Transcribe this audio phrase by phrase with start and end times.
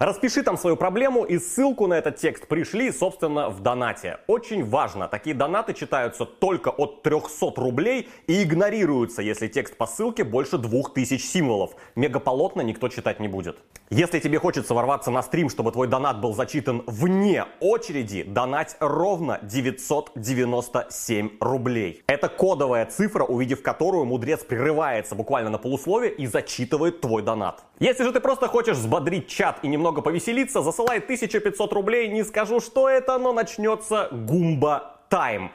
[0.00, 4.16] Распиши там свою проблему и ссылку на этот текст пришли, собственно, в донате.
[4.28, 10.24] Очень важно, такие донаты читаются только от 300 рублей и игнорируются, если текст по ссылке
[10.24, 11.72] больше 2000 символов.
[11.96, 13.58] Мегаполотно никто читать не будет.
[13.90, 19.38] Если тебе хочется ворваться на стрим, чтобы твой донат был зачитан вне очереди, донать ровно
[19.42, 22.02] 997 рублей.
[22.06, 27.64] Это кодовая цифра, увидев которую мудрец прерывается буквально на полусловие и зачитывает твой донат.
[27.80, 32.22] Если же ты просто хочешь взбодрить чат и немного немного повеселиться, засылай 1500 рублей, не
[32.24, 35.50] скажу, что это, но начнется гумба тайм.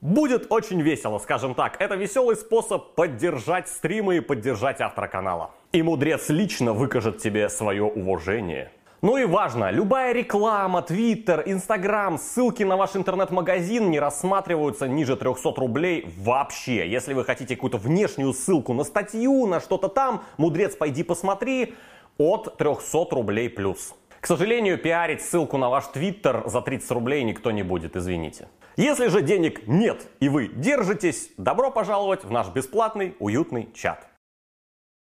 [0.00, 1.76] Будет очень весело, скажем так.
[1.78, 5.50] Это веселый способ поддержать стримы и поддержать автора канала.
[5.72, 8.70] И мудрец лично выкажет тебе свое уважение.
[9.02, 15.52] Ну и важно, любая реклама, твиттер, инстаграм, ссылки на ваш интернет-магазин не рассматриваются ниже 300
[15.56, 16.88] рублей вообще.
[16.88, 21.74] Если вы хотите какую-то внешнюю ссылку на статью, на что-то там, мудрец, пойди посмотри,
[22.18, 23.94] от 300 рублей плюс.
[24.20, 28.48] К сожалению, пиарить ссылку на ваш твиттер за 30 рублей никто не будет, извините.
[28.76, 34.06] Если же денег нет и вы держитесь, добро пожаловать в наш бесплатный уютный чат.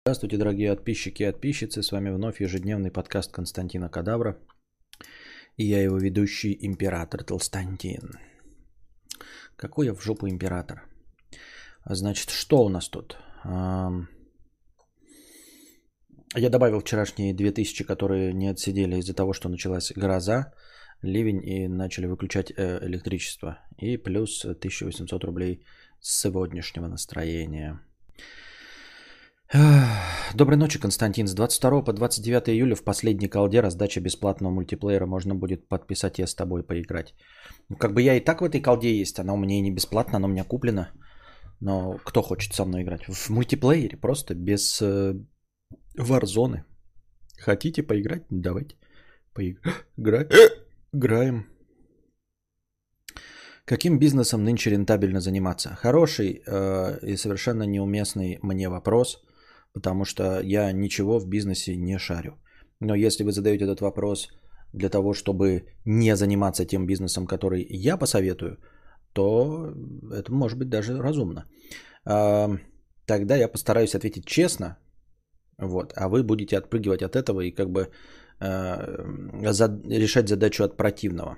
[0.05, 1.83] Здравствуйте, дорогие подписчики и подписчицы.
[1.83, 4.37] С вами вновь ежедневный подкаст Константина Кадавра.
[5.57, 8.17] И я его ведущий император Толстантин.
[9.55, 10.83] Какой я в жопу император?
[11.85, 13.17] Значит, что у нас тут?
[16.35, 20.53] Я добавил вчерашние 2000, которые не отсидели из-за того, что началась гроза,
[21.01, 23.57] ливень и начали выключать э, электричество.
[23.77, 25.65] И плюс 1800 рублей
[25.99, 27.81] с сегодняшнего настроения.
[30.33, 31.27] Доброй ночи, Константин.
[31.27, 35.05] С 22 по 29 июля в последний колде раздача бесплатного мультиплеера.
[35.05, 37.13] Можно будет подписать я с тобой поиграть.
[37.67, 39.19] Ну, как бы я и так в этой колде есть.
[39.19, 40.91] Она у меня и не бесплатно, она у меня куплена.
[41.59, 43.03] Но кто хочет со мной играть?
[43.03, 45.15] В мультиплеере просто без, э,
[45.97, 46.63] Варзоны.
[47.37, 48.23] Хотите поиграть?
[48.29, 48.75] Давайте.
[49.33, 51.45] Поиграем.
[53.65, 55.75] Каким бизнесом нынче рентабельно заниматься?
[55.75, 59.23] Хороший э, и совершенно неуместный мне вопрос,
[59.73, 62.37] потому что я ничего в бизнесе не шарю.
[62.79, 64.29] Но если вы задаете этот вопрос
[64.73, 68.57] для того, чтобы не заниматься тем бизнесом, который я посоветую,
[69.13, 69.73] то
[70.11, 71.45] это может быть даже разумно.
[72.05, 72.57] Э,
[73.05, 74.77] тогда я постараюсь ответить честно,
[75.61, 75.93] вот.
[75.95, 77.87] А вы будете отпрыгивать от этого и как бы
[78.39, 81.37] э, за, решать задачу от противного.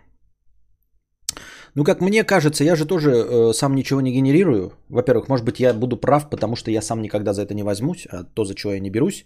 [1.75, 4.71] Ну, как мне кажется, я же тоже э, сам ничего не генерирую.
[4.89, 8.07] Во-первых, может быть, я буду прав, потому что я сам никогда за это не возьмусь,
[8.11, 9.25] а то, за чего я не берусь,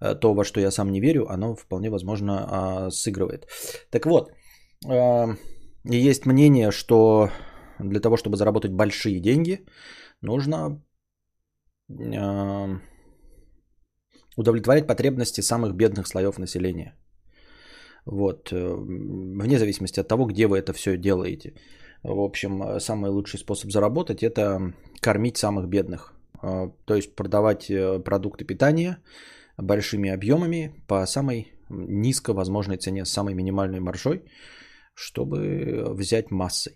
[0.00, 3.46] э, то, во что я сам не верю, оно вполне возможно э, сыгрывает.
[3.90, 4.30] Так вот,
[4.86, 5.36] э,
[5.84, 7.30] есть мнение, что
[7.78, 9.64] для того, чтобы заработать большие деньги,
[10.20, 10.82] нужно
[11.88, 12.78] э,
[14.38, 16.94] удовлетворять потребности самых бедных слоев населения.
[18.06, 18.74] Вот, э,
[19.36, 21.54] вне зависимости от того, где вы это все делаете.
[22.04, 26.14] В общем, самый лучший способ заработать– это кормить самых бедных.
[26.42, 28.98] Э, то есть продавать э, продукты питания
[29.58, 34.22] большими объемами по самой низко возможной цене, с самой минимальной маржой,
[34.94, 36.74] чтобы взять массой.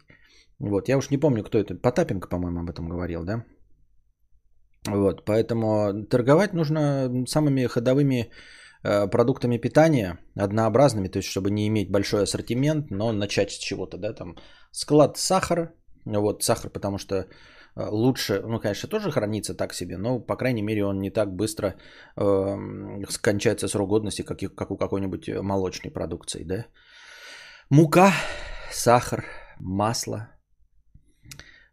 [0.59, 1.77] Вот, я уж не помню, кто это.
[1.77, 3.45] Потапенко, по-моему, об этом говорил, да?
[4.89, 8.31] Вот, поэтому торговать нужно самыми ходовыми
[8.83, 13.97] э, продуктами питания, однообразными, то есть чтобы не иметь большой ассортимент, но начать с чего-то,
[13.97, 14.37] да, там
[14.73, 15.73] склад сахара,
[16.05, 17.27] вот сахар, потому что э,
[17.77, 21.77] лучше, ну, конечно, тоже хранится так себе, но, по крайней мере, он не так быстро
[22.17, 22.57] э,
[23.09, 26.67] скончается срок годности, как, как у какой-нибудь молочной продукции, да.
[27.71, 28.13] Мука,
[28.73, 29.25] сахар,
[29.61, 30.29] масло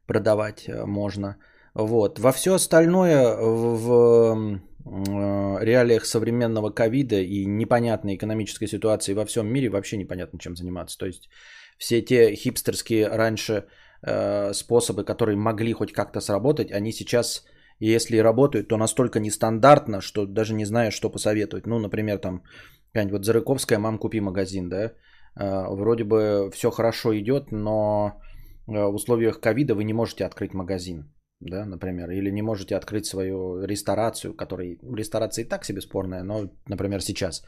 [0.05, 1.37] продавать э, можно–
[1.73, 2.19] вот.
[2.19, 9.69] Во все остальное в э, реалиях современного ковида и непонятной экономической ситуации во всем мире
[9.69, 10.97] вообще непонятно, чем заниматься.
[10.97, 11.29] То есть
[11.77, 13.65] все те хипстерские раньше
[14.01, 17.45] э, способы, которые могли хоть как-то сработать, они сейчас,
[17.79, 21.67] если работают, то настолько нестандартно, что даже не знаю, что посоветовать.
[21.67, 22.43] Ну, например, там
[22.87, 24.91] какая-нибудь вот Зарыковская «Мам, купи магазин», да, э,
[25.35, 28.21] вроде бы все хорошо идет, но
[28.65, 33.63] в условиях ковида вы не можете открыть магазин да, например, или не можете открыть свою
[33.65, 37.43] ресторацию, которая ресторация и так себе спорная, но, например, сейчас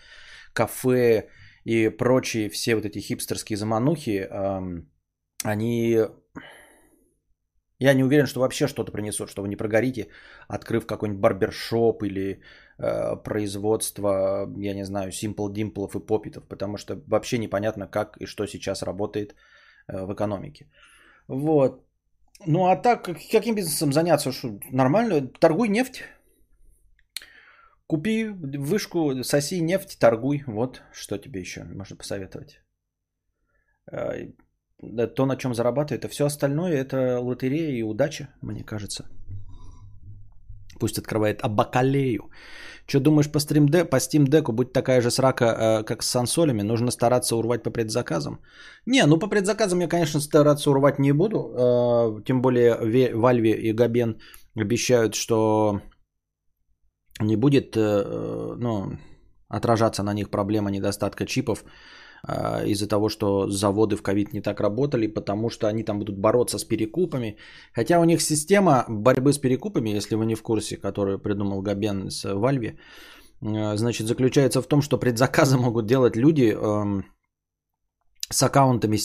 [0.53, 1.29] кафе
[1.65, 4.27] и прочие все вот эти хипстерские заманухи,
[5.43, 5.99] они
[7.81, 10.07] Я не уверен, что вообще что-то принесут, что вы не прогорите,
[10.47, 12.41] открыв какой-нибудь барбершоп или
[12.77, 18.27] э, производство, я не знаю, Simple Димплов и попитов, потому что вообще непонятно, как и
[18.27, 19.33] что сейчас работает
[19.87, 20.69] э, в экономике.
[21.27, 21.83] Вот.
[22.45, 24.31] Ну а так, каким бизнесом заняться?
[24.31, 25.27] Что, нормально?
[25.39, 26.03] Торгуй нефть.
[27.87, 30.43] Купи вышку, соси нефть, торгуй.
[30.47, 32.61] Вот что тебе еще можно посоветовать.
[33.91, 34.27] Э,
[35.15, 39.05] то, на чем зарабатывает, а все остальное это лотерея и удача, мне кажется.
[40.81, 42.21] Пусть открывает Абакалею.
[42.87, 44.51] Что думаешь по, Steam Deck, по Steam Deck?
[44.51, 46.63] Будь такая же срака, э, как с сансолями.
[46.63, 48.39] Нужно стараться урвать по предзаказам.
[48.87, 51.37] Не, ну по предзаказам я, конечно, стараться урвать не буду.
[51.37, 52.73] Э, тем более
[53.13, 54.17] Valve и Габен
[54.57, 55.81] обещают, что
[57.21, 58.97] не будет э, ну,
[59.49, 61.63] отражаться на них проблема недостатка чипов
[62.65, 66.59] из-за того, что заводы в ковид не так работали, потому что они там будут бороться
[66.59, 67.37] с перекупами.
[67.73, 72.11] Хотя у них система борьбы с перекупами, если вы не в курсе, которую придумал Габен
[72.11, 72.25] с
[73.41, 77.05] а, значит, заключается в том, что предзаказы могут делать люди эм,
[78.29, 78.97] с аккаунтами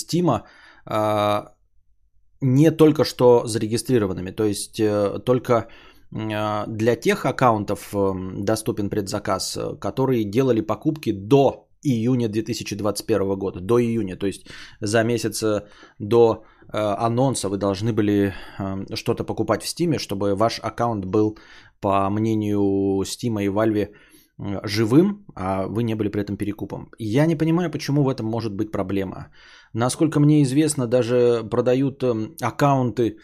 [0.86, 1.44] э,
[2.40, 5.68] не только что зарегистрированными, то есть э, только
[6.10, 13.78] для тех аккаунтов эм, доступен предзаказ, э, которые делали покупки до июня 2021 года, до
[13.78, 14.46] июня, то есть
[14.80, 15.44] за месяц
[15.98, 21.36] до э, анонса вы должны были э, что-то покупать в Steam, чтобы ваш аккаунт был,
[21.80, 23.88] по мнению Steam и Valve,
[24.38, 26.90] э, живым, а вы не были при этом перекупом.
[26.98, 29.28] Я не понимаю, почему в этом может быть проблема.
[29.72, 33.16] Насколько мне известно, даже продают э, аккаунты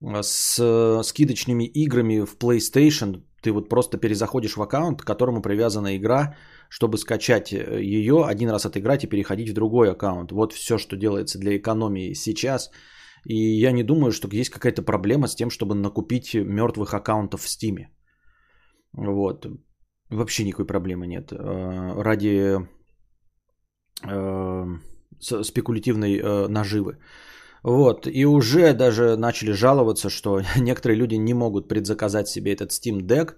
[0.00, 3.22] э, с скидочными играми в PlayStation.
[3.44, 6.34] Ты вот просто перезаходишь в аккаунт, к которому привязана игра,
[6.70, 10.32] чтобы скачать э, ее, один раз отыграть и переходить в другой аккаунт.
[10.32, 12.70] Вот все, что делается для экономии сейчас.
[13.26, 17.48] И я не думаю, что есть какая-то проблема с тем, чтобы накупить мертвых аккаунтов в
[17.48, 17.90] Стиме.
[18.92, 19.46] Вот.
[20.10, 21.32] Вообще никакой проблемы нет.
[21.32, 22.66] Э, ради
[24.08, 24.64] э,
[25.20, 26.98] спекулятивной наживы.
[27.64, 33.00] Вот, и уже даже начали жаловаться, что некоторые люди не могут предзаказать себе этот Steam
[33.00, 33.34] Deck,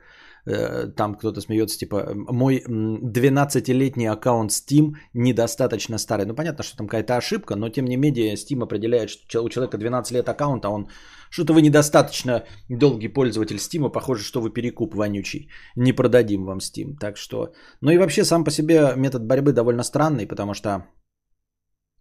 [0.46, 6.26] Э, там кто-то смеется, типа, мой 12-летний аккаунт Steam недостаточно старый.
[6.26, 9.76] Ну, понятно, что там какая-то ошибка, но тем не менее Steam определяет, что у человека
[9.76, 10.88] 12 лет аккаунта, он
[11.30, 15.50] что-то вы недостаточно долгий пользователь Steam, похоже, что вы перекуп вонючий.
[15.76, 16.96] Не продадим вам Steam.
[17.00, 17.52] Так что...
[17.80, 20.86] Ну и вообще сам по себе метод борьбы довольно странный, потому что,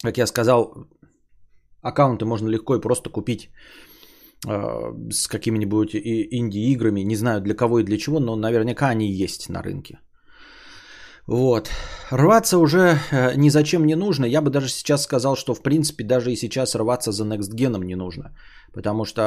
[0.03, 0.87] как я сказал,
[1.89, 3.49] аккаунты можно легко и просто купить
[4.47, 7.01] Э, с какими-нибудь инди-играми.
[7.01, 9.99] Не знаю для кого и для чего, но наверняка они есть на рынке.
[11.27, 11.69] Вот.
[12.11, 14.25] Рваться уже э, ни зачем не нужно.
[14.25, 17.83] Я бы даже сейчас сказал, что в принципе даже и сейчас рваться за Next Gen
[17.83, 18.35] не нужно.
[18.73, 19.21] Потому что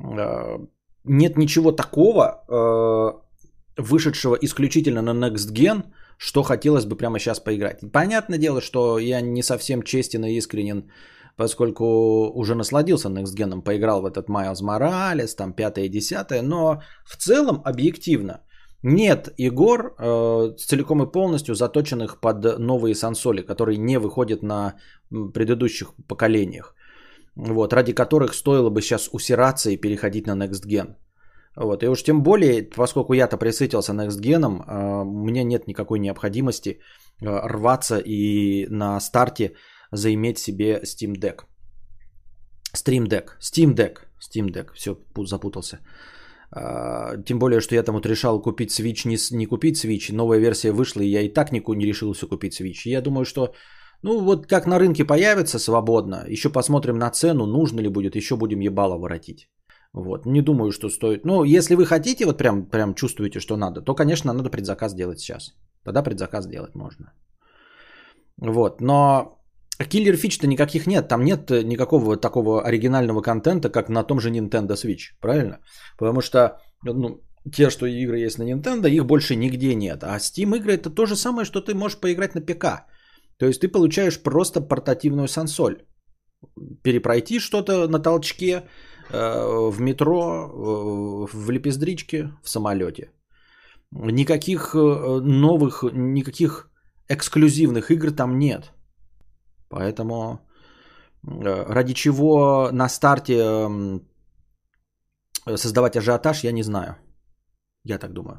[0.00, 0.58] э,
[1.04, 5.82] нет ничего такого, э, вышедшего исключительно на Next Gen,
[6.18, 7.80] что хотелось бы прямо сейчас поиграть.
[7.92, 10.90] Понятное дело, что я не совсем честен и искренен
[11.36, 16.80] поскольку уже насладился Next Gen, поиграл в этот Miles Morales, там 5 и 10, но
[17.04, 18.40] в целом объективно
[18.82, 24.74] нет игр э, целиком и полностью заточенных под новые сансоли, которые не выходят на
[25.10, 26.74] предыдущих поколениях,
[27.34, 30.96] вот, ради которых стоило бы сейчас усираться и переходить на Next Gen.
[31.56, 31.82] Вот.
[31.82, 36.80] И уж тем более, поскольку я-то присытился Next Gen, э, у меня нет никакой необходимости
[37.20, 39.52] э, рваться и на старте
[39.96, 41.44] заиметь себе Steam Deck.
[42.74, 43.30] Stream Deck.
[43.40, 43.98] Steam Deck.
[44.20, 44.72] Steam Deck.
[44.74, 45.78] Все, запутался.
[46.50, 50.12] А, тем более, что я там вот решал купить Switch, не, не купить Switch.
[50.12, 52.88] Новая версия вышла, и я и так не, не решился купить Switch.
[52.88, 53.54] Я думаю, что
[54.02, 58.36] ну вот как на рынке появится свободно, еще посмотрим на цену, нужно ли будет, еще
[58.36, 59.48] будем ебало воротить.
[59.92, 61.24] Вот, не думаю, что стоит.
[61.24, 65.20] Ну, если вы хотите, вот прям, прям чувствуете, что надо, то, конечно, надо предзаказ делать
[65.20, 65.54] сейчас.
[65.84, 67.12] Тогда предзаказ делать можно.
[68.36, 69.35] Вот, но
[69.84, 74.30] Киллер фич-то никаких нет, там нет э, никакого такого оригинального контента, как на том же
[74.30, 75.58] Nintendo Switch, правильно?
[75.98, 77.20] Потому что ну,
[77.52, 80.02] те, что игры есть на Nintendo, их больше нигде нет.
[80.02, 82.86] А Steam игры это то же самое, что ты можешь поиграть на ПК.
[83.38, 85.82] То есть ты получаешь просто портативную сансоль.
[86.82, 88.62] Перепройти что-то на толчке,
[89.10, 93.10] э, в метро, э, в лепездричке, в самолете.
[93.90, 96.70] Никаких новых, никаких
[97.08, 98.72] эксклюзивных игр там нет.
[99.68, 100.40] Поэтому
[101.26, 103.70] э, ради чего на старте
[105.56, 106.96] создавать ажиотаж, я не знаю.
[107.84, 108.38] Я так думаю.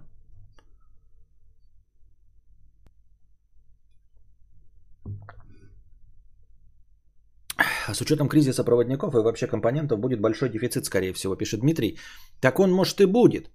[7.93, 11.97] С учетом кризиса проводников и вообще компонентов будет большой дефицит, скорее всего, пишет Дмитрий.
[12.41, 13.49] Так он, может, и будет.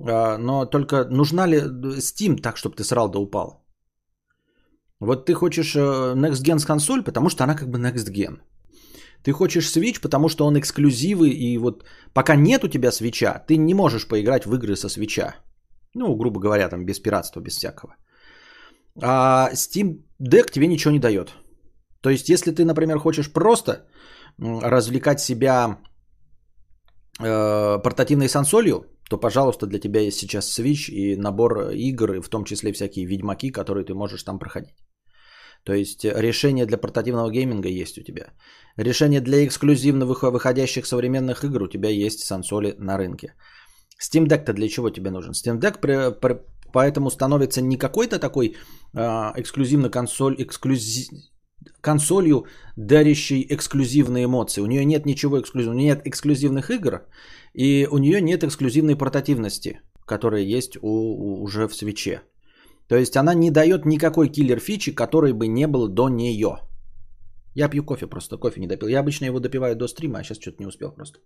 [0.00, 1.58] А, но только нужна ли
[1.98, 3.67] Steam так, чтобы ты срал да упал?
[5.00, 8.40] Вот ты хочешь э, Next Gen консоль, потому что она как бы Next Gen.
[9.22, 13.56] Ты хочешь Switch, потому что он эксклюзивы, и вот пока нет у тебя свеча, ты
[13.56, 15.34] не можешь поиграть в игры со свеча.
[15.94, 17.96] Ну, грубо говоря, там без пиратства, без всякого.
[19.02, 21.34] А Steam Deck тебе ничего не дает.
[22.00, 23.86] То есть, если ты, например, хочешь просто
[24.38, 25.78] развлекать себя
[27.20, 32.44] э, портативной сансолью, то, пожалуйста, для тебя есть сейчас Switch и набор игр, в том
[32.44, 34.74] числе всякие ведьмаки, которые ты можешь там проходить.
[35.64, 38.32] То есть решение для портативного гейминга есть у тебя.
[38.76, 43.34] Решение для эксклюзивно выходящих современных игр у тебя есть сансоли на рынке.
[44.00, 45.32] Steam Deck-то для чего тебе нужен?
[45.32, 46.40] Steam Deck при, при,
[46.72, 48.54] поэтому становится не какой-то такой
[48.94, 49.00] э,
[49.36, 51.08] эксклюзивный консоль, эксклюзив,
[51.80, 52.46] консолью,
[52.76, 54.62] дарящей эксклюзивные эмоции.
[54.62, 57.02] У нее нет ничего эксклюзивного, у нее нет эксклюзивных игр,
[57.54, 62.22] и у нее нет эксклюзивной портативности, которая есть у, у, уже в свече.
[62.88, 66.58] То есть она не дает никакой киллер фичи, которой бы не было до нее.
[67.54, 68.88] Я пью кофе просто, кофе не допил.
[68.88, 71.18] Я обычно его допиваю до стрима, а сейчас что-то не успел просто.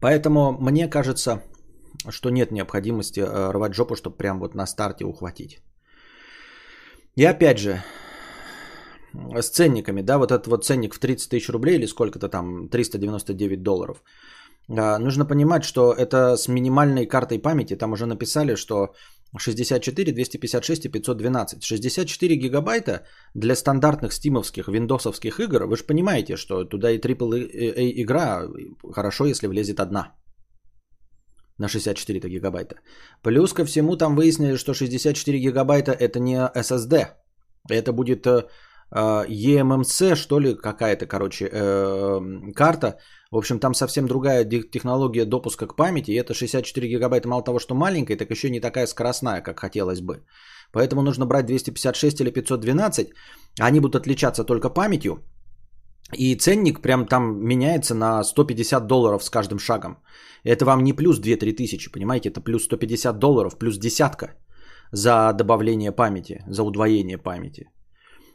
[0.00, 1.42] Поэтому мне кажется,
[2.08, 5.58] что нет необходимости э, рвать жопу, чтобы прям вот на старте ухватить.
[7.16, 7.82] И опять же,
[9.14, 13.62] с ценниками, да, вот этот вот ценник в 30 тысяч рублей или сколько-то там, 399
[13.62, 14.02] долларов.
[14.70, 18.94] А, нужно понимать, что это с минимальной картой памяти, там уже написали, что
[19.38, 21.62] 64, 256 и 512.
[21.62, 28.48] 64 гигабайта для стандартных стимовских, виндосовских игр, вы же понимаете, что туда и AAA игра
[28.92, 30.14] хорошо, если влезет одна
[31.58, 32.76] на 64 гигабайта.
[33.22, 37.08] Плюс ко всему там выяснили, что 64 гигабайта это не SSD.
[37.70, 38.46] Это будет э,
[38.94, 42.98] eMMC, что ли, какая-то, короче, э, карта.
[43.30, 46.10] В общем, там совсем другая технология допуска к памяти.
[46.12, 50.00] И это 64 гигабайта мало того, что маленькая, так еще не такая скоростная, как хотелось
[50.00, 50.24] бы.
[50.72, 53.10] Поэтому нужно брать 256 или 512.
[53.60, 55.18] Они будут отличаться только памятью.
[56.14, 59.98] И ценник прям там меняется на 150 долларов с каждым шагом.
[60.44, 62.30] Это вам не плюс 2-3 тысячи, понимаете?
[62.30, 64.34] Это плюс 150 долларов, плюс десятка
[64.92, 67.70] за добавление памяти, за удвоение памяти.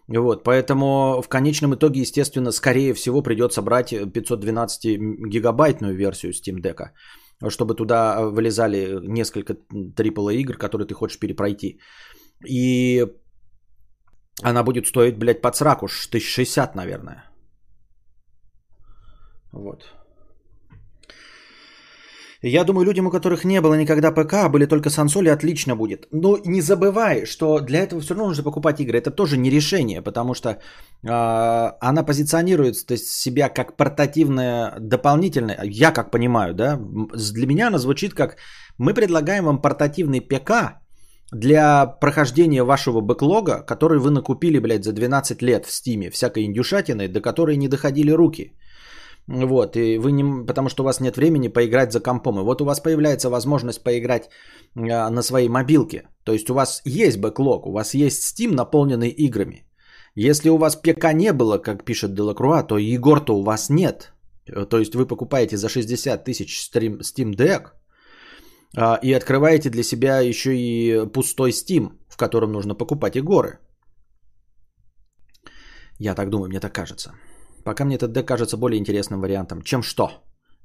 [0.08, 6.90] Вот, поэтому в конечном итоге, естественно, скорее всего придется брать 512 гигабайтную версию Steam Deck,
[7.50, 11.80] чтобы туда вылезали несколько AAA игр, которые ты хочешь перепройти.
[12.46, 13.08] И
[14.42, 17.24] она будет стоить, блядь, под сраку, 1060, наверное.
[19.54, 19.84] Вот.
[22.46, 26.08] Я думаю, людям, у которых не было никогда ПК, а были только сансоли, отлично будет.
[26.12, 28.98] Но не забывай, что для этого все равно нужно покупать игры.
[28.98, 30.58] Это тоже не решение, потому что э,
[31.08, 35.62] она позиционирует то есть, себя как портативная дополнительная.
[35.64, 36.78] Я как понимаю, да,
[37.34, 38.36] для меня она звучит как
[38.78, 40.52] мы предлагаем вам портативный ПК
[41.32, 47.08] для прохождения вашего бэклога, который вы накупили, блядь, за 12 лет в Стиме, всякой индюшатины,
[47.08, 48.54] до которой не доходили руки.
[49.28, 52.40] Вот, и вы не, потому что у вас нет времени поиграть за компом.
[52.40, 54.30] И вот у вас появляется возможность поиграть
[54.76, 56.04] а, на своей мобилке.
[56.26, 59.66] То есть у вас есть бэклог, у вас есть Steam, наполненный играми.
[60.16, 64.14] Если у вас ПК не было, как пишет Делакруа, то Егор-то у вас нет.
[64.70, 67.72] То есть вы покупаете за 60 тысяч Steam Deck
[68.76, 73.60] а, и открываете для себя еще и пустой Steam, в котором нужно покупать Егоры.
[75.98, 77.14] Я так думаю, мне так кажется.
[77.64, 79.62] Пока мне этот дек кажется более интересным вариантом.
[79.62, 80.10] Чем что?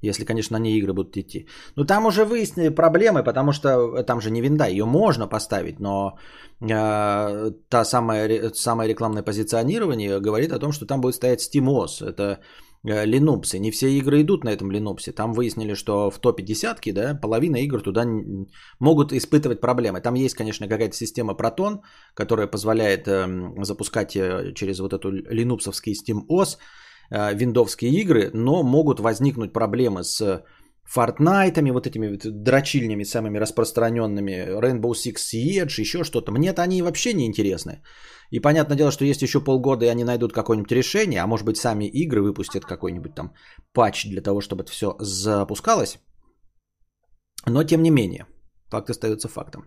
[0.01, 1.47] Если, конечно, они игры будут идти.
[1.75, 4.67] Ну, там уже выяснили проблемы, потому что там же не винда.
[4.67, 6.17] Ее можно поставить, но
[6.61, 12.05] э, та самая, самое рекламное позиционирование говорит о том, что там будет стоять SteamOS.
[12.05, 12.39] Это
[12.87, 13.55] э, Linux.
[13.55, 15.11] И не все игры идут на этом Linux.
[15.11, 18.05] Там выяснили, что в топе десятки, да, половина игр туда
[18.79, 19.99] могут испытывать проблемы.
[19.99, 21.81] Там есть, конечно, какая-то система Proton,
[22.13, 23.27] которая позволяет э,
[23.63, 30.43] запускать э, через вот эту линупсовский SteamOS Э, виндовские игры, но могут возникнуть проблемы с
[30.95, 36.31] Fortnite, вот этими вот дрочильнями самыми распространенными, Rainbow Six Siege, еще что-то.
[36.31, 37.83] Мне-то они вообще не интересны.
[38.31, 41.57] И понятное дело, что есть еще полгода, и они найдут какое-нибудь решение, а может быть
[41.57, 43.33] сами игры выпустят какой-нибудь там
[43.73, 45.99] патч для того, чтобы это все запускалось.
[47.45, 48.25] Но тем не менее,
[48.69, 49.61] факт остается фактом.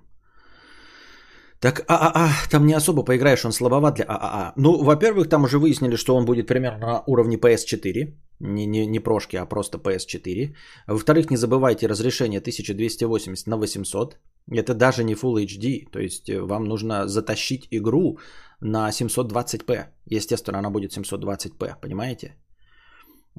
[1.63, 4.53] Так ААА, там не особо поиграешь, он слабоват для ААА.
[4.57, 8.15] Ну, во-первых, там уже выяснили, что он будет примерно на уровне PS4.
[8.41, 10.55] Не, не, не прошки, а просто PS4.
[10.89, 14.19] Во-вторых, не забывайте разрешение 1280 на 800.
[14.51, 15.91] Это даже не Full HD.
[15.93, 18.19] То есть э, вам нужно затащить игру
[18.61, 19.87] на 720p.
[20.07, 22.35] Естественно, она будет 720p, понимаете?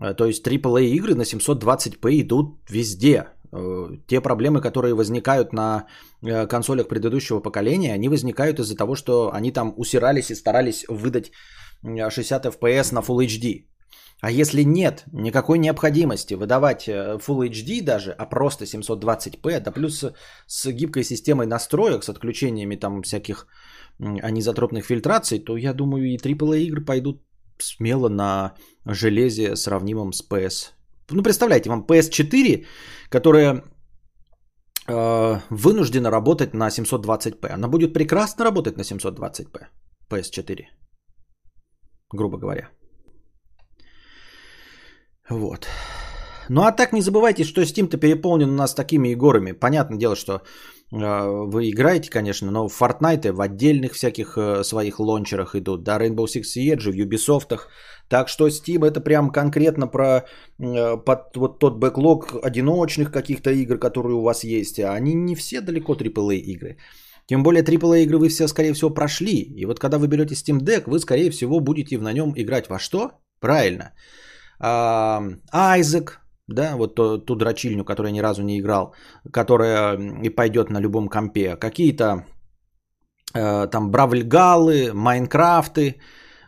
[0.01, 3.25] Э, то есть AAA игры на 720p идут везде.
[3.55, 5.85] Э, те проблемы, которые возникают на
[6.23, 11.31] э, консолях предыдущего поколения, они возникают из-за того, что они там усирались и старались выдать
[11.83, 13.65] 60 FPS на Full HD.
[14.21, 20.05] А если нет никакой необходимости выдавать Full HD даже, а просто 720p, да плюс
[20.47, 23.47] с гибкой системой настроек, с отключениями там всяких
[23.99, 27.21] анизотропных фильтраций, то я думаю и AAA игры пойдут
[27.57, 28.53] смело на
[28.85, 30.71] железе, сравнимом с PS.
[31.11, 32.65] Ну, представляете, вам PS4,
[33.09, 33.63] которая
[34.87, 37.47] э, вынуждена работать на 720p.
[37.53, 39.67] Она будет прекрасно работать на 720p.
[40.09, 40.57] PS4.
[42.13, 42.69] Грубо говоря.
[45.29, 45.67] Вот.
[46.49, 49.53] Ну а так не забывайте, что Steam-то переполнен у нас такими играми.
[49.53, 50.41] Понятное дело, что
[50.91, 55.97] а, вы играете, конечно, но в Fortnite в отдельных всяких э, своих лончерах идут, да,
[55.97, 57.57] Rainbow Six Siege в Ubisoft.
[58.09, 60.03] Так что Steam это прям конкретно про
[60.59, 64.79] э, под вот тот бэклог одиночных каких-то игр, которые у вас есть.
[64.79, 66.77] А они не все далеко AAA игры.
[67.25, 69.41] Тем более AAA игры вы все, скорее всего, прошли.
[69.57, 72.79] И вот когда вы берете Steam Deck, вы, скорее всего, будете на нем играть во
[72.79, 73.11] что?
[73.39, 73.93] Правильно.
[74.59, 78.93] Айзек, да, вот ту, ту дрочильню, которую я ни разу не играл,
[79.31, 82.25] которая и пойдет на любом компе, какие-то
[83.33, 85.95] э, там Бравльгалы, Майнкрафты,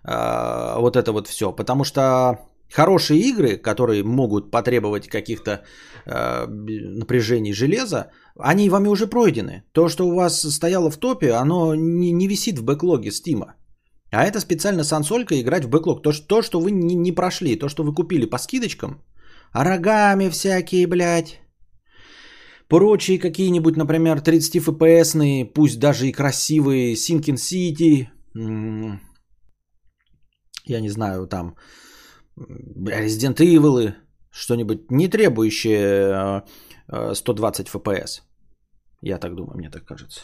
[0.07, 2.39] э, вот это вот все, потому что
[2.73, 5.63] хорошие игры, которые могут потребовать каких-то
[6.05, 9.63] э, напряжений железа, они вами уже пройдены.
[9.71, 13.55] То, что у вас стояло в топе, оно не, не висит в бэклоге Стима.
[14.11, 16.01] А это специально сансолька играть в бэклог.
[16.01, 19.01] То, что, то, что вы не, не прошли, то, что вы купили по скидочкам–
[19.63, 21.39] рогами всякие, блядь.
[22.67, 28.07] Прочие какие-нибудь, например, 30 FPS, пусть даже и красивые, Sinking City,
[30.67, 31.55] я не знаю, там,
[32.37, 33.93] Resident Evil,
[34.31, 36.43] что-нибудь не требующее
[37.13, 38.21] 120 FPS.
[39.01, 40.21] Я так думаю, мне так кажется.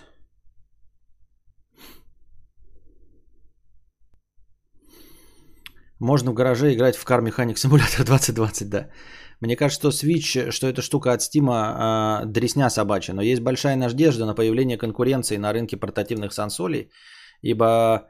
[6.00, 8.90] Можно в гараже играть в Car Mechanic Simulator 2020, да.
[9.40, 13.76] Мне кажется, что Switch, что эта штука от Steam э, дресня собачья, но есть большая
[13.76, 16.90] надежда на появление конкуренции на рынке портативных сансолей,
[17.44, 18.08] ибо,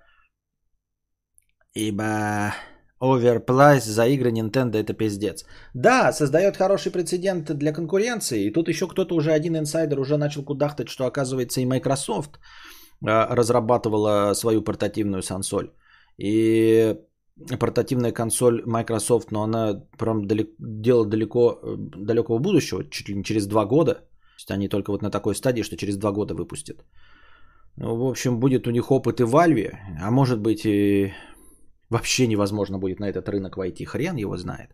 [1.74, 2.54] ибо
[3.00, 5.46] оверплайс за игры Nintendo это пиздец.
[5.74, 10.44] Да, создает хороший прецедент для конкуренции, и тут еще кто-то уже, один инсайдер уже начал
[10.44, 12.40] кудахтать, что оказывается и Microsoft
[13.02, 15.72] э, разрабатывала свою портативную сансоль.
[16.18, 16.96] И
[17.60, 23.24] портативная консоль Microsoft, но она прям далек, дело далеко, э, далекого будущего, чуть ли не
[23.24, 23.94] через два года.
[23.94, 26.86] То есть они только вот на такой стадии, что через два года выпустят.
[27.78, 31.14] Ну, в общем, будет у них опыт и Valve, а может быть и
[31.92, 33.86] вообще невозможно будет на этот рынок войти.
[33.86, 34.70] Хрен его знает.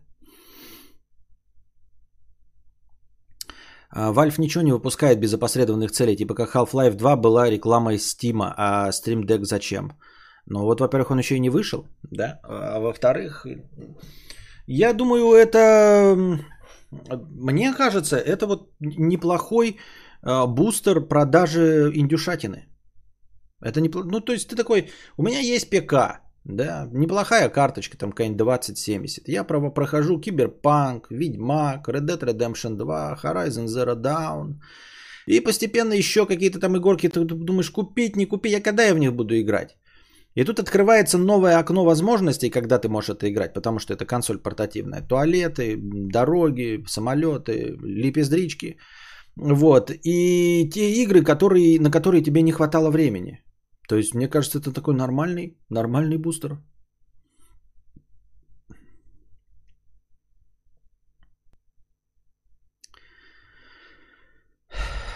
[3.90, 8.42] А, Valve ничего не выпускает без опосредованных целей, типа как Half-Life 2 была рекламой Steam,
[8.56, 9.92] а Stream Deck зачем?
[10.46, 13.46] Но вот, во-первых, он еще и не вышел, да, а во-вторых,
[14.66, 16.16] я думаю, это,
[16.90, 19.78] мне кажется, это вот неплохой
[20.22, 22.68] а, бустер продажи индюшатины.
[23.60, 28.10] Это не, ну то есть ты такой, у меня есть ПК, да, неплохая карточка, там
[28.10, 29.28] какая-нибудь 2070.
[29.28, 34.54] Я прохожу Киберпанк, Ведьмак, Red Dead Redemption 2, Horizon Zero Dawn.
[35.26, 38.98] И постепенно еще какие-то там игорки, ты думаешь, купить, не купить, я когда я в
[38.98, 39.76] них буду играть?
[40.34, 44.38] И тут открывается новое окно возможностей, когда ты можешь это играть, потому что это консоль
[44.38, 45.02] портативная.
[45.02, 45.76] Туалеты,
[46.12, 48.78] дороги, самолеты, лепездрички.
[49.36, 49.90] Вот.
[49.90, 53.42] И те игры, которые, на которые тебе не хватало времени.
[53.88, 56.58] То есть, мне кажется, это такой нормальный, нормальный бустер.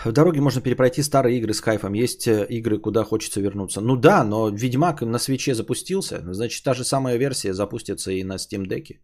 [0.04, 1.92] в дороге можно перепройти старые игры с кайфом.
[1.94, 3.80] Есть э, игры, куда хочется вернуться.
[3.80, 6.22] Ну да, но Ведьмак на свече запустился.
[6.32, 8.98] Значит, та же самая версия запустится и на Steam Deck.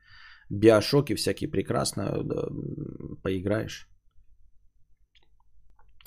[0.51, 2.49] Биошоки всякие прекрасно да,
[3.23, 3.89] поиграешь.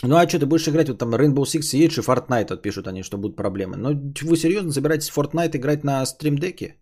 [0.03, 2.87] Ну а что, ты будешь играть вот там Rainbow Six Siege и Fortnite, вот пишут
[2.87, 3.77] они, что будут проблемы.
[3.77, 6.73] Но вы серьезно собираетесь Fortnite играть на Deck?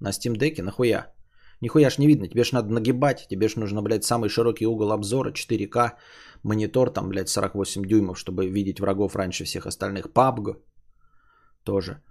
[0.00, 0.62] На Steam Deck?
[0.62, 1.12] Нахуя?
[1.60, 4.90] Нихуя ж не видно, тебе ж надо нагибать, тебе ж нужно, блядь, самый широкий угол
[4.90, 5.92] обзора, 4К,
[6.42, 10.06] монитор там, блядь, 48 дюймов, чтобы видеть врагов раньше всех остальных.
[10.06, 10.56] PUBG
[11.64, 12.02] тоже.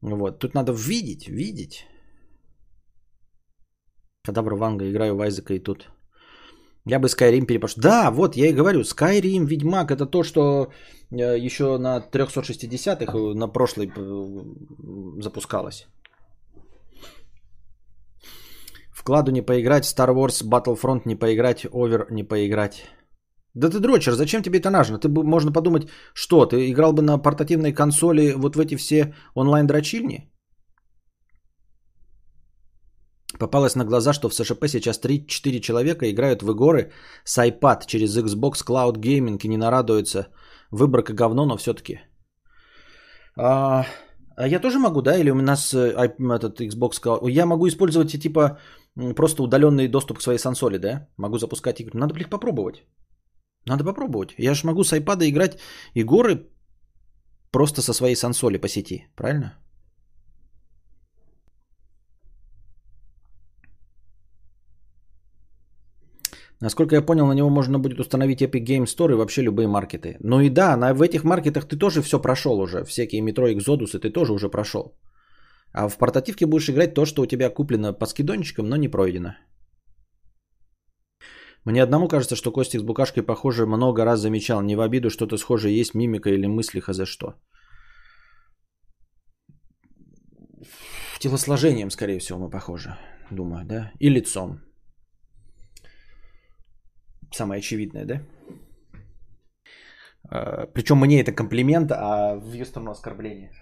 [0.00, 1.84] Вот, тут надо видеть, видеть.
[4.26, 5.88] В Ванга играю в Айзека и тут
[6.88, 7.82] Я бы Skyrim перепошел.
[7.82, 10.70] Да, вот я и говорю, Skyrim, Ведьмак, это то, что
[11.10, 15.86] э, еще на 360-х э, на прошлой э, запускалось.
[18.92, 22.84] Вкладу не поиграть, Star Wars Battlefront не поиграть, Over не поиграть.
[23.54, 24.98] Да ты дрочер, зачем тебе это нужно?
[24.98, 30.30] Ты можно подумать, что ты играл бы на портативной консоли вот в эти все онлайн-дрочильни?
[33.38, 36.92] Попалось на глаза, что в СШП сейчас 3-4 человека играют в игры
[37.24, 40.28] с iPad через Xbox Cloud Gaming и не нарадуются.
[40.70, 42.00] Выборка говно, но все-таки.
[43.38, 43.84] А,
[44.36, 45.16] а я тоже могу, да?
[45.16, 47.30] Или у нас э, этот Xbox Cloud...
[47.30, 48.58] Я могу использовать типа
[49.14, 51.08] просто удаленный доступ к своей сансоли, да?
[51.16, 51.98] Могу запускать игры.
[51.98, 52.84] Надо, блин, попробовать.
[53.66, 54.34] Надо попробовать.
[54.38, 55.58] Я же могу с iPad играть
[55.94, 56.50] и горы
[57.50, 59.06] просто со своей сансоли по сети.
[59.16, 59.65] Правильно?
[66.60, 70.16] Насколько я понял, на него можно будет установить Epic Game Store и вообще любые маркеты.
[70.20, 72.84] Ну и да, на, в этих маркетах ты тоже все прошел уже.
[72.84, 74.96] Всякие метро Exodus ты тоже уже прошел.
[75.72, 79.34] А в портативке будешь играть то, что у тебя куплено по скидончикам, но не пройдено.
[81.66, 84.62] Мне одному кажется, что Костик с Букашкой, похоже, много раз замечал.
[84.62, 87.34] Не в обиду, что-то схожее есть, мимика или мысли, за что.
[91.18, 92.96] Телосложением, скорее всего, мы похожи,
[93.30, 93.90] думаю, да?
[94.00, 94.60] И лицом.
[97.36, 98.22] Самое очевидное, да?
[100.30, 103.52] А, Причем мне это комплимент, а в ее сторону оскорбление.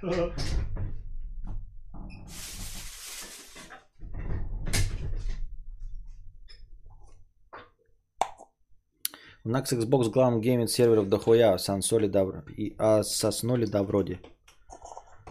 [9.42, 12.24] У нас Xbox главным гейминг серверов дохуя, сансоли да,
[12.56, 14.20] и, а сосноли да вроде.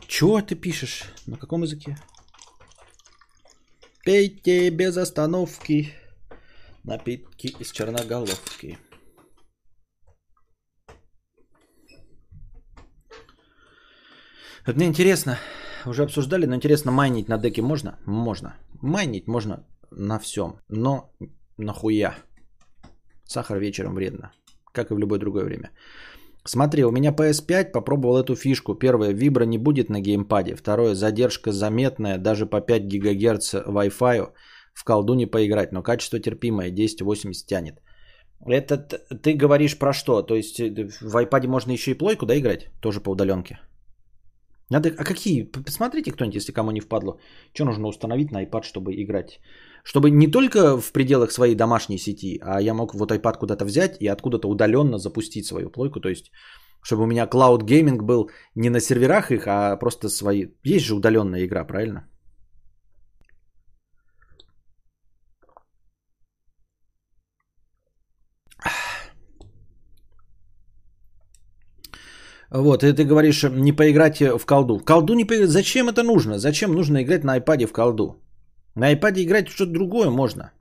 [0.06, 1.06] Чего ты пишешь?
[1.28, 1.96] На каком языке?
[4.04, 5.94] Пейте без остановки
[6.84, 8.78] напитки из черноголовки.
[14.66, 15.38] Вот мне интересно,
[15.86, 17.98] уже обсуждали, но интересно, майнить на деке можно?
[18.06, 18.56] Можно.
[18.82, 21.12] Майнить можно на всем, но
[21.58, 22.16] нахуя?
[23.26, 24.32] Сахар вечером вредно,
[24.72, 25.72] как и в любое другое время.
[26.46, 28.76] Смотри, у меня PS5 попробовал эту фишку.
[28.76, 30.56] Первое, вибра не будет на геймпаде.
[30.56, 34.30] Второе, задержка заметная, даже по 5 ГГц Wi-Fi
[34.74, 37.82] в колду не поиграть, но качество терпимое, 1080 тянет.
[38.46, 38.78] Это
[39.22, 40.22] ты говоришь про что?
[40.22, 42.70] То есть э, в iPad можно еще и плойку, да, играть?
[42.82, 43.60] Тоже по удаленке.
[44.70, 45.44] Надо, а какие?
[45.44, 47.20] Посмотрите кто-нибудь, если кому не впадло.
[47.54, 49.40] Что нужно установить на iPad, чтобы играть?
[49.84, 53.98] Чтобы не только в пределах своей домашней сети, а я мог вот iPad куда-то взять
[54.02, 56.00] и откуда-то удаленно запустить свою плойку.
[56.00, 56.32] То есть,
[56.82, 60.48] чтобы у меня Cloud Gaming был не на серверах их, а просто свои.
[60.64, 62.08] Есть же удаленная игра, правильно?
[72.54, 74.80] Вот, и ты говоришь, не поиграть в колду.
[74.80, 75.50] Колду не поиграть.
[75.50, 76.38] Зачем это нужно?
[76.38, 78.22] Зачем нужно играть на iPad в колду?
[78.76, 80.52] На iPad играть что-то другое можно.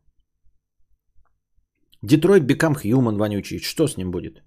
[2.02, 3.58] Detroit Become Human вонючий.
[3.58, 4.42] Что с ним будет?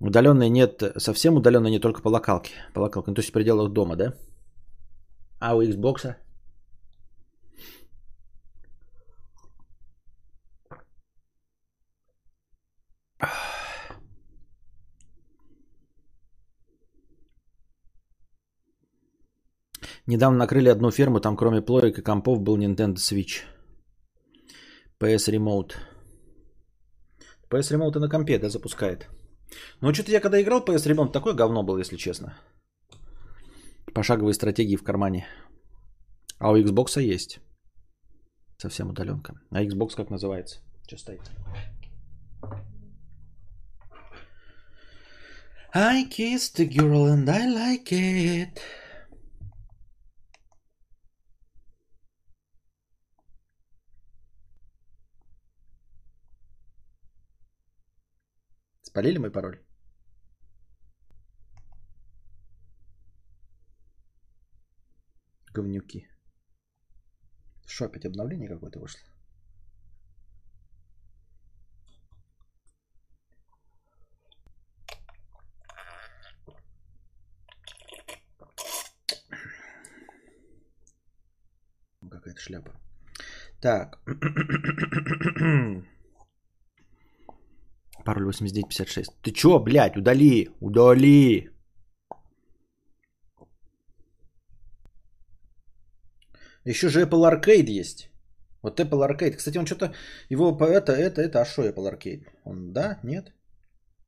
[0.00, 2.52] Удаленной нет, совсем удаленной не только по локалке.
[2.74, 4.12] По локалке, ну, то есть в пределах дома, да?
[5.40, 6.14] А у Xbox?
[20.08, 23.44] Недавно накрыли одну ферму, там кроме плоек и компов был Nintendo Switch.
[24.98, 25.72] PS Remote.
[27.50, 29.06] PS Remote и на компе, да, запускает.
[29.82, 32.38] Ну, что-то я когда играл PS Remote, такое говно было, если честно.
[33.92, 35.26] Пошаговые стратегии в кармане.
[36.38, 37.40] А у Xbox есть.
[38.56, 39.34] Совсем удаленка.
[39.50, 40.60] А Xbox как называется?
[40.86, 41.30] Что стоит?
[45.74, 48.58] I kissed a girl and I like it.
[58.98, 59.62] Спалили мой пароль?
[65.54, 66.08] Говнюки.
[67.64, 69.00] Что, опять обновление какое-то вышло?
[82.10, 82.72] Какая-то шляпа.
[83.60, 84.00] Так.
[88.04, 89.10] Пароль 8956.
[89.22, 91.50] Ты чё, блядь, удали, удали.
[96.64, 98.10] Еще же Apple Arcade есть.
[98.62, 99.36] Вот Apple Arcade.
[99.36, 99.94] Кстати, он что-то...
[100.28, 102.26] Его это, это, это, а что Apple Arcade?
[102.44, 102.98] Он, да?
[103.02, 103.32] Нет?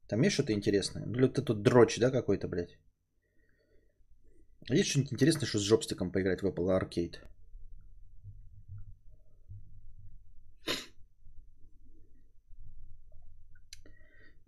[0.08, 1.04] Там есть что-то интересное?
[1.06, 2.78] Или вот тут дрочь, да, какой-то, блядь?
[4.68, 7.16] Есть что-нибудь интересное, что с джобстиком поиграть в Apple Arcade?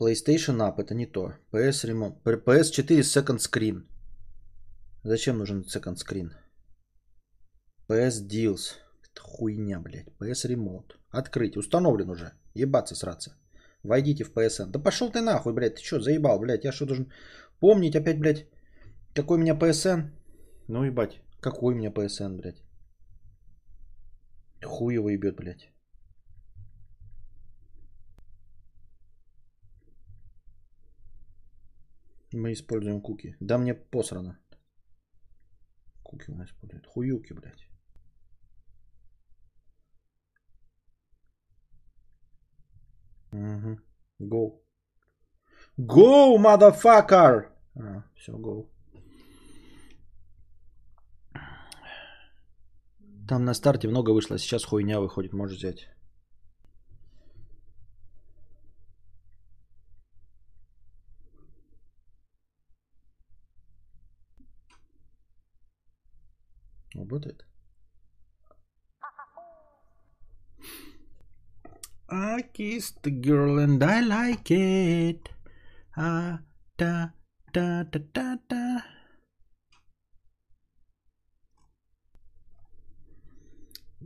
[0.03, 1.35] PlayStation App это не то.
[1.53, 2.17] PS Remote.
[2.25, 3.83] PS4 Second Screen.
[5.05, 6.31] Зачем нужен Second Screen?
[7.89, 8.75] PS Deals.
[9.05, 10.09] Это хуйня, блядь.
[10.19, 10.97] PS Remote.
[11.11, 11.57] Открыть.
[11.57, 12.33] Установлен уже.
[12.55, 13.37] Ебаться сраться.
[13.85, 14.71] Войдите в PSN.
[14.71, 15.77] Да пошел ты нахуй, блядь.
[15.77, 16.65] Ты что, заебал, блядь?
[16.65, 17.13] Я что должен
[17.61, 18.47] помнить опять, блядь,
[19.15, 20.11] какой у меня PSN?
[20.69, 21.21] Ну ебать.
[21.41, 22.63] Какой у меня PSN, блядь?
[24.65, 25.72] Хуй его ебет, блядь.
[32.33, 33.37] Мы используем куки.
[33.41, 34.39] Да мне посрано.
[36.03, 36.87] Куки у нас используют.
[36.87, 37.69] Хуюки, блядь.
[43.33, 43.79] Угу.
[44.21, 44.63] Go.
[45.79, 47.49] Go, motherfucker!
[47.75, 48.69] А, все, go.
[53.29, 55.89] Там на старте много вышло, сейчас хуйня выходит, можешь взять.
[67.13, 67.45] Работает?
[72.09, 75.29] I kissed the girl and I like it.
[75.95, 76.39] А,
[76.79, 77.13] да,
[77.53, 78.85] да, да, да, да.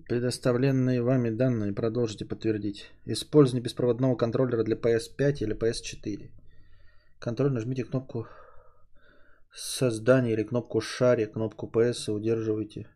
[0.08, 2.90] Предоставленные вами данные продолжите подтвердить.
[3.04, 6.30] Использование беспроводного контроллера для PS5 или PS4.
[7.20, 8.26] Контроль нажмите кнопку
[9.54, 12.88] создания или кнопку шаре, кнопку PS и удерживайте.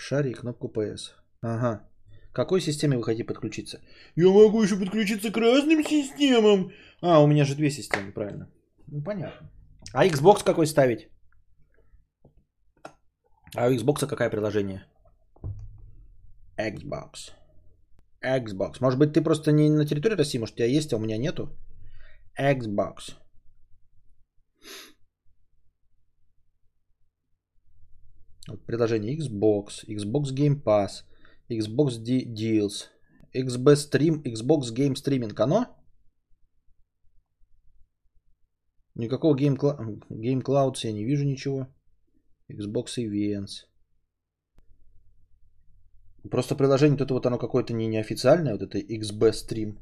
[0.00, 1.12] Шаре и кнопку PS.
[1.42, 1.86] Ага.
[2.32, 3.80] Какой системе вы хотите подключиться?
[4.16, 6.72] Я могу еще подключиться к разным системам.
[7.02, 8.48] А, у меня же две системы, правильно.
[8.86, 9.50] Ну, понятно.
[9.92, 11.08] А Xbox какой ставить?
[13.56, 14.86] А у Xbox какое приложение?
[16.56, 17.32] Xbox.
[18.24, 18.80] Xbox.
[18.80, 21.18] Может быть, ты просто не на территории России, может, у тебя есть, а у меня
[21.18, 21.48] нету?
[22.38, 23.16] Xbox.
[28.66, 31.04] Приложение Xbox, Xbox Game Pass,
[31.48, 32.88] Xbox Deals,
[33.34, 35.34] XB Stream, Xbox Game Streaming.
[35.36, 35.66] Оно?
[38.94, 41.68] Никакого Game, Cl- Game Cloud я не вижу ничего.
[42.50, 43.66] Xbox Events.
[46.30, 49.78] Просто приложение вот это вот оно какое-то не неофициальное, вот это XB Stream.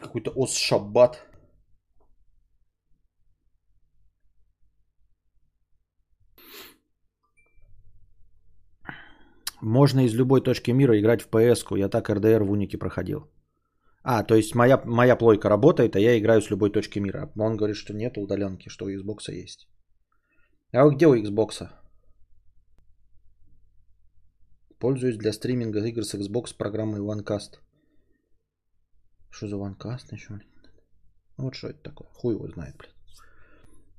[0.00, 1.22] Какой-то ос шаббат.
[9.60, 11.76] Можно из любой точки мира играть в PS-ку.
[11.76, 13.30] Я так РДР в Унике проходил.
[14.02, 17.32] А, то есть моя, моя плойка работает, а я играю с любой точки мира.
[17.36, 19.68] Он говорит, что нет удаленки, что у Xbox есть.
[20.72, 21.68] А где у Xbox?
[24.78, 27.58] Пользуюсь для стриминга игр с Xbox программой OneCast.
[29.30, 30.40] Что за OneCast еще?
[31.36, 32.08] Вот что это такое.
[32.12, 32.94] Хуй его знает, блядь.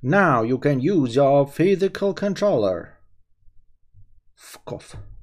[0.04, 2.98] Now you can use your physical controller.
[4.36, 5.17] Fuck off.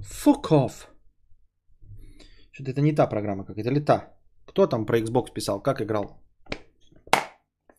[0.00, 0.88] Fuck off.
[2.52, 4.14] Что-то это не та программа какая-то, или та?
[4.46, 5.62] Кто там про Xbox писал?
[5.62, 6.20] Как играл?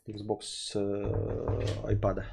[0.08, 2.24] Xbox с э, iPad.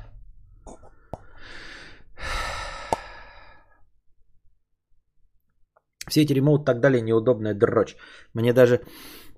[6.09, 7.97] Все эти ремоут так далее неудобная дрочь.
[8.35, 8.81] Мне даже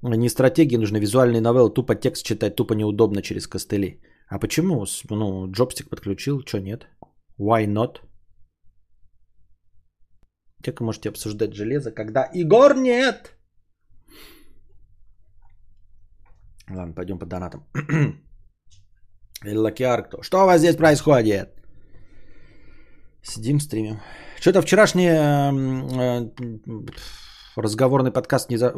[0.02, 4.00] не стратегии нужны, визуальные новеллы, тупо текст читать, тупо неудобно через костыли.
[4.28, 4.84] А почему?
[5.10, 6.86] Ну, джобстик подключил, что нет?
[7.38, 8.00] Why not?
[10.64, 13.36] Как можете обсуждать железо, когда Игор нет?
[16.70, 17.64] Ладно, пойдем по донатам.
[19.44, 20.22] Лакиаркто.
[20.22, 21.48] Что у вас здесь происходит?
[23.22, 24.00] Сидим, стримим.
[24.40, 26.30] Что-то вчерашний э,
[27.56, 28.72] разговорный подкаст не за...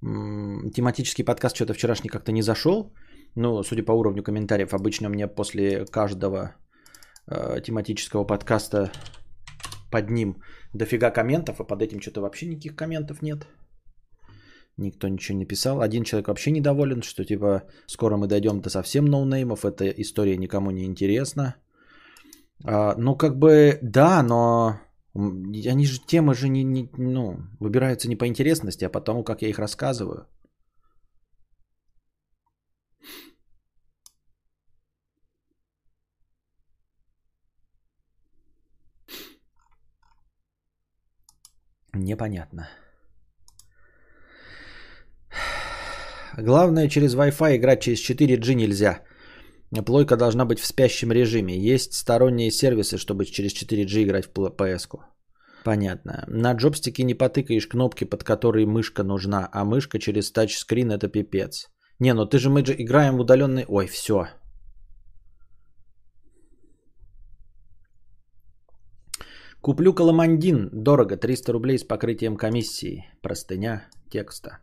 [0.00, 2.92] Тематический подкаст что-то вчерашний как-то не зашел.
[3.34, 6.54] Ну, судя по уровню комментариев, обычно мне после каждого
[7.30, 8.90] э, тематического подкаста
[9.90, 10.42] под ним
[10.74, 13.46] дофига комментов, а под этим что-то вообще никаких комментов нет.
[14.76, 15.80] Никто ничего не писал.
[15.80, 20.70] Один человек вообще недоволен, что типа скоро мы дойдем до совсем ноунеймов, эта история никому
[20.70, 21.56] не интересна.
[22.64, 24.80] А, ну как бы да, но
[25.14, 29.42] они же темы же не, не ну, выбираются не по интересности, а по тому, как
[29.42, 30.26] я их рассказываю.
[41.96, 42.68] Непонятно.
[46.38, 49.02] Главное, через Wi-Fi играть через 4G нельзя.
[49.86, 51.74] Плойка должна быть в спящем режиме.
[51.74, 54.88] Есть сторонние сервисы, чтобы через 4G играть в PS.
[54.88, 55.00] -ку.
[55.64, 56.24] Понятно.
[56.28, 61.66] На джобстике не потыкаешь кнопки, под которые мышка нужна, а мышка через тачскрин это пипец.
[61.98, 63.64] Не, ну ты же мы же играем в удаленный...
[63.68, 64.28] Ой, все.
[69.66, 70.70] Куплю каламандин.
[70.72, 71.16] Дорого.
[71.16, 73.04] 300 рублей с покрытием комиссии.
[73.20, 74.60] Простыня текста.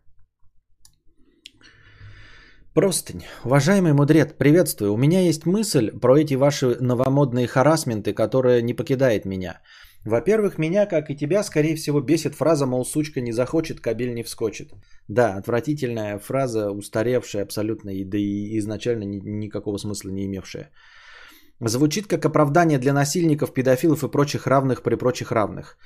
[2.74, 3.24] Простынь.
[3.44, 4.94] Уважаемый мудрец, приветствую.
[4.94, 9.60] У меня есть мысль про эти ваши новомодные харасменты, которая не покидает меня.
[10.06, 14.24] Во-первых, меня, как и тебя, скорее всего, бесит фраза, мол, сучка не захочет, кабель не
[14.24, 14.72] вскочит.
[15.10, 20.70] Да, отвратительная фраза, устаревшая абсолютно, и да и изначально ни, никакого смысла не имевшая.
[21.60, 25.78] Звучит как оправдание для насильников, педофилов и прочих равных при прочих равных.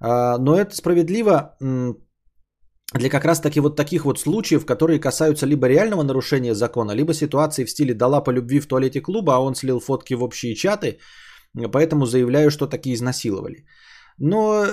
[0.00, 1.56] А, но это справедливо
[2.94, 7.14] для как раз таки вот таких вот случаев, которые касаются либо реального нарушения закона, либо
[7.14, 10.54] ситуации в стиле «дала по любви в туалете клуба, а он слил фотки в общие
[10.54, 10.98] чаты»,
[11.72, 13.64] поэтому заявляю, что такие изнасиловали.
[14.18, 14.66] Но,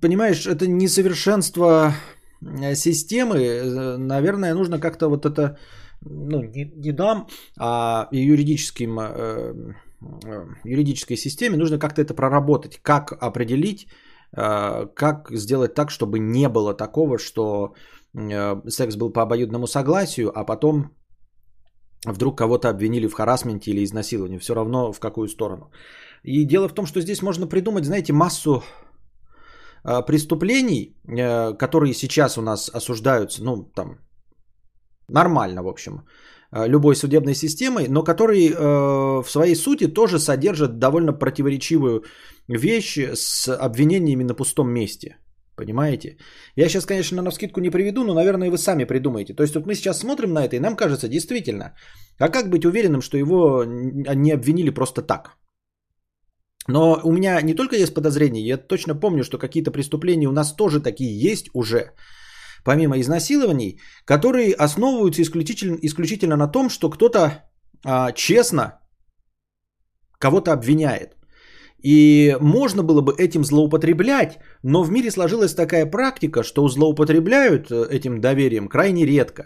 [0.00, 1.94] понимаешь, это несовершенство
[2.42, 5.58] э, системы, э, наверное, нужно как-то вот это,
[6.00, 7.26] ну, не, не нам,
[7.58, 9.74] а юридическим, э,
[10.64, 13.88] юридической системе нужно как-то это проработать, как определить,
[14.30, 17.74] как сделать так, чтобы не было такого, что
[18.68, 20.90] секс был по обоюдному согласию, а потом
[22.04, 25.70] вдруг кого-то обвинили в харасменте или изнасиловании, все равно в какую сторону.
[26.22, 28.62] И дело в том, что здесь можно придумать, знаете, массу
[30.06, 33.98] преступлений, э, которые сейчас у нас осуждаются, ну, там,
[35.08, 36.02] нормально, в общем,
[36.52, 42.04] э, любой судебной системой, но которые э, в своей сути тоже содержат довольно противоречивую
[42.48, 45.16] вещь с обвинениями на пустом месте.
[45.56, 46.16] Понимаете?
[46.56, 49.34] Я сейчас, конечно, на скидку не приведу, но, наверное, вы сами придумаете.
[49.34, 51.74] То есть вот мы сейчас смотрим на это, и нам кажется, действительно,
[52.20, 55.36] а как быть уверенным, что его не обвинили просто так?
[56.68, 60.54] Но у меня не только есть подозрения, я точно помню, что какие-то преступления у нас
[60.54, 61.92] тоже такие есть уже,
[62.68, 67.30] помимо изнасилований, которые основываются исключительно, исключительно на том, что кто-то
[67.84, 68.72] а, честно
[70.18, 71.16] кого-то обвиняет.
[71.84, 77.86] И можно было бы этим злоупотреблять, но в мире сложилась такая практика, что злоупотребляют э,
[77.90, 79.42] этим доверием крайне редко.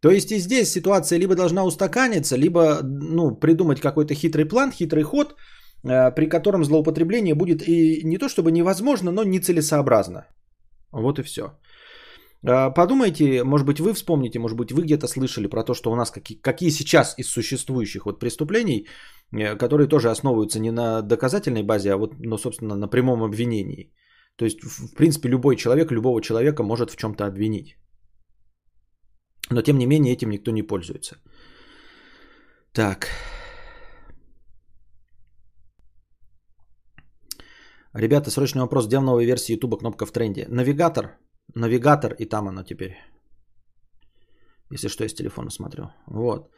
[0.00, 5.02] То есть и здесь ситуация либо должна устаканиться, либо ну, придумать какой-то хитрый план, хитрый
[5.02, 5.34] ход–
[5.88, 10.26] Э, при котором злоупотребление будет и не то чтобы невозможно, но нецелесообразно.
[10.92, 11.42] Вот и все.
[12.42, 15.96] Э, подумайте, может быть, вы вспомните, может быть, вы где-то слышали про то, что у
[15.96, 18.86] нас какие, какие сейчас из существующих вот преступлений,
[19.32, 23.92] э, которые тоже основываются не на доказательной базе, а вот, ну, собственно, на прямом обвинении.
[24.36, 27.76] То есть, в принципе, любой человек, любого человека может в чем-то обвинить.
[29.50, 31.16] Но, тем не менее, этим никто не пользуется.
[32.72, 33.08] Так.
[37.94, 38.86] Ребята, срочный вопрос.
[38.86, 40.46] Где в новой версии YouTube кнопка в тренде?
[40.48, 41.18] Навигатор.
[41.54, 42.96] Навигатор, и там оно теперь.
[44.70, 45.90] Если что, я с телефона смотрю.
[46.06, 46.50] Вот.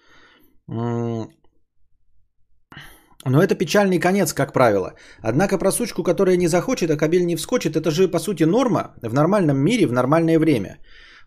[3.24, 4.94] Но это печальный конец, как правило.
[5.20, 8.94] Однако про сучку, которая не захочет, а кабель не вскочит, это же по сути норма
[9.02, 10.78] в нормальном мире, в нормальное время.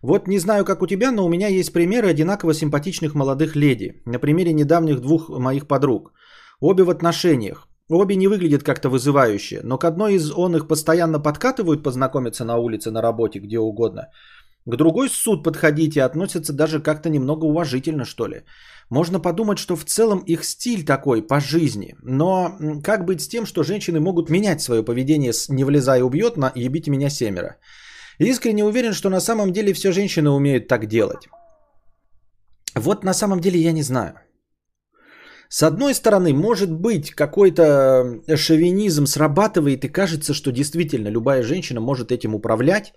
[0.02, 4.02] Вот не знаю, как у тебя, но у меня есть примеры одинаково симпатичных молодых леди.
[4.06, 6.12] На примере недавних двух моих подруг.
[6.60, 7.68] Обе в отношениях.
[7.92, 12.56] Обе не выглядят как-то вызывающе, но к одной из он их постоянно подкатывают познакомиться на
[12.56, 14.08] улице, на работе, где угодно.
[14.64, 18.44] К другой суд подходить и относятся даже как-то немного уважительно, что ли.
[18.88, 21.94] Можно подумать, что в целом их стиль такой по жизни.
[22.02, 26.36] Но как быть с тем, что женщины могут менять свое поведение с «не влезай, убьет»
[26.36, 27.56] на «ебите меня семеро».
[28.18, 31.28] Искренне уверен, что на самом деле все женщины умеют так делать.
[32.74, 34.14] Вот на самом деле я не знаю.
[35.52, 42.10] С одной стороны, может быть, какой-то шовинизм срабатывает и кажется, что действительно любая женщина может
[42.10, 42.94] этим управлять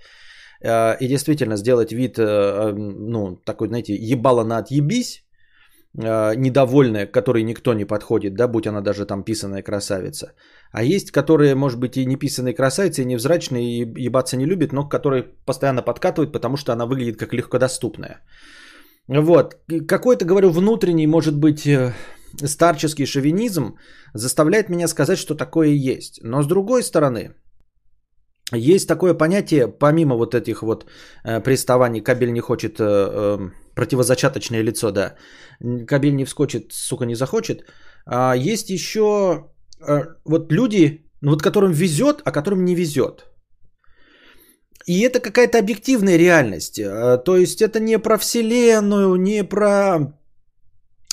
[0.63, 5.25] э, и действительно сделать вид, э, ну, такой, знаете, ебало на отъебись,
[5.97, 10.31] э, недовольная, которой никто не подходит, да, будь она даже там писаная красавица.
[10.71, 14.71] А есть, которые, может быть, и не писаные красавицы, и невзрачные, и ебаться не любят,
[14.71, 18.21] но которые постоянно подкатывают, потому что она выглядит как легкодоступная.
[19.09, 19.57] Вот.
[19.87, 21.67] Какой-то, говорю, внутренний, может быть,
[22.43, 23.77] старческий шовинизм
[24.13, 26.19] заставляет меня сказать, что такое есть.
[26.23, 27.35] Но с другой стороны,
[28.53, 30.85] есть такое понятие, помимо вот этих вот
[31.23, 35.15] э, приставаний, кабель не хочет, э, э, противозачаточное лицо, да,
[35.87, 37.65] кабель не вскочит, сука, не захочет,
[38.05, 39.49] а есть еще
[39.87, 43.25] э, вот люди, ну вот которым везет, а которым не везет.
[44.85, 46.75] И это какая-то объективная реальность.
[46.75, 50.13] То есть это не про Вселенную, не про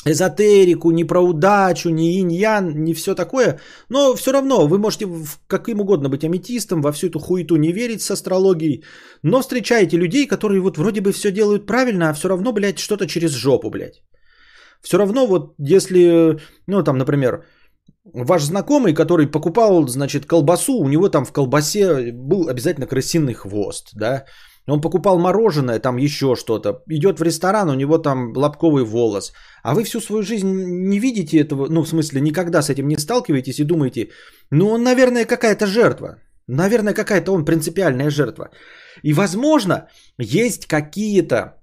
[0.05, 3.59] эзотерику, не про удачу, не инь-ян, не все такое.
[3.89, 5.07] Но все равно вы можете
[5.47, 8.85] каким угодно быть аметистом, во всю эту хуету не верить с астрологией,
[9.23, 13.07] но встречаете людей, которые вот вроде бы все делают правильно, а все равно, блядь, что-то
[13.07, 14.03] через жопу, блядь.
[14.83, 17.45] Все равно вот если, ну там, например,
[18.05, 23.91] ваш знакомый, который покупал, значит, колбасу, у него там в колбасе был обязательно крысиный хвост,
[23.95, 24.25] да,
[24.67, 29.33] он покупал мороженое, там еще что-то, идет в ресторан, у него там лобковый волос,
[29.63, 30.49] а вы всю свою жизнь
[30.89, 34.11] не видите этого, ну, в смысле, никогда с этим не сталкиваетесь и думаете,
[34.51, 38.51] ну, он, наверное, какая-то жертва, наверное, какая-то он принципиальная жертва.
[39.03, 39.89] И, возможно,
[40.19, 41.59] есть какие-то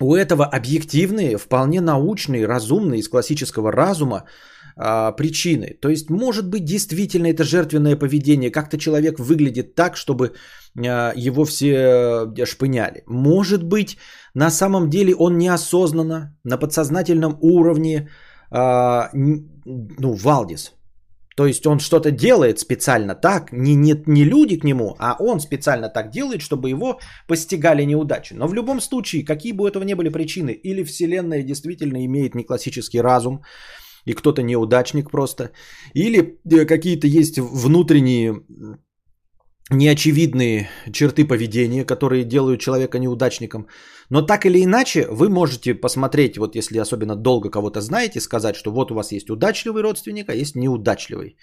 [0.00, 4.24] у этого объективные, вполне научные, разумные из классического разума
[4.82, 5.76] а, причины.
[5.80, 8.50] То есть, может быть, действительно это жертвенное поведение.
[8.50, 10.32] Как-то человек выглядит так, чтобы
[10.78, 11.72] а, его все
[12.36, 13.02] э, шпыняли.
[13.06, 13.98] Может быть,
[14.34, 18.08] на самом деле он неосознанно, на подсознательном уровне,
[18.50, 20.72] а, ну, Валдис.
[21.36, 25.40] То есть он что-то делает специально так, не, не, не люди к нему, а он
[25.40, 28.34] специально так делает, чтобы его постигали неудачи.
[28.34, 32.34] Но в любом случае, какие бы у этого ни были причины, или Вселенная действительно имеет
[32.34, 33.42] неклассический разум,
[34.06, 35.50] и кто-то неудачник просто,
[35.94, 38.42] или э, какие-то есть внутренние
[39.70, 43.66] неочевидные черты поведения, которые делают человека неудачником.
[44.10, 48.72] Но так или иначе, вы можете посмотреть, вот если особенно долго кого-то знаете, сказать, что
[48.72, 51.36] вот у вас есть удачливый родственник, а есть неудачливый.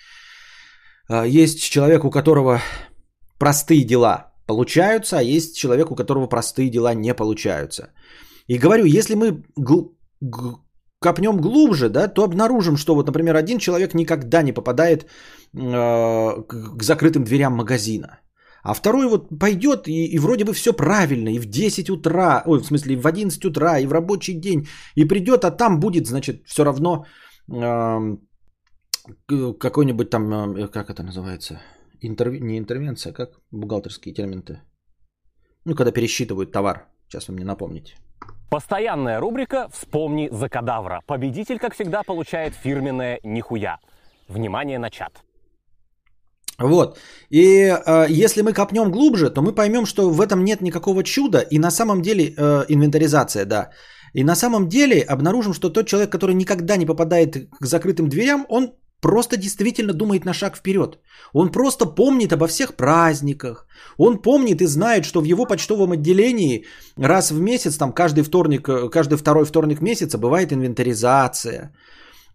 [1.10, 2.62] А, есть человек, у которого
[3.39, 7.93] простые дела получаются, а есть человек, у которого простые дела не получаются.
[8.47, 9.43] И говорю, если мы
[11.00, 15.08] копнем глубже, да, то обнаружим, что вот, например, один человек никогда не попадает э,
[15.58, 18.20] к закрытым дверям магазина.
[18.64, 22.60] А второй вот пойдет и, и вроде бы все правильно, и в 10 утра, ой,
[22.60, 26.43] в смысле, в 11 утра, и в рабочий день, и придет, а там будет, значит,
[26.45, 27.06] все равно
[27.50, 28.18] э,
[29.60, 31.62] какой-нибудь там, э, как это называется,
[32.02, 32.34] Интерв...
[32.41, 34.62] не интервенция, как бухгалтерские термины
[35.66, 37.95] Ну, когда пересчитывают товар, сейчас вы мне напомните.
[38.50, 41.02] Постоянная рубрика «Вспомни за кадавра».
[41.06, 43.80] Победитель, как всегда, получает фирменное «Нихуя».
[44.30, 45.22] Внимание на чат.
[46.58, 46.98] Вот.
[47.30, 51.39] И э, если мы копнем глубже, то мы поймем, что в этом нет никакого чуда.
[51.39, 53.70] И на самом деле, э, инвентаризация, да.
[54.14, 58.45] И на самом деле обнаружим, что тот человек, который никогда не попадает к закрытым дверям,
[58.50, 61.00] он просто действительно думает на шаг вперед.
[61.34, 63.68] Он просто помнит обо всех праздниках.
[63.98, 66.66] Он помнит и знает, что в его почтовом отделении
[66.98, 71.74] раз в месяц, там каждый вторник, э, каждый второй вторник месяца бывает инвентаризация.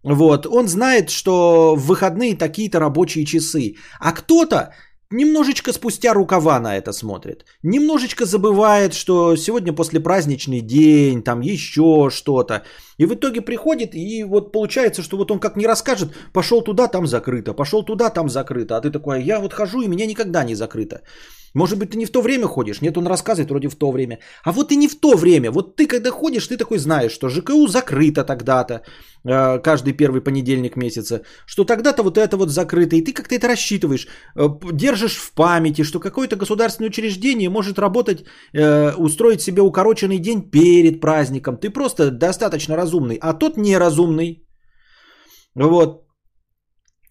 [0.05, 3.77] Вот, он знает, что в выходные такие-то рабочие часы.
[4.01, 4.75] А кто-то
[5.13, 7.45] немножечко спустя рукава на это смотрит.
[7.63, 12.63] Немножечко забывает, что сегодня после праздничный день, там еще что-то.
[12.99, 16.89] И в итоге приходит, и вот получается, что вот он как не расскажет, пошел туда,
[16.89, 18.77] там закрыто, пошел туда, там закрыто.
[18.77, 21.03] А ты такой, я вот хожу, и меня никогда не закрыто.
[21.55, 22.81] Может быть, ты не в то время ходишь?
[22.81, 24.19] Нет, он рассказывает вроде в то время.
[24.45, 25.51] А вот и не в то время.
[25.51, 28.75] Вот ты когда ходишь, ты такой знаешь, что ЖКУ закрыто тогда-то,
[29.25, 32.97] э, каждый первый понедельник месяца, что тогда-то вот это вот закрыто.
[32.97, 38.25] И ты как-то это рассчитываешь, э, держишь в памяти, что какое-то государственное учреждение может работать,
[38.55, 41.59] э, устроить себе укороченный день перед праздником.
[41.59, 44.47] Ты просто достаточно разумный, а тот неразумный.
[45.55, 46.03] Вот.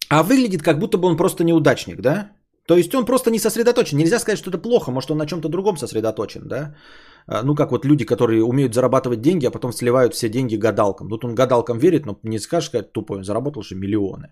[0.08, 2.32] А выглядит, как будто бы он просто неудачник, да?
[2.66, 3.98] То есть он просто не сосредоточен.
[3.98, 6.74] Нельзя сказать, что это плохо, может он на чем-то другом сосредоточен, да?
[7.26, 11.08] А, ну, как вот люди, которые умеют зарабатывать деньги, а потом сливают все деньги гадалкам.
[11.08, 14.28] Тут он гадалкам верит, но не скажешь, как тупой, он заработал же миллионы.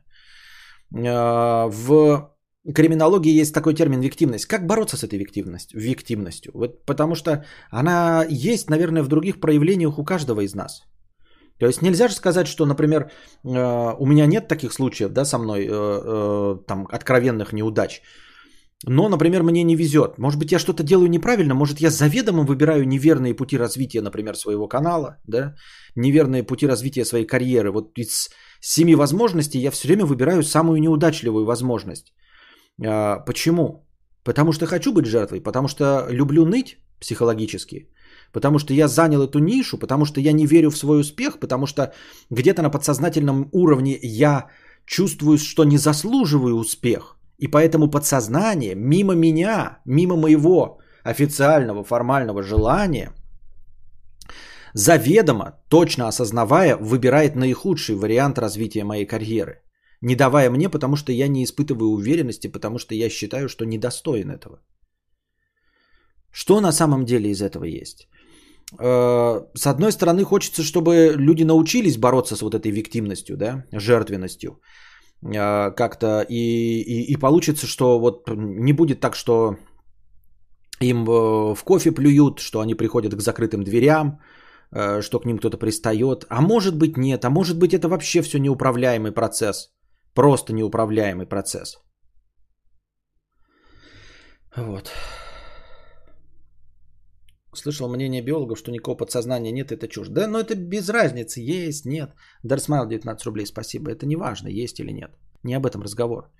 [0.95, 2.31] А, в
[2.75, 4.47] криминологии есть такой термин виктивность.
[4.47, 5.81] Как бороться с этой виктивностью?
[5.81, 6.53] виктивностью?
[6.55, 10.83] Вот потому что она есть, наверное, в других проявлениях у каждого из нас.
[11.61, 13.03] То есть нельзя же сказать, что, например,
[13.45, 18.01] э, у меня нет таких случаев, да, со мной, э, э, там, откровенных неудач.
[18.87, 20.19] Но, например, мне не везет.
[20.19, 24.69] Может быть, я что-то делаю неправильно, может, я заведомо выбираю неверные пути развития, например, своего
[24.69, 25.55] канала, да,
[25.97, 27.71] неверные пути развития своей карьеры.
[27.73, 28.31] Вот из
[28.61, 32.15] семи возможностей я все время выбираю самую неудачливую возможность.
[32.83, 33.87] А, почему?
[34.25, 37.91] Потому что хочу быть жертвой, потому что люблю ныть психологически–
[38.33, 41.67] потому что я занял эту нишу, потому что я не верю в свой успех, потому
[41.67, 41.93] что
[42.31, 44.49] где-то на подсознательном уровне я
[44.87, 47.17] чувствую, что не заслуживаю успех.
[47.39, 53.13] И поэтому подсознание мимо меня, мимо моего официального формального желания,
[54.75, 59.63] заведомо, точно осознавая, выбирает наихудший вариант развития моей карьеры.
[60.03, 64.31] Не давая мне, потому что я не испытываю уверенности, потому что я считаю, что недостоин
[64.31, 64.61] этого.
[66.33, 68.09] Что на самом деле из этого есть?
[68.79, 74.61] Э, с одной стороны, хочется, чтобы люди научились бороться с вот этой виктимностью, да, жертвенностью.
[75.23, 79.57] Э, как-то и, и, и получится, что вот не будет так, что
[80.81, 84.21] им э, в кофе плюют, что они приходят к закрытым дверям,
[85.01, 86.25] что к ним кто-то пристает.
[86.29, 89.73] А может быть нет, а может быть это вообще все неуправляемый процесс.
[90.15, 91.79] Просто неуправляемый процесс.
[94.57, 94.93] Вот.
[97.55, 100.09] Слышал мнение биологов, что никакого подсознания нет, это чушь.
[100.09, 102.11] Да, но это без разницы, есть, нет.
[102.45, 103.91] Дарсмайл 19 рублей, спасибо.
[103.91, 105.11] Это не важно, есть или нет.
[105.43, 106.31] Не об этом разговор.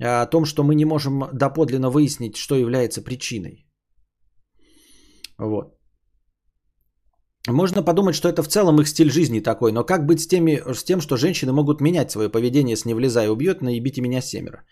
[0.00, 3.66] А о том, что мы не можем доподлинно выяснить, что является причиной.
[5.38, 5.76] Вот.
[7.48, 10.60] Можно подумать, что это в целом их стиль жизни такой, но как быть с, теми,
[10.74, 14.20] с тем, что женщины могут менять свое поведение с «не влезая убьет» на «ебите меня
[14.20, 14.64] семеро».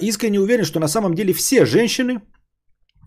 [0.00, 2.20] Искренне уверен, что на самом деле все женщины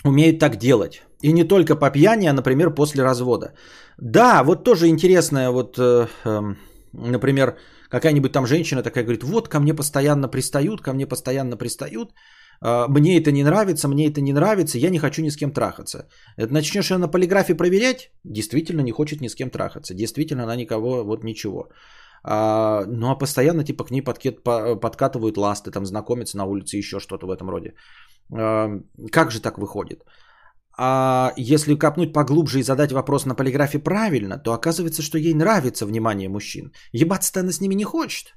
[0.04, 1.02] умеют так делать.
[1.22, 3.54] И не только по пьяни, а, например, после развода.
[3.98, 6.56] Да, вот тоже интересная, вот, э, э,
[6.94, 7.58] например,
[7.90, 12.14] какая-нибудь там женщина такая говорит, вот ко мне постоянно пристают, ко мне постоянно пристают,
[12.62, 15.52] э, мне это не нравится, мне это не нравится, я не хочу ни с кем
[15.52, 16.08] трахаться.
[16.38, 21.04] Начнешь ее на полиграфе проверять, действительно не хочет ни с кем трахаться, действительно она никого,
[21.04, 21.70] вот ничего.
[22.28, 27.00] А, ну а постоянно типа к ней подкет, подкатывают ласты, там знакомятся на улице, еще
[27.00, 27.76] что-то в этом роде.
[28.34, 28.70] А,
[29.12, 30.04] как же так выходит?
[30.78, 35.86] А если копнуть поглубже и задать вопрос на полиграфе правильно, то оказывается, что ей нравится
[35.86, 36.72] внимание мужчин.
[36.92, 38.36] Ебаться-то она с ними не хочет.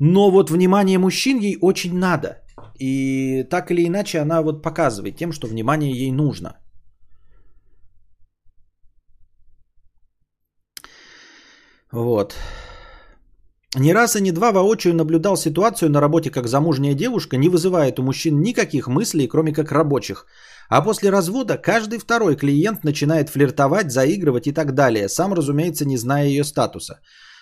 [0.00, 2.40] Но вот внимание мужчин ей очень надо.
[2.80, 6.56] И так или иначе она вот показывает тем, что внимание ей нужно.
[11.92, 12.34] Вот.
[13.76, 17.98] Ни раз и ни два воочию наблюдал ситуацию на работе, как замужняя девушка не вызывает
[17.98, 20.26] у мужчин никаких мыслей, кроме как рабочих.
[20.68, 25.96] А после развода каждый второй клиент начинает флиртовать, заигрывать и так далее, сам, разумеется, не
[25.96, 27.00] зная ее статуса.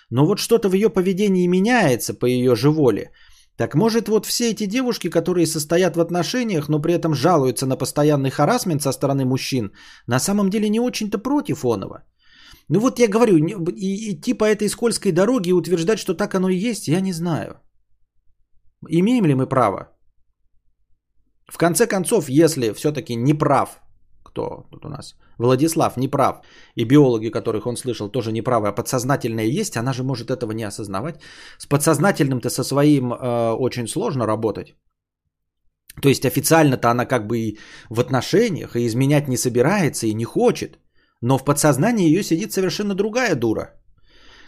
[0.09, 3.11] Но вот что-то в ее поведении меняется по ее же воле.
[3.57, 7.77] Так может вот все эти девушки, которые состоят в отношениях, но при этом жалуются на
[7.77, 9.71] постоянный харасмент со стороны мужчин,
[10.07, 12.03] на самом деле не очень-то против оного.
[12.69, 16.49] Ну вот я говорю, и, идти по этой скользкой дороге и утверждать, что так оно
[16.49, 17.59] и есть, я не знаю.
[18.89, 19.89] Имеем ли мы право?
[21.47, 23.79] В конце концов, если все-таки не прав,
[24.23, 26.41] кто тут у нас, Владислав не прав,
[26.75, 30.53] и биологи, которых он слышал, тоже не правы, а подсознательное есть, она же может этого
[30.53, 31.15] не осознавать.
[31.57, 34.75] С подсознательным-то со своим э, очень сложно работать.
[36.01, 40.25] То есть официально-то она как бы и в отношениях, и изменять не собирается, и не
[40.25, 40.79] хочет.
[41.21, 43.73] Но в подсознании ее сидит совершенно другая дура,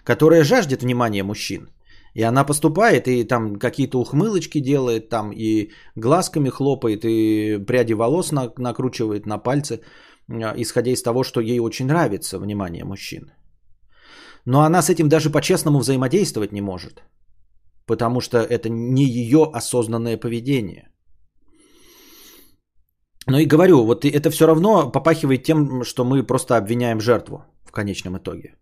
[0.04, 1.70] которая жаждет внимания мужчин.
[2.16, 8.32] И она поступает, и там какие-то ухмылочки делает, там и глазками хлопает, и пряди волос
[8.32, 9.82] накручивает на пальцы,
[10.30, 13.32] а, исходя из того, что ей очень нравится внимание мужчин.
[14.46, 17.04] Но она с этим даже по-честному взаимодействовать не может,
[17.86, 20.88] потому что это не ее осознанное поведение.
[23.28, 27.72] Но и говорю, вот это все равно попахивает тем, что мы просто обвиняем жертву в
[27.72, 28.56] конечном итоге.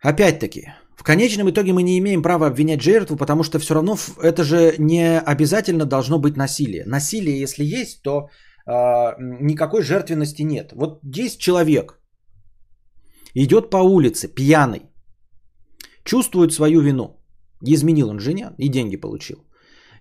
[0.00, 4.44] Опять-таки, в конечном итоге мы не имеем права обвинять жертву, потому что все равно это
[4.44, 6.84] же не обязательно должно быть насилие.
[6.86, 8.28] Насилие, если есть, то
[8.66, 8.70] э,
[9.40, 10.72] никакой жертвенности нет.
[10.72, 12.00] Вот есть человек,
[13.34, 14.82] идет по улице пьяный,
[16.04, 17.20] чувствует свою вину.
[17.66, 19.36] Изменил он жене и деньги получил.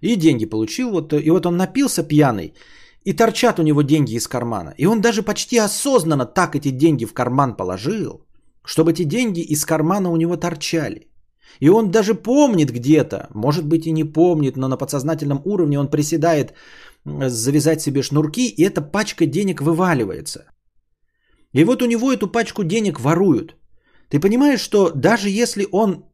[0.02, 2.54] И деньги получил, вот, и вот он напился пьяный,
[3.06, 4.74] и торчат у него деньги из кармана.
[4.78, 8.26] И он даже почти осознанно так эти деньги в карман положил,
[8.66, 11.08] чтобы эти деньги из кармана у него торчали.
[11.60, 15.88] И он даже помнит где-то, может быть и не помнит, но на подсознательном уровне он
[15.88, 16.54] приседает
[17.06, 20.46] завязать себе шнурки, и эта пачка денег вываливается.
[21.54, 23.56] И вот у него эту пачку денег воруют.
[24.10, 26.06] Ты понимаешь, что даже если он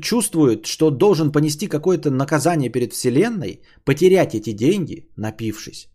[0.00, 5.88] чувствует, что должен понести какое-то наказание перед Вселенной, потерять эти деньги, напившись,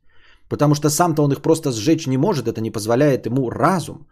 [0.49, 4.07] Потому что сам-то он их просто сжечь не может, это не позволяет ему разум.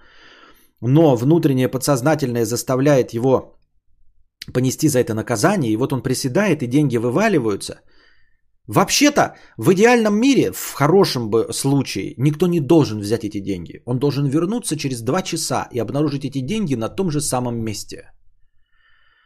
[0.82, 3.56] Но внутреннее подсознательное заставляет его
[4.54, 7.82] понести за это наказание, и вот он приседает, и деньги вываливаются.
[8.68, 13.82] Вообще-то, в идеальном мире, в хорошем бы случае, никто не должен взять эти деньги.
[13.86, 18.12] Он должен вернуться через два часа и обнаружить эти деньги на том же самом месте.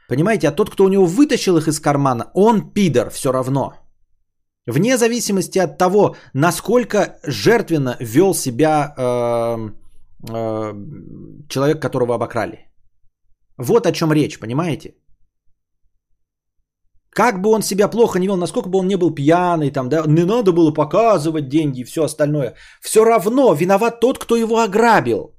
[0.10, 3.74] Понимаете, а тот, кто у него вытащил их из кармана, он пидор все равно–
[4.68, 9.70] Вне зависимости от того, насколько жертвенно вел себя э,
[11.50, 12.60] человек, которого обокрали.
[13.58, 14.96] Вот о чем речь, понимаете?
[17.16, 20.04] Как бы он себя плохо не вел, насколько бы он не был пьяный, там, да,
[20.08, 22.56] не надо было показывать деньги и все остальное.
[22.82, 25.34] Все равно виноват тот, кто его ограбил.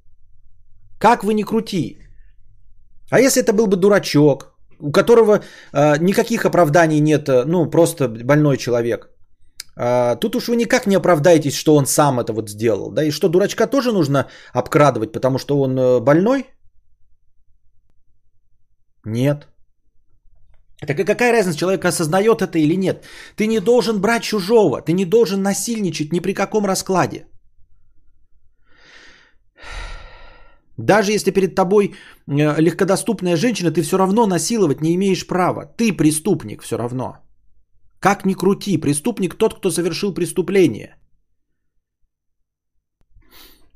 [0.99, 1.99] Как вы не крути.
[3.11, 5.39] А если это был бы дурачок, у которого
[5.73, 9.16] э, никаких оправданий нет, э, ну, просто больной человек.
[9.77, 12.91] Э, тут уж вы никак не оправдаетесь, что он сам это вот сделал.
[12.91, 16.45] Да, и что дурачка тоже нужно обкрадывать, потому что он э, больной?
[19.05, 19.47] Нет.
[20.87, 23.05] Так и какая разница, человек осознает это или нет?
[23.35, 27.25] Ты не должен брать чужого, ты не должен насильничать ни при каком раскладе.
[30.77, 31.93] Даже если перед тобой
[32.27, 35.65] э, легкодоступная женщина, ты все равно насиловать не имеешь права.
[35.77, 37.26] Ты преступник все равно.
[37.99, 40.95] Как ни крути, преступник тот, кто совершил преступление.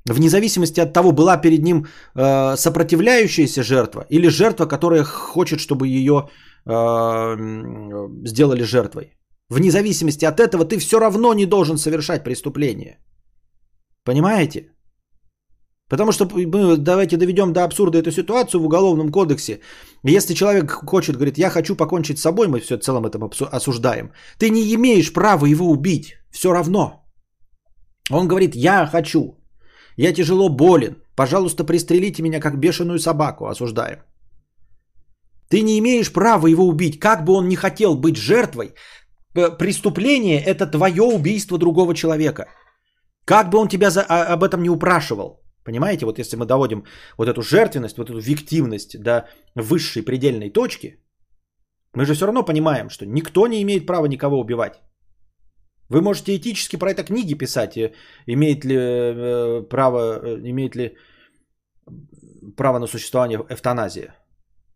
[0.05, 5.87] Вне зависимости от того, была перед ним э, сопротивляющаяся жертва или жертва, которая хочет, чтобы
[5.87, 6.29] ее
[6.65, 7.37] э,
[8.25, 9.15] сделали жертвой.
[9.49, 12.97] Вне зависимости от этого ты все равно не должен совершать преступление.
[14.03, 14.70] Понимаете?
[15.91, 19.59] Потому что мы давайте доведем до абсурда эту ситуацию в Уголовном кодексе.
[20.03, 23.19] Если человек хочет, говорит, я хочу покончить с собой, мы все в целом это
[23.51, 24.11] осуждаем.
[24.37, 26.15] Ты не имеешь права его убить.
[26.31, 27.03] Все равно.
[28.09, 29.37] Он говорит, я хочу.
[29.97, 30.95] Я тяжело болен.
[31.15, 33.47] Пожалуйста, пристрелите меня как бешеную собаку.
[33.47, 33.99] Осуждаем.
[35.49, 36.99] Ты не имеешь права его убить.
[36.99, 38.75] Как бы он не хотел быть жертвой,
[39.33, 42.45] преступление– это твое убийство другого человека.
[43.25, 45.40] Как бы он тебя за, а, об этом не упрашивал.
[45.63, 46.83] Понимаете, вот если мы доводим
[47.17, 50.97] вот эту жертвенность, вот эту виктивность до высшей предельной точки,
[51.93, 54.81] мы же все равно понимаем, что никто не имеет права никого убивать.
[55.89, 57.91] Вы можете этически про это книги писать, э,
[58.27, 60.95] имеет ли э, право, э, имеет ли
[62.55, 64.15] право на существование эвтаназия.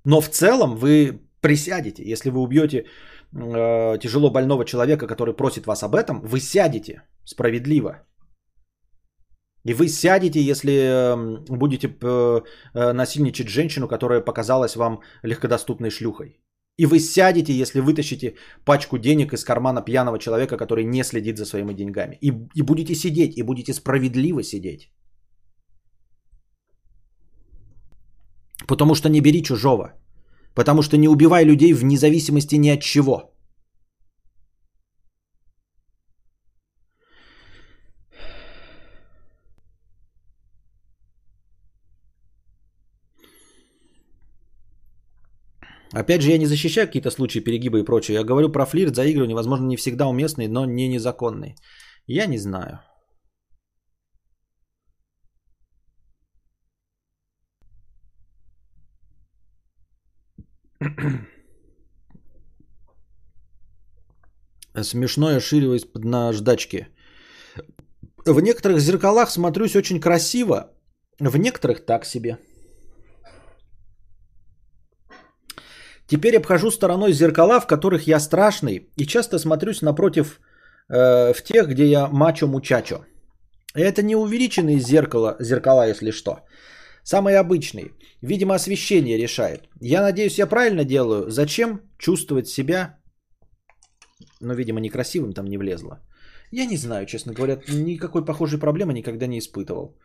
[0.03, 5.83] Но в целом вы присядете, если вы убьете э, тяжело больного человека, который просит вас
[5.83, 8.05] об этом, вы сядете справедливо.
[9.65, 12.41] И вы сядете, если эм, будете э,
[12.93, 16.39] насильничать женщину, которая показалась вам легкодоступной шлюхой.
[16.77, 18.35] И вы сядете, если вытащите
[18.65, 22.17] пачку денег из кармана пьяного человека, который не следит за своими деньгами.
[22.21, 24.91] И, и будете сидеть, и будете справедливо сидеть.
[28.67, 29.93] Потому что не бери чужого.
[30.53, 33.34] Потому что не убивай людей вне зависимости ни от чего.
[45.95, 48.15] Опять же, я не защищаю какие-то случаи перегиба и прочее.
[48.15, 51.55] Я говорю про флирт, заигрывание, возможно, не всегда уместный, но не незаконный.
[52.05, 52.81] Я не знаю.
[64.83, 66.89] Смешное ширево из-под наждачки.
[68.25, 70.73] В некоторых зеркалах смотрюсь очень красиво,
[71.19, 72.37] в некоторых так себе.
[76.07, 80.39] Теперь обхожу стороной зеркала, в которых я страшный, и часто смотрюсь напротив
[80.89, 83.05] э, в тех, где я мачо-мучачо.
[83.73, 86.31] Это не увеличенные зеркала, зеркала, если что.
[87.03, 87.91] Самые обычные.
[88.21, 89.67] Видимо, освещение решает.
[89.81, 91.29] Я надеюсь, я правильно делаю.
[91.29, 92.97] Зачем чувствовать себя,
[94.41, 95.99] ну, видимо, некрасивым там не влезло.
[96.51, 99.97] Я не знаю, честно говоря, никакой похожей проблемы никогда не испытывал.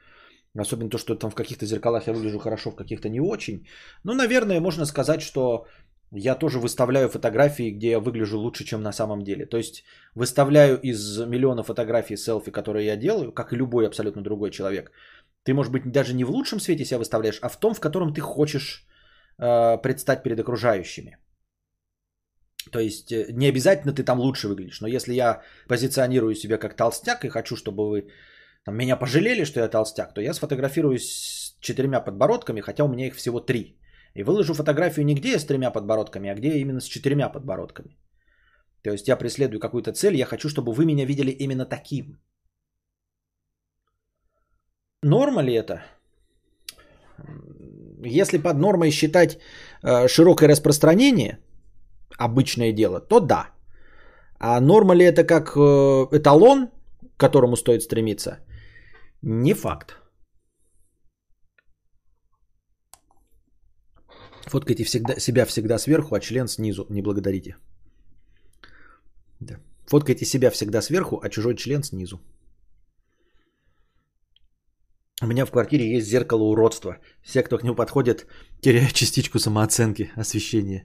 [0.59, 3.67] Особенно то, что там в каких-то зеркалах я выгляжу хорошо, в каких-то не очень.
[4.05, 5.67] Ну, наверное, можно сказать, что
[6.13, 9.47] я тоже выставляю фотографии, где я выгляжу лучше, чем на самом деле.
[9.47, 9.85] То есть
[10.15, 14.91] выставляю из миллиона фотографий селфи, которые я делаю, как и любой абсолютно другой человек.
[15.45, 18.13] Ты, может быть, даже не в лучшем свете себя выставляешь, а в том, в котором
[18.13, 18.87] ты хочешь
[19.39, 21.17] э, предстать перед окружающими.
[22.73, 26.77] То есть э, не обязательно ты там лучше выглядишь, но если я позиционирую себя как
[26.77, 28.11] толстяк и хочу, чтобы вы
[28.65, 33.07] там, меня пожалели, что я толстяк, то я сфотографируюсь с четырьмя подбородками, хотя у меня
[33.07, 33.80] их всего три.
[34.15, 37.29] И выложу фотографию не где я с тремя подбородками, а где я именно с четырьмя
[37.29, 37.97] подбородками.
[38.83, 42.19] То есть я преследую какую-то цель, я хочу, чтобы вы меня видели именно таким.
[45.03, 45.83] Норма ли это?
[48.05, 49.39] Если под нормой считать
[49.83, 51.39] э, широкое распространение,
[52.19, 53.51] обычное дело, то да.
[54.39, 56.69] А норма ли это как э, эталон,
[57.17, 58.39] к которому стоит стремиться?
[59.23, 60.00] Не факт.
[64.51, 66.87] Фоткайте всегда, себя всегда сверху, а член снизу.
[66.91, 67.57] Не благодарите.
[69.41, 69.57] Да.
[69.87, 72.21] Фоткайте себя всегда сверху, а чужой член снизу.
[75.23, 76.97] У меня в квартире есть зеркало уродства.
[77.23, 78.27] Все, кто к нему подходит,
[78.61, 80.85] теряют частичку самооценки, освещения.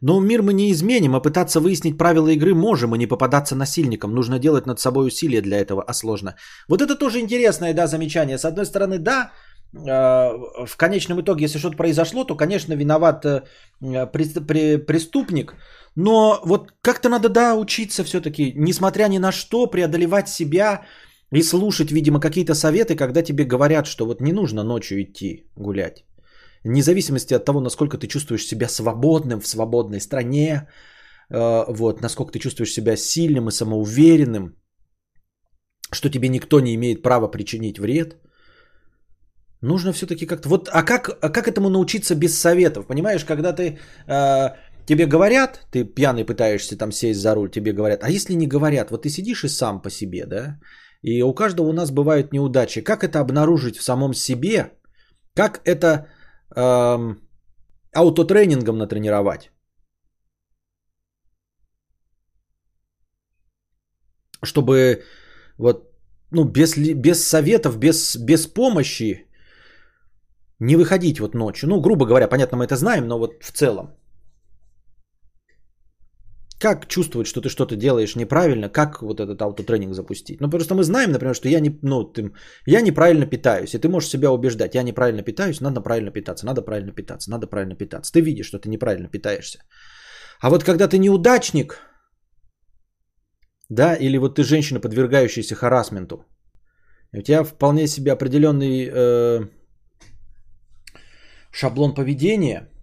[0.00, 4.14] Но мир мы не изменим, а пытаться выяснить правила игры можем, и не попадаться насильником.
[4.14, 6.34] Нужно делать над собой усилия для этого, а сложно.
[6.68, 8.38] Вот это тоже интересное, да, замечание.
[8.38, 9.32] С одной стороны, да,
[9.74, 9.78] э,
[10.66, 13.42] в конечном итоге, если что-то произошло, то, конечно, виноват э,
[14.86, 15.54] преступник.
[15.96, 20.82] Но вот как-то надо, да, учиться все-таки, несмотря ни на что, преодолевать себя
[21.32, 26.04] и слушать, видимо, какие-то советы, когда тебе говорят, что вот не нужно ночью идти гулять.
[26.64, 30.68] Вне зависимости от того, насколько ты чувствуешь себя свободным в свободной стране,
[31.30, 34.56] э, вот, насколько ты чувствуешь себя сильным и самоуверенным,
[35.92, 38.16] что тебе никто не имеет права причинить вред,
[39.62, 40.48] нужно все-таки как-то...
[40.48, 42.86] Вот, а как, а как этому научиться без советов?
[42.86, 43.78] Понимаешь, когда ты...
[44.06, 44.56] Э,
[44.86, 48.90] тебе говорят, ты пьяный пытаешься там сесть за руль, тебе говорят, а если не говорят,
[48.90, 50.58] вот ты сидишь и сам по себе, да,
[51.02, 52.82] и у каждого у нас бывают неудачи.
[52.82, 54.72] Как это обнаружить в самом себе?
[55.34, 56.06] Как это
[56.56, 57.20] эм,
[57.94, 59.50] аутотренингом натренировать.
[64.42, 65.04] Чтобы
[65.58, 65.92] вот,
[66.30, 69.26] ну, без, без советов, без, без помощи
[70.60, 71.68] не выходить вот ночью.
[71.68, 73.96] Ну, грубо говоря, понятно, мы это знаем, но вот в целом.
[76.60, 80.40] Как чувствовать, что ты что-то делаешь неправильно, как вот этот аутотренинг запустить?
[80.40, 82.32] Ну, просто мы знаем, например, что я, не, ну, ты,
[82.66, 86.60] я неправильно питаюсь, и ты можешь себя убеждать, я неправильно питаюсь, надо правильно питаться, надо
[86.60, 88.12] правильно питаться, надо правильно питаться.
[88.12, 89.58] Ты видишь, что ты неправильно питаешься.
[90.42, 91.78] А вот когда ты неудачник,
[93.70, 96.26] да, или вот ты женщина, подвергающаяся харасменту,
[97.12, 99.46] у тебя вполне себе определенный э,
[101.52, 102.68] шаблон поведения–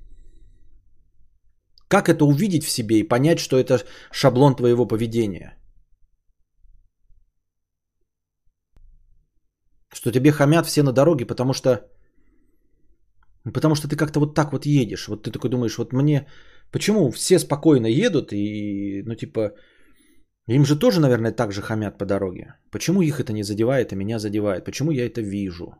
[1.87, 3.79] как это увидеть в себе и понять, что это
[4.11, 5.57] шаблон твоего поведения?
[9.93, 11.89] Что тебе хамят все на дороге, потому что
[13.53, 15.07] Потому что ты как-то вот так вот едешь.
[15.07, 16.27] Вот ты такой думаешь, вот мне...
[16.71, 19.51] Почему все спокойно едут и, ну, типа,
[20.47, 22.55] им же тоже, наверное, так же хамят по дороге.
[22.71, 24.65] Почему их это не задевает, а меня задевает?
[24.65, 25.75] Почему я это вижу?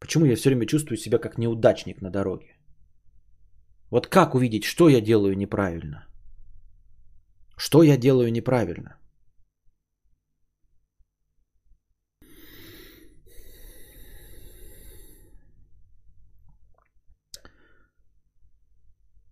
[0.00, 2.53] Почему я все время чувствую себя как неудачник на дороге?
[3.94, 6.04] Вот как увидеть, что я делаю неправильно?
[7.56, 8.96] Что я делаю неправильно?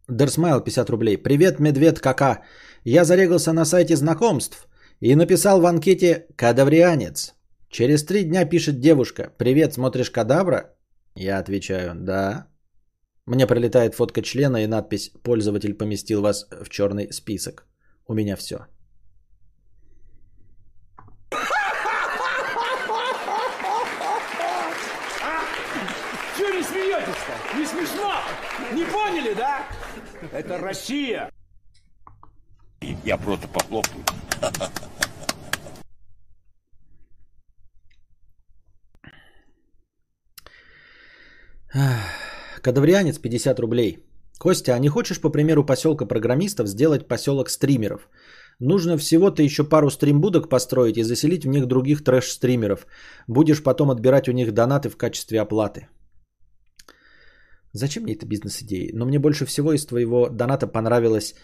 [0.09, 1.19] Дерсмайл 50 рублей.
[1.19, 2.43] Привет, медведь кака.
[2.85, 4.69] Я зарегался на сайте знакомств
[5.01, 7.35] и написал в анкете «Кадаврианец».
[7.69, 10.77] Через три дня пишет девушка «Привет, смотришь кадавра?»
[11.17, 12.52] Я отвечаю «Да».
[13.27, 17.67] Мне прилетает фотка члена и надпись «Пользователь поместил вас в черный список».
[18.09, 18.67] У меня все.
[26.37, 27.57] Чего не смеетесь-то?
[27.59, 28.13] Не смешно?
[28.73, 29.69] Не поняли, да?
[30.33, 31.31] Это Россия.
[33.05, 34.05] Я просто похлопаю.
[41.75, 42.22] Ах.
[42.63, 43.99] Кадаврианец 50 рублей.
[44.39, 48.09] Костя, а не хочешь, по примеру поселка программистов, сделать поселок стримеров?
[48.61, 52.87] Нужно всего-то еще пару стримбудок построить и заселить в них других трэш-стримеров.
[53.27, 55.89] Будешь потом отбирать у них донаты в качестве оплаты.
[57.73, 58.91] Зачем мне эта бизнес-идея?
[58.95, 61.35] Но мне больше всего из твоего доната понравилось,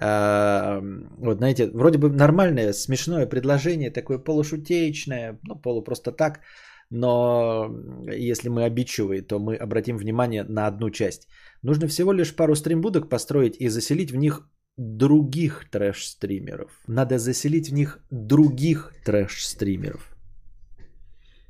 [0.00, 0.80] э,
[1.18, 6.40] вот знаете, вроде бы нормальное, смешное предложение, такое полушутеечное, ну полу просто так–
[6.90, 7.70] но
[8.10, 11.28] если мы обидчивые, то мы обратим внимание на одну часть.
[11.62, 16.70] Нужно всего лишь пару стримбудок построить и заселить в них других трэш-стримеров.
[16.86, 20.14] Надо заселить в них других трэш-стримеров.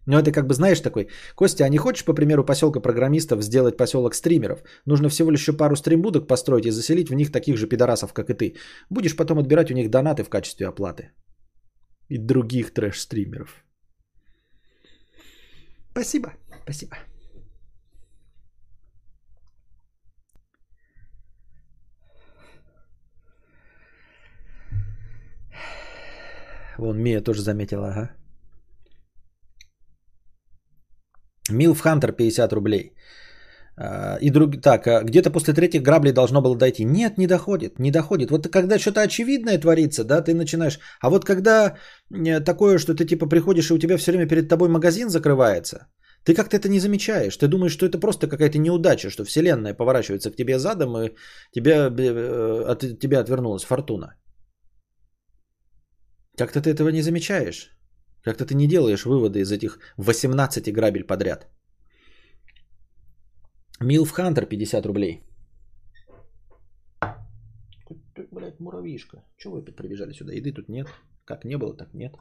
[0.06, 3.76] Ну, это как бы, знаешь, такой, Костя, а не хочешь, по примеру поселка программистов, сделать
[3.76, 4.62] поселок стримеров?
[4.86, 8.30] Нужно всего лишь еще пару стримбудок построить и заселить в них таких же пидорасов, как
[8.30, 8.54] и ты.
[8.88, 11.10] Будешь потом отбирать у них донаты в качестве оплаты.
[12.08, 13.67] И других трэш-стримеров.
[15.98, 16.28] Спасибо,
[16.62, 16.96] спасибо.
[26.78, 28.10] Вон Мия тоже заметила, ага.
[31.50, 32.94] Милф Хантер 50 рублей.
[33.80, 34.60] А, и друг...
[34.60, 36.84] Так, а где-то после третьих граблей должно было дойти.
[36.84, 38.30] Нет, не доходит, не доходит.
[38.30, 40.78] Вот когда что-то очевидное творится, да, ты начинаешь...
[41.00, 41.76] А вот когда
[42.10, 45.86] э, такое, что ты типа приходишь, и у тебя все время перед тобой магазин закрывается,
[46.24, 47.36] ты как-то это не замечаешь.
[47.36, 51.10] Ты думаешь, что это просто какая-то неудача, что вселенная поворачивается к тебе задом, и
[51.52, 54.16] тебя, э, от тебя отвернулась фортуна.
[56.36, 57.70] Как-то ты этого не замечаешь.
[58.24, 61.46] Как-то ты не делаешь выводы из этих 18 грабель подряд.
[63.80, 65.22] Милф Хантер 50 рублей.
[68.14, 69.22] ты, блядь, муравьишка.
[69.36, 70.32] Чего вы опять прибежали сюда?
[70.32, 70.88] Еды тут нет.
[71.24, 72.14] Как не было, так нет.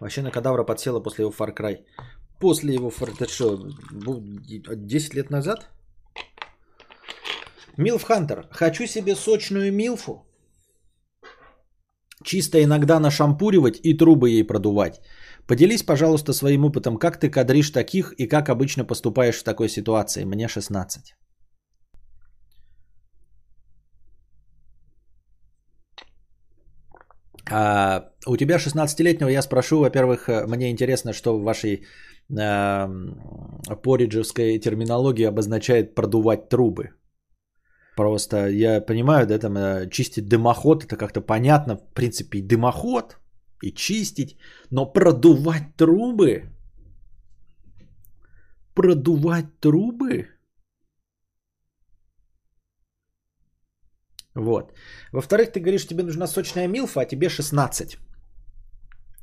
[0.00, 1.84] Вообще на кадавра подсела после его Far Cry.
[2.40, 3.56] После его Far Это что,
[4.76, 5.68] 10 лет назад?
[7.76, 8.46] Милф Хантер.
[8.50, 10.26] Хочу себе сочную милфу.
[12.24, 15.00] Чисто иногда нашампуривать и трубы ей продувать.
[15.46, 20.24] Поделись, пожалуйста, своим опытом, как ты кадришь таких и как обычно поступаешь в такой ситуации.
[20.24, 21.14] Мне 16.
[27.50, 31.84] А, у тебя 16-летнего я спрошу, во-первых, э, мне интересно, что в вашей
[32.28, 32.88] э,
[33.82, 36.90] пориджевской терминологии обозначает продувать трубы.
[37.96, 43.16] Просто я понимаю, да, там э, чистить дымоход, это как-то понятно, в принципе, дымоход,
[43.62, 44.36] и чистить,
[44.70, 46.50] но продувать трубы,
[48.74, 50.28] продувать трубы,
[54.36, 54.72] Вот.
[55.12, 57.96] Во-вторых, ты говоришь, тебе нужна сочная милфа, а тебе 16.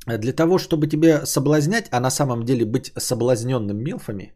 [0.08, 4.34] Для того, чтобы тебе соблазнять, а на самом деле быть соблазненным милфами,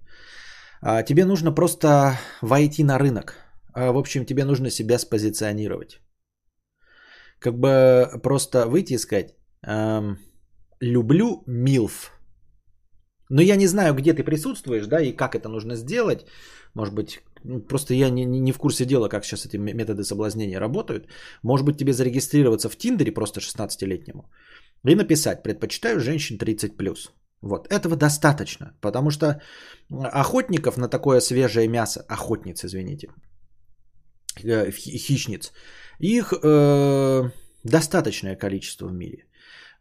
[0.81, 3.35] а, тебе нужно просто войти на рынок.
[3.73, 5.99] А, в общем, тебе нужно себя спозиционировать.
[7.39, 10.17] Как бы просто выйти и сказать, эм,
[10.79, 12.11] люблю милф.
[13.29, 16.25] Но я не знаю, где ты присутствуешь, да, и как это нужно сделать.
[16.73, 17.19] Может быть,
[17.67, 21.07] просто я не, не в курсе дела, как сейчас эти методы соблазнения работают.
[21.43, 24.29] Может быть, тебе зарегистрироваться в Тиндере просто 16-летнему
[24.85, 27.09] и написать «Предпочитаю женщин 30+.»
[27.41, 29.41] Вот, этого достаточно, потому что
[29.89, 33.09] охотников на такое свежее мясо, охотниц, извините,
[34.43, 35.51] э, хищниц,
[35.99, 37.29] их э,
[37.63, 39.26] достаточное количество в мире.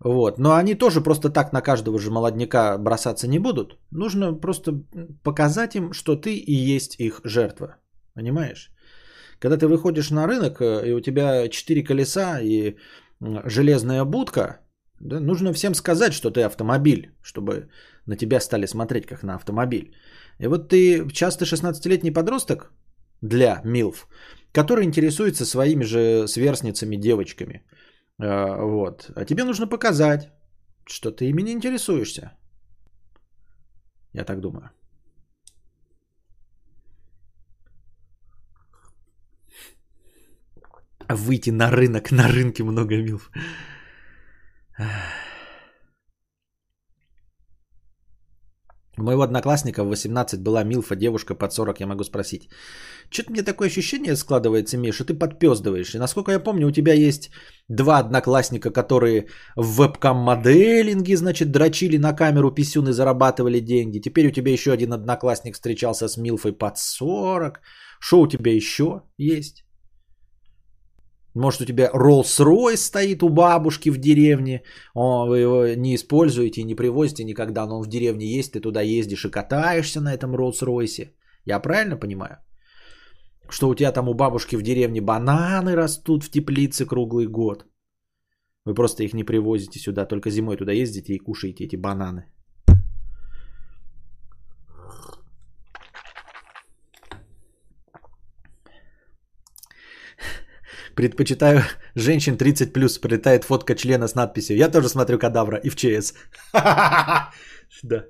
[0.01, 0.38] Вот.
[0.38, 3.78] Но они тоже просто так на каждого же молодняка бросаться не будут.
[3.90, 4.72] Нужно просто
[5.22, 7.76] показать им, что ты и есть их жертва.
[8.14, 8.70] Понимаешь?
[9.38, 12.76] Когда ты выходишь на рынок, э, и у тебя четыре колеса и
[13.44, 14.61] железная будка,
[15.01, 17.68] да, нужно всем сказать, что ты автомобиль, чтобы
[18.07, 19.94] на тебя стали смотреть как на автомобиль.
[20.38, 22.72] И вот ты часто 16-летний подросток
[23.22, 24.09] для МИЛФ,
[24.53, 27.86] который интересуется своими же сверстницами, девочками– а,
[28.18, 29.10] вот.
[29.14, 30.32] А тебе нужно показать,
[30.86, 32.32] что ты ими не интересуешься.
[34.12, 34.70] Я так думаю.
[41.08, 43.30] Выйти на рынок, на рынке много милф.
[48.99, 52.49] У моего одноклассника в 18 была Милфа, девушка под 40, я могу спросить.
[53.11, 55.94] Что-то мне такое ощущение складывается, Миша, ты подпездываешь.
[55.94, 57.30] И насколько я помню, у тебя есть
[57.68, 64.01] два одноклассника, которые в вебкам-моделинге, значит, дрочили на камеру писюн и зарабатывали деньги.
[64.01, 67.61] Теперь у тебя еще один одноклассник встречался с Милфой под 40.
[68.01, 69.65] Что у тебя еще есть?
[71.37, 74.62] Может, у тебя Rolls-Royce стоит у бабушки в деревне,
[74.95, 78.80] о, вы его не используете, не привозите никогда, но он в деревне есть, ты туда
[78.80, 81.11] ездишь и катаешься на этом Rolls-Royce.
[81.45, 82.39] Я правильно понимаю?
[83.51, 87.66] Что у тебя там у бабушки в деревне бананы растут в теплице круглый год.
[88.64, 92.24] Вы просто их не привозите сюда, только зимой туда ездите и кушаете эти бананы.
[100.97, 101.62] Предпочитаю
[101.94, 102.99] женщин 30 плюс.
[102.99, 104.57] Прилетает фотка члена с надписью.
[104.57, 106.14] Я тоже смотрю кадавра и в ЧС.
[107.82, 108.05] Да.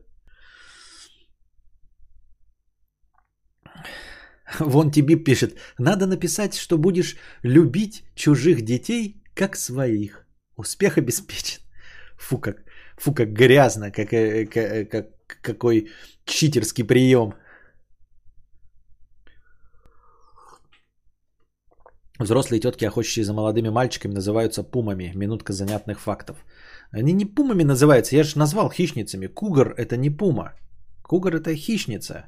[4.61, 5.59] Вон тебе пишет.
[5.79, 10.27] Надо написать, что будешь любить чужих детей, как своих.
[10.57, 11.61] Успех обеспечен.
[12.19, 12.57] Фу, как,
[12.97, 15.07] фу, как грязно, как, э, э, как,
[15.43, 15.89] какой
[16.25, 17.35] читерский прием.
[22.19, 25.13] Взрослые тетки, охотящие за молодыми мальчиками, называются пумами.
[25.15, 26.37] Минутка занятных фактов.
[26.91, 29.27] Они не пумами называются, я же назвал хищницами.
[29.27, 30.53] Кугар это не пума.
[31.03, 32.27] Кугар это хищница.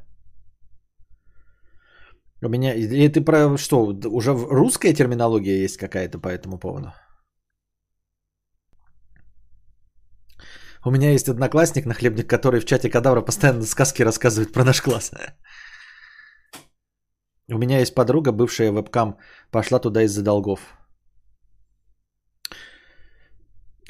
[2.43, 2.75] У меня...
[2.75, 3.87] И ты про что?
[4.11, 6.93] Уже русская терминология есть какая-то по этому поводу?
[10.85, 15.11] У меня есть одноклассник, нахлебник, который в чате кадавра постоянно сказки рассказывает про наш класс.
[17.51, 19.17] У меня есть подруга, бывшая вебкам,
[19.51, 20.61] пошла туда из-за долгов.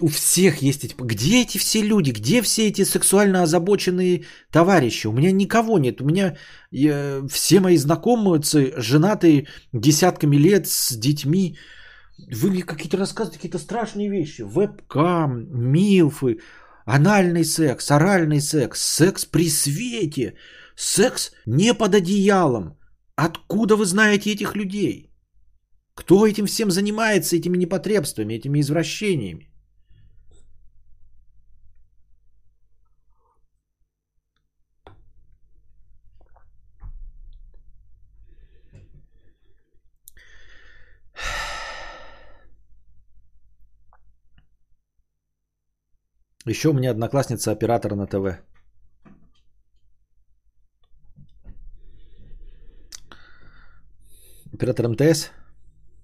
[0.01, 0.95] У всех есть эти...
[0.97, 2.13] Где эти все люди?
[2.13, 5.09] Где все эти сексуально озабоченные товарищи?
[5.09, 6.01] У меня никого нет.
[6.01, 6.37] У меня
[6.71, 8.41] я, все мои знакомые,
[8.77, 11.59] женатые десятками лет с детьми.
[12.33, 14.43] Вы мне какие-то рассказываете, какие-то страшные вещи.
[14.43, 16.39] Вебкам, милфы,
[16.87, 20.35] анальный секс, оральный секс, секс при свете,
[20.81, 22.79] Секс не под одеялом.
[23.19, 25.11] Откуда вы знаете этих людей?
[25.95, 29.51] Кто этим всем занимается, этими непотребствами, этими извращениями?
[46.47, 48.39] Еще у меня одноклассница оператор на ТВ.
[54.55, 55.30] Оператор МТС?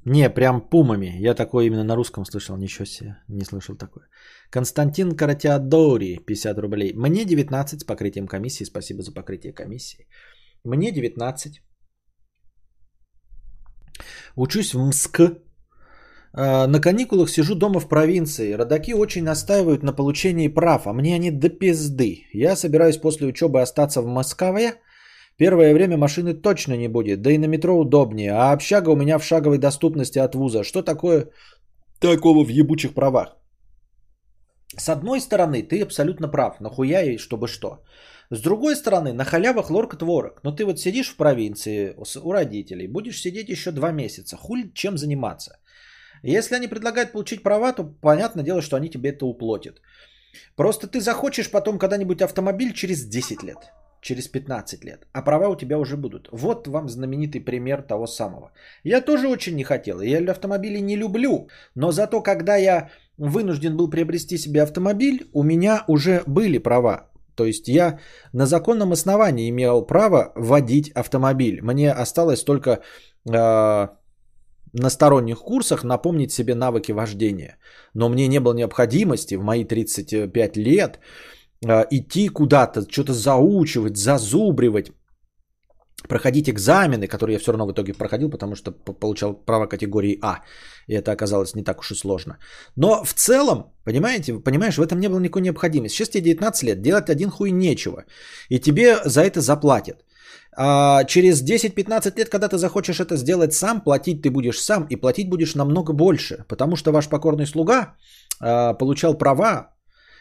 [0.07, 1.16] Не, прям пумами.
[1.18, 2.57] Я такое именно на русском слышал.
[2.57, 4.07] Ничего себе, не слышал такое.
[4.51, 6.92] Константин Каратеодори, 50 рублей.
[6.95, 8.64] Мне 19 с покрытием комиссии.
[8.64, 10.07] Спасибо за покрытие комиссии.
[10.64, 11.62] Мне 19.
[14.36, 15.20] Учусь в МСК.
[16.34, 18.53] А, На каникулах сижу дома в провинции.
[18.53, 22.26] Родаки очень настаивают на получении прав, а мне они до пизды.
[22.34, 24.74] Я собираюсь после учебы остаться в Москве.
[25.37, 28.32] Первое время машины точно не будет, да и на метро удобнее.
[28.32, 30.64] А общага у меня в шаговой доступности от вуза.
[30.64, 31.30] Что такое
[32.01, 33.37] такого в ебучих правах?
[34.76, 36.61] С одной стороны, ты абсолютно прав.
[36.61, 37.85] Нахуя и чтобы что?
[38.30, 40.41] С другой стороны, на халявах лорк творог.
[40.45, 44.37] Но ты вот сидишь в провинции у родителей, будешь сидеть еще два месяца.
[44.37, 45.59] Хуй чем заниматься?
[46.22, 49.80] Если они предлагают получить права, то понятное дело, что они тебе это уплатят.
[50.57, 53.72] Просто ты захочешь потом когда-нибудь автомобиль через 10 лет,
[54.05, 56.29] через 15 лет, а права у тебя уже будут.
[56.33, 58.53] Вот вам знаменитый пример того самого.
[58.85, 62.89] Я тоже очень не хотел, я автомобили не люблю, но зато когда я
[63.19, 67.11] вынужден был приобрести себе автомобиль, у меня уже были права.
[67.35, 67.99] То есть я
[68.33, 71.61] на законном основании имел право водить автомобиль.
[71.63, 73.89] Мне осталось только э,
[74.73, 77.57] на сторонних курсах напомнить себе навыки вождения.
[77.95, 81.34] Но мне не было необходимости в мои 35 лет э,
[81.65, 84.93] идти куда-то, что-то заучивать, зазубривать,
[86.09, 90.41] проходить экзамены, которые я все равно в итоге проходил, потому что получал право категории А.
[90.87, 92.39] И это оказалось не так уж и сложно.
[92.77, 95.97] Но в целом, понимаете, понимаешь, в этом не было никакой необходимости.
[95.97, 98.05] Сейчас тебе 19 лет, делать один хуй нечего.
[98.51, 100.05] И тебе за это заплатят.
[100.57, 104.97] А через 10-15 лет, когда ты захочешь это сделать сам, платить ты будешь сам и
[104.97, 107.97] платить будешь намного больше, потому что ваш покорный слуга
[108.41, 109.74] а, получал права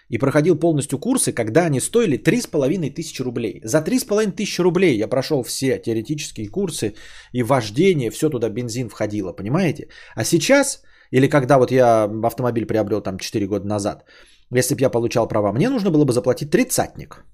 [0.09, 3.61] и проходил полностью курсы, когда они стоили 3,5 тысячи рублей.
[3.63, 6.93] За 3,5 тысячи рублей я прошел все теоретические курсы
[7.33, 9.87] и вождение, все туда бензин входило, понимаете?
[10.15, 10.81] А сейчас,
[11.11, 14.03] или когда вот я автомобиль приобрел там 4 года назад,
[14.51, 17.25] если бы я получал права, мне нужно было бы заплатить тридцатник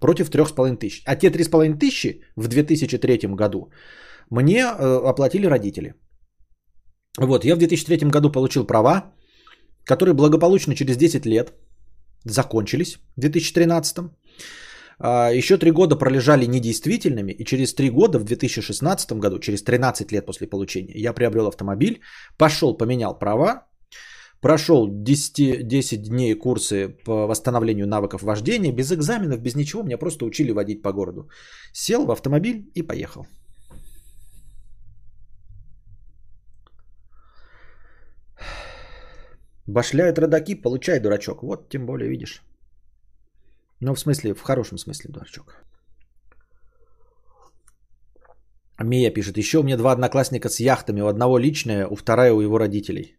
[0.00, 1.02] против 3,5 тысяч.
[1.06, 3.70] А те 3,5 тысячи в 2003 году
[4.30, 5.94] мне э, оплатили родители.
[7.18, 9.12] Вот, я в 2003 году получил права,
[9.84, 11.52] которые благополучно через 10 лет
[12.24, 14.10] закончились в 2013.
[14.98, 20.12] А, Еще 3 года пролежали недействительными, и через 3 года в 2016 году, через 13
[20.12, 22.00] лет после получения, я приобрел автомобиль,
[22.38, 23.66] пошел, поменял права,
[24.40, 30.24] прошел 10, 10 дней курсы по восстановлению навыков вождения, без экзаменов, без ничего, меня просто
[30.24, 31.28] учили водить по городу.
[31.72, 33.26] Сел в автомобиль и поехал.
[39.66, 41.42] Башляют родаки, получай, дурачок.
[41.42, 42.42] Вот, тем более, видишь.
[43.80, 45.56] Ну, в смысле, в хорошем смысле, дурачок.
[48.78, 51.00] Мия пишет, еще у меня два одноклассника с яхтами.
[51.00, 53.16] У одного личная, у вторая у его родителей.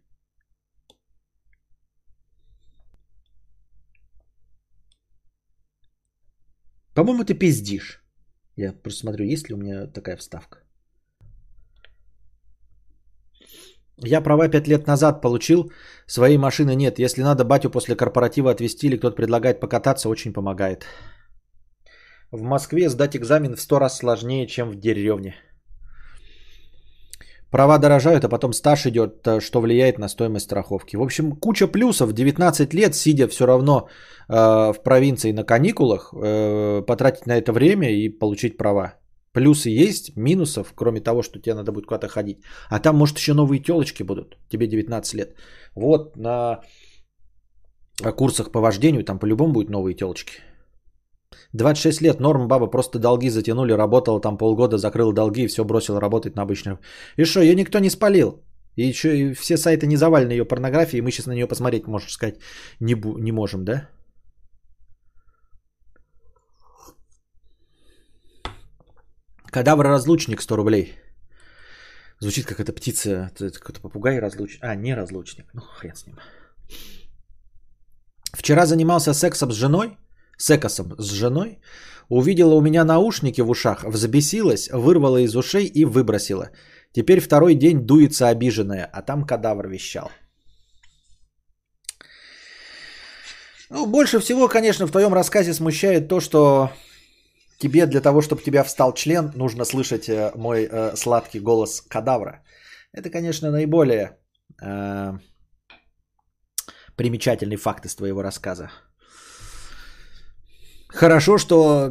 [6.94, 8.02] По-моему, ты пиздишь.
[8.56, 10.58] Я просто смотрю, есть ли у меня такая вставка.
[14.04, 15.72] Я права 5 лет назад получил,
[16.06, 16.98] своей машины нет.
[16.98, 20.86] Если надо батю после корпоратива отвезти или кто-то предлагает покататься, очень помогает.
[22.30, 25.34] В Москве сдать экзамен в 100 раз сложнее, чем в деревне.
[27.50, 30.96] Права дорожают, а потом стаж идет, э, что влияет на стоимость страховки.
[30.96, 32.12] В общем, куча плюсов.
[32.12, 33.88] 19 лет, сидя все равно
[34.28, 34.34] э,
[34.72, 38.97] в провинции на каникулах, э, потратить на это время и получить права.
[39.32, 42.38] Плюсы есть, минусов, кроме того, что тебе надо будет куда-то ходить.
[42.70, 44.36] А там, может, еще новые телочки будут.
[44.48, 45.34] Тебе 19 лет.
[45.74, 46.60] Вот на
[48.16, 50.42] курсах по вождению там по-любому будут новые телочки.
[51.52, 56.00] 26 лет, норм, баба просто долги затянули, работала там полгода, закрыла долги и все бросила
[56.00, 56.78] работать на обычную.
[57.16, 58.42] И что, ее никто не спалил?
[58.76, 62.10] И еще и все сайты не завалены ее порнографией, мы сейчас на нее посмотреть, можно
[62.10, 62.38] сказать,
[62.80, 63.88] не, бу- не можем, да?
[69.50, 70.94] Кадавр-разлучник 100 рублей.
[72.20, 74.62] Звучит как эта птица, какой-то попугай разлучник.
[74.62, 76.18] А, не разлучник, ну хрен с ним.
[78.32, 79.96] Вчера занимался сексом с женой,
[80.36, 81.58] с экосом с женой,
[82.08, 86.50] увидела у меня наушники в ушах, взбесилась, вырвала из ушей и выбросила.
[86.92, 90.10] Теперь второй день дуется обиженная, а там кадавр вещал.
[93.70, 96.70] Ну, больше всего, конечно, в твоем рассказе смущает то, что
[97.58, 102.42] тебе для того, чтобы тебя встал член, нужно слышать э, мой э, сладкий голос кадавра.
[102.92, 104.18] Это, конечно, наиболее
[104.62, 105.18] э,
[106.96, 108.70] примечательный факт из твоего рассказа.
[110.88, 111.90] Хорошо, что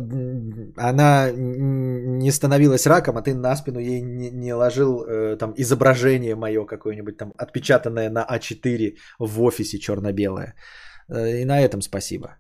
[0.75, 6.35] она не становилась раком, а ты на спину ей не, не ложил э, там изображение
[6.35, 10.55] мое какое-нибудь там отпечатанное на А4 в офисе черно-белое.
[11.09, 12.37] Э, и на этом спасибо.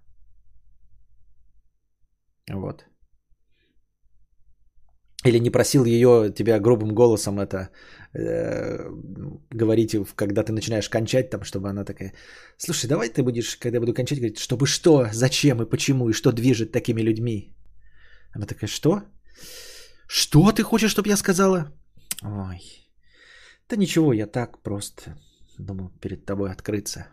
[2.51, 2.85] Вот.
[5.25, 7.69] Или не просил ее тебя грубым голосом это
[8.13, 8.87] э,
[9.51, 12.13] говорить, когда ты начинаешь кончать, там, чтобы она такая,
[12.57, 16.13] слушай, давай ты будешь, когда я буду кончать, говорить, чтобы что, зачем и почему, и
[16.13, 17.55] что движет такими людьми.
[18.35, 19.01] Она такая, что?
[20.07, 21.73] Что ты хочешь, чтобы я сказала?
[22.23, 22.61] Ой,
[23.69, 25.17] да ничего, я так просто
[25.57, 27.07] думал перед тобой открыться.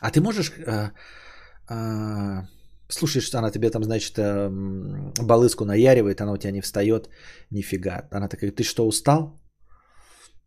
[0.00, 0.50] А ты можешь...
[0.66, 0.92] Э,
[1.70, 2.46] э,
[2.88, 4.50] слушаешь, она тебе там, значит, э,
[5.22, 7.08] балыску наяривает, она у тебя не встает,
[7.50, 8.08] нифига.
[8.10, 9.40] Она такая, ты что, устал?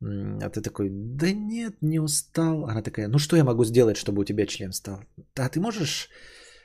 [0.01, 2.65] А ты такой, да нет, не устал.
[2.65, 4.99] Она такая, ну что я могу сделать, чтобы у тебя член стал?
[5.35, 6.09] А ты можешь,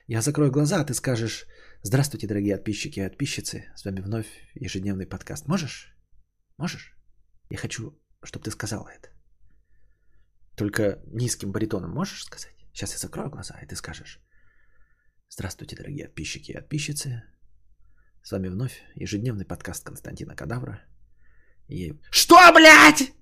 [0.08, 1.46] я закрою глаза, а ты скажешь,
[1.82, 5.46] здравствуйте, дорогие подписчики и подписчицы, с вами вновь ежедневный подкаст.
[5.46, 5.94] Можешь?
[6.56, 6.96] Можешь?
[7.50, 9.08] Я хочу, чтобы ты сказала это.
[10.56, 12.54] Только низким баритоном можешь сказать?
[12.72, 14.20] Сейчас я закрою глаза, и ты скажешь.
[15.30, 17.22] Здравствуйте, дорогие подписчики и подписчицы.
[18.22, 20.80] С вами вновь ежедневный подкаст Константина Кадавра.
[21.68, 21.92] И...
[22.10, 23.12] Что, блядь?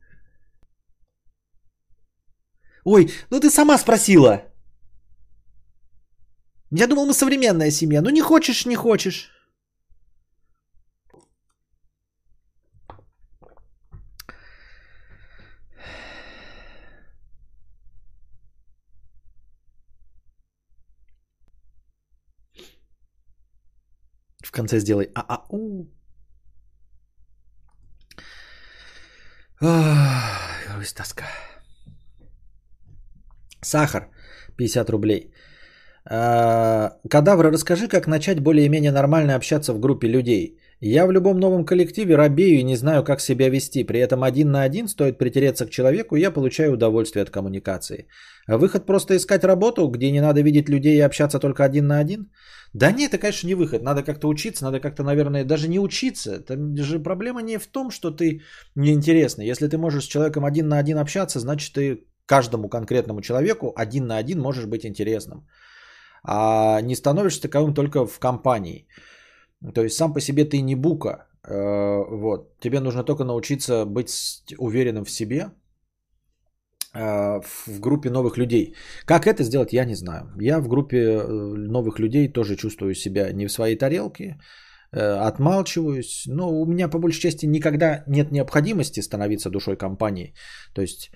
[2.84, 4.44] Ой, ну ты сама спросила.
[6.70, 8.02] Я думал, мы современная семья.
[8.02, 9.30] Ну не хочешь, не хочешь.
[24.57, 25.86] Конце сделай а-а-у.
[29.61, 31.24] Грусть, тоска.
[33.62, 34.09] Сахар.
[34.57, 35.32] 50 рублей.
[36.09, 40.59] А, Кадавра, расскажи, как начать более-менее нормально общаться в группе людей.
[40.80, 43.84] Я в любом новом коллективе робею и не знаю, как себя вести.
[43.84, 48.09] При этом один на один стоит притереться к человеку, и я получаю удовольствие от коммуникации.
[48.46, 52.30] Выход просто искать работу, где не надо видеть людей и общаться только один на один?
[52.79, 53.83] Да нет, это, конечно, не выход.
[53.83, 56.41] Надо как-то учиться, надо как-то, наверное, даже не учиться.
[56.41, 58.43] Там же проблема не в том, что ты
[58.77, 59.47] неинтересный.
[59.47, 64.07] Если ты можешь с человеком один на один общаться, значит, ты каждому конкретному человеку один
[64.07, 65.49] на один можешь быть интересным.
[66.22, 68.87] А не становишься таковым только в компании.
[69.74, 71.29] То есть сам по себе ты не бука.
[71.49, 72.61] Э, вот.
[72.61, 74.11] Тебе нужно только научиться быть
[74.59, 75.51] уверенным в себе,
[76.97, 78.75] в группе новых людей.
[79.05, 80.33] Как это сделать, я не знаю.
[80.41, 84.39] Я в группе э, новых людей тоже чувствую себя не в своей тарелке,
[84.93, 86.25] отмалчиваюсь.
[86.27, 90.35] Но у меня по большей части никогда нет необходимости становиться душой компании.
[90.75, 91.11] То есть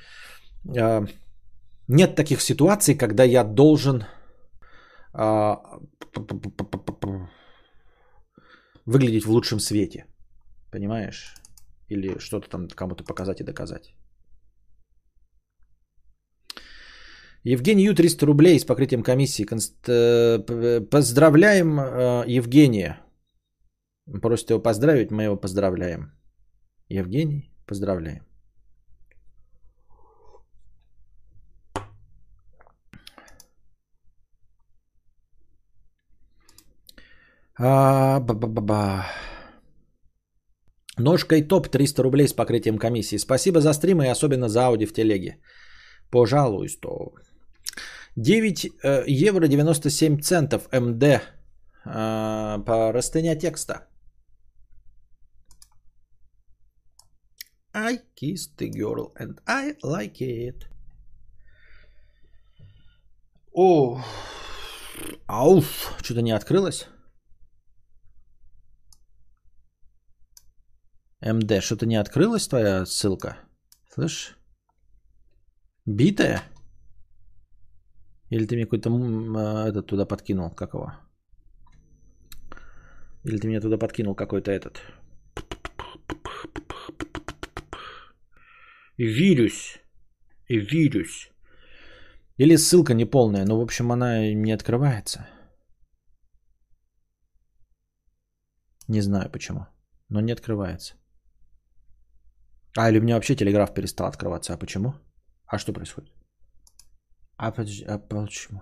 [1.88, 4.04] нет таких ситуаций, когда я должен
[8.86, 10.04] выглядеть в лучшем свете.
[10.70, 11.34] Понимаешь?
[11.88, 13.94] Или что-то там кому-то показать и доказать.
[17.44, 19.46] Евгений Ю 300 рублей с покрытием комиссии.
[19.88, 23.00] Э, поздравляем э, Евгения.
[24.20, 26.12] Просит его поздравить, мы его поздравляем.
[26.88, 28.26] Евгений, поздравляем.
[37.62, 38.20] А,
[41.42, 43.18] топ 300 рублей с покрытием комиссии.
[43.18, 45.38] Спасибо за стрим и особенно за ауди в телеге.
[46.10, 46.88] Пожалуйста.
[48.16, 51.20] 9 э, евро 97 центов МД э,
[51.84, 53.86] по растыня текста.
[57.72, 60.66] I kissed the girl and I like it.
[63.52, 64.02] О,
[65.26, 66.86] ауф, что-то не открылось.
[71.20, 73.36] МД, что-то не открылась твоя ссылка?
[73.92, 74.36] Слышь?
[75.84, 76.42] Битая?
[78.30, 80.50] Или ты мне какой-то а, этот туда подкинул?
[80.50, 80.92] Как его?
[83.24, 84.80] Или ты мне туда подкинул какой-то этот?
[88.96, 89.78] Вирус.
[90.48, 91.30] Вирус.
[92.38, 95.26] Или ссылка неполная, но в общем она не открывается.
[98.88, 99.66] Не знаю почему,
[100.08, 100.94] но не открывается.
[102.76, 104.54] А, или у меня вообще телеграф перестал открываться.
[104.54, 104.94] А почему?
[105.46, 106.19] А что происходит?
[107.42, 108.60] А, подожди, а почему?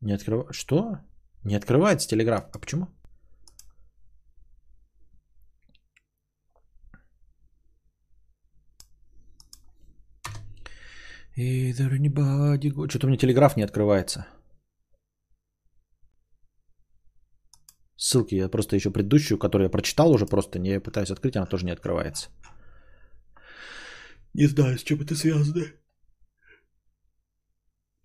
[0.00, 0.54] Не открывается.
[0.54, 0.98] Что?
[1.44, 2.48] Не открывается телеграф.
[2.54, 2.86] А почему?
[11.36, 12.88] Either anybody go...
[12.88, 14.26] Что-то у меня телеграф не открывается.
[17.96, 21.66] Ссылки я просто еще предыдущую, которую я прочитал уже, просто не пытаюсь открыть, она тоже
[21.66, 22.30] не открывается.
[24.32, 25.66] Не знаю, с чем это связано.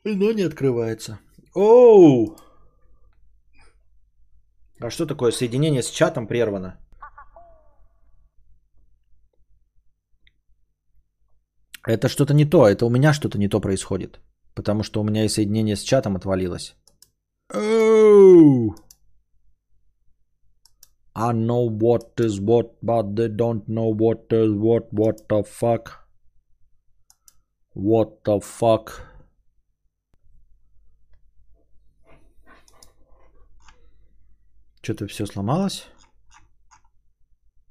[0.04, 1.20] Но не открывается.
[1.56, 2.36] Оу!
[4.82, 6.78] А что такое соединение с чатом прервано?
[11.88, 14.20] Это что-то не то, это у меня что-то не то происходит.
[14.56, 16.76] Потому что у меня и соединение с чатом отвалилось.
[17.54, 18.76] Оу!
[21.16, 24.92] I know what is what, but they don't know what is what.
[24.92, 26.08] What the fuck?
[27.76, 29.13] What the fuck?
[34.84, 35.88] Что-то все сломалось.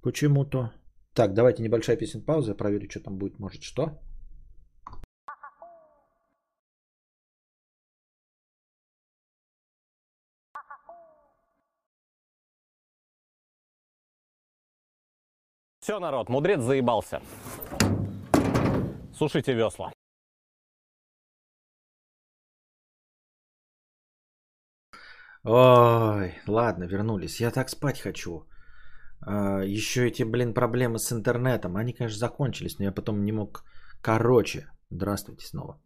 [0.02, 0.72] Почему-то.
[1.12, 2.54] Так, давайте небольшая песен пауза.
[2.54, 3.38] Проверю, что там будет.
[3.38, 4.00] Может, что?
[15.80, 17.20] Все, народ, мудрец заебался.
[19.12, 19.92] Сушите весла.
[25.44, 27.40] Ой, ладно, вернулись.
[27.40, 28.46] Я так спать хочу.
[29.26, 31.76] А, еще эти, блин, проблемы с интернетом.
[31.76, 33.64] Они, конечно, закончились, но я потом не мог...
[34.02, 35.80] Короче, здравствуйте снова.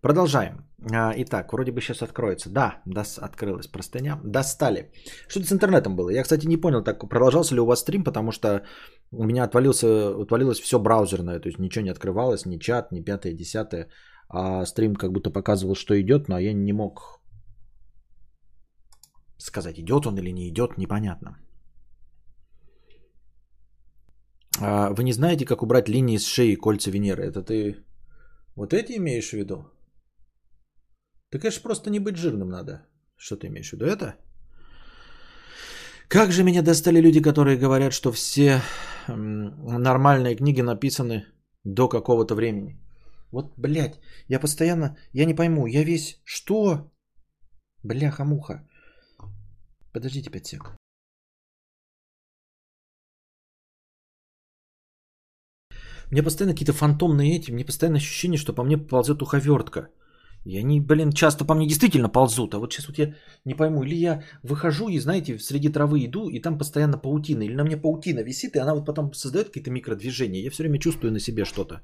[0.00, 0.66] Продолжаем.
[0.92, 2.50] А, итак, вроде бы сейчас откроется.
[2.50, 4.20] Да, дос, открылась простыня.
[4.24, 4.90] Достали.
[5.28, 6.10] Что-то с интернетом было.
[6.10, 8.62] Я, кстати, не понял, так продолжался ли у вас стрим, потому что
[9.12, 11.38] у меня отвалился, отвалилось все браузерное.
[11.38, 13.88] То есть ничего не открывалось, ни чат, ни пятое, десятое.
[14.28, 17.20] А стрим как будто показывал, что идет, но я не мог
[19.38, 21.38] сказать, идет он или не идет, непонятно.
[24.60, 27.24] А вы не знаете, как убрать линии с шеи кольца Венеры?
[27.24, 27.84] Это ты
[28.56, 29.66] вот эти имеешь в виду?
[31.30, 32.86] Это же просто не быть жирным надо.
[33.16, 33.84] Что ты имеешь в виду?
[33.84, 34.16] Это?
[36.08, 38.60] Как же меня достали люди, которые говорят, что все
[39.08, 41.26] нормальные книги написаны
[41.64, 42.80] до какого-то времени.
[43.32, 46.90] Вот, блядь, я постоянно, я не пойму, я весь, что?
[47.82, 48.68] Бляха-муха.
[49.96, 50.76] Подождите 5 сек.
[56.10, 59.88] Мне постоянно какие-то фантомные эти, мне постоянно ощущение, что по мне ползет уховертка.
[60.44, 62.54] И они, блин, часто по мне действительно ползут.
[62.54, 63.14] А вот сейчас вот я
[63.46, 67.54] не пойму, или я выхожу и, знаете, среди травы иду, и там постоянно паутина, или
[67.54, 70.42] на мне паутина висит, и она вот потом создает какие-то микродвижения.
[70.42, 71.80] Я все время чувствую на себе что-то.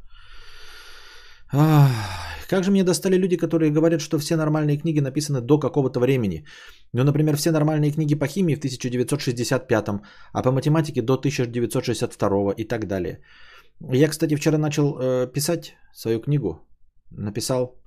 [1.52, 6.44] Как же мне достали люди, которые говорят, что все нормальные книги написаны до какого-то времени.
[6.92, 9.88] Ну, например, все нормальные книги по химии в 1965,
[10.32, 13.20] а по математике до 1962 и так далее.
[13.92, 16.60] Я, кстати, вчера начал э, писать свою книгу.
[17.10, 17.82] Написал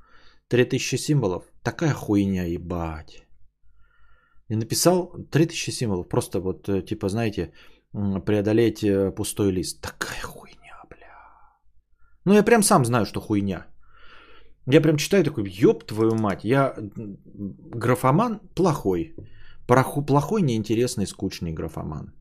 [0.50, 1.44] 3000 символов.
[1.64, 3.26] Такая хуйня, ебать.
[4.50, 6.10] И написал 3000 символов.
[6.10, 7.52] Просто вот, э, типа, знаете,
[8.26, 9.82] преодолеть э, пустой лист.
[9.82, 10.45] Такая хуйня.
[12.26, 13.68] Ну, я прям сам знаю, что хуйня.
[14.68, 16.76] Я прям читаю такой, ёб твою мать, я
[17.76, 19.16] графоман плохой.
[19.68, 22.14] Плохой, неинтересный, скучный графоман.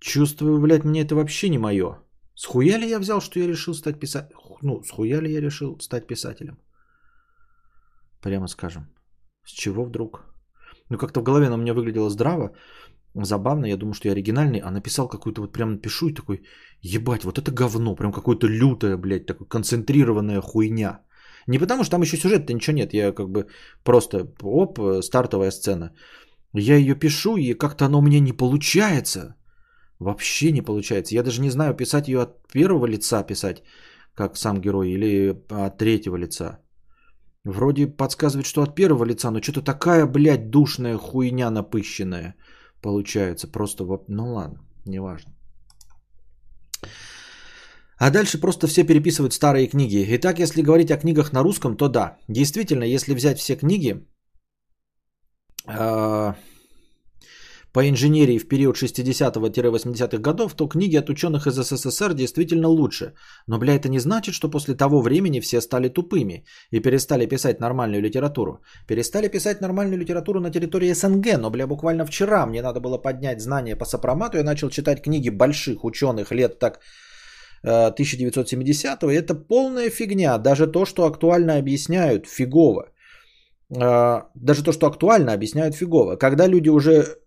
[0.00, 1.98] Чувствую, блядь, мне это вообще не мое.
[2.34, 4.38] Схуя ли я взял, что я решил стать писателем?
[4.62, 6.58] Ну, схуя ли я решил стать писателем?
[8.20, 8.86] Прямо скажем.
[9.44, 10.24] С чего вдруг?
[10.88, 12.54] Ну, как-то в голове оно у меня выглядело здраво,
[13.14, 13.66] забавно.
[13.66, 16.42] Я думаю, что я оригинальный, а написал какую-то вот прям напишу и такой,
[16.82, 21.00] ебать, вот это говно, прям какое-то лютое, блядь, такое концентрированная хуйня.
[21.46, 23.46] Не потому, что там еще сюжета ничего нет, я как бы
[23.84, 25.92] просто, оп, стартовая сцена.
[26.52, 29.36] Я ее пишу, и как-то оно у меня не получается.
[29.98, 31.14] Вообще не получается.
[31.14, 33.62] Я даже не знаю, писать ее от первого лица писать,
[34.14, 36.58] как сам герой, или от третьего лица.
[37.44, 42.34] Вроде подсказывает, что от первого лица, но что-то такая, блядь, душная хуйня напыщенная
[42.82, 43.46] получается.
[43.48, 45.32] Просто вот, ну ладно, неважно.
[47.98, 50.06] А дальше просто все переписывают старые книги.
[50.16, 52.16] Итак, если говорить о книгах на русском, то да.
[52.28, 54.06] Действительно, если взять все книги,
[55.66, 56.34] э,
[57.72, 63.14] по инженерии в период 60-80-х годов, то книги от ученых из СССР действительно лучше.
[63.46, 67.60] Но, бля, это не значит, что после того времени все стали тупыми и перестали писать
[67.60, 68.60] нормальную литературу.
[68.86, 73.40] Перестали писать нормальную литературу на территории СНГ, но, бля, буквально вчера мне надо было поднять
[73.40, 76.80] знания по сопромату, я начал читать книги больших ученых лет так
[77.64, 80.38] 1970-го, это полная фигня.
[80.38, 82.92] Даже то, что актуально объясняют, фигово.
[83.76, 86.16] А, даже то, что актуально объясняют, фигово.
[86.16, 87.20] Когда люди уже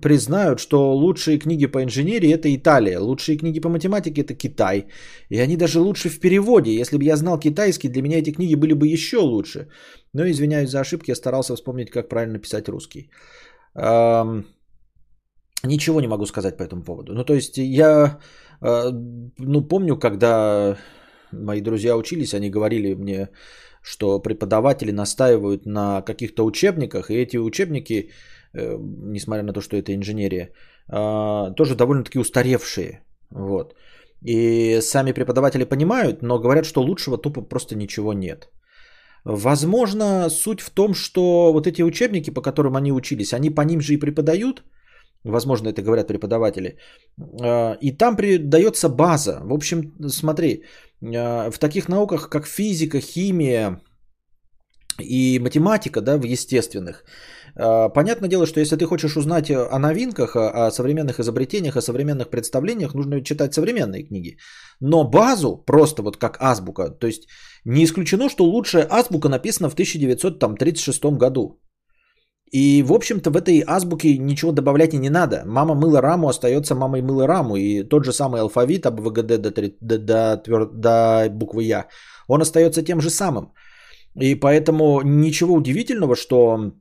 [0.00, 4.86] признают, что лучшие книги по инженерии это Италия, лучшие книги по математике это Китай.
[5.28, 6.70] И они даже лучше в переводе.
[6.74, 9.68] Если бы я знал китайский, для меня эти книги были бы еще лучше.
[10.14, 13.10] Но извиняюсь за ошибки, я старался вспомнить, как правильно писать русский.
[15.64, 17.12] Ничего не могу сказать по этому поводу.
[17.14, 18.18] Ну, то есть я
[18.62, 18.92] а,
[19.38, 20.76] ну, помню, когда
[21.32, 23.28] мои друзья учились, они говорили мне,
[23.82, 28.10] что преподаватели настаивают на каких-то учебниках, и эти учебники, э,
[28.54, 30.50] несмотря на то, что это инженерия,
[30.88, 33.02] а, тоже довольно-таки устаревшие.
[33.30, 33.74] Вот.
[34.22, 38.50] И сами преподаватели понимают, но говорят, что лучшего тупо просто ничего нет.
[39.24, 43.80] Возможно, суть в том, что вот эти учебники, по которым они учились, они по ним
[43.80, 44.62] же и преподают–
[45.24, 46.76] Возможно, это говорят преподаватели.
[47.40, 49.40] А, и там придается база.
[49.44, 50.64] В общем, смотри,
[51.02, 53.80] а, в таких науках, как физика, химия
[54.98, 57.04] и математика, да, в естественных,
[57.54, 62.94] понятное дело, что если ты хочешь узнать о новинках, о современных изобретениях, о современных представлениях,
[62.94, 64.38] нужно читать современные книги.
[64.80, 67.28] Но базу, просто вот как азбука, то есть
[67.64, 71.60] не исключено, что лучшая азбука написана в 1936 году.
[72.52, 75.42] И, в общем-то, в этой азбуке ничего добавлять и не надо.
[75.46, 77.56] Мама мыла раму, остается мамой мыла раму.
[77.56, 79.50] И тот же самый алфавит АБВГД до,
[79.80, 81.88] до, до, твер, до буквы Я,
[82.28, 83.52] он остается тем же самым.
[84.20, 86.72] И поэтому ничего удивительного, что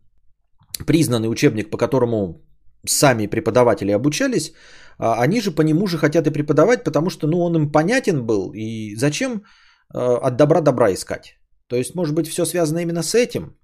[0.85, 2.41] признанный учебник, по которому
[2.85, 4.53] сами преподаватели обучались,
[4.97, 8.25] а, они же по нему же хотят и преподавать, потому что ну, он им понятен
[8.25, 8.51] был.
[8.53, 9.43] И зачем
[9.93, 11.37] а, от добра добра искать?
[11.67, 13.55] То есть, может быть, все связано именно с этим.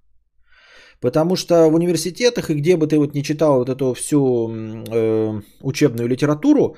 [1.00, 4.18] Потому что в университетах и где бы ты вот не читал вот эту всю
[4.50, 6.76] э, учебную литературу,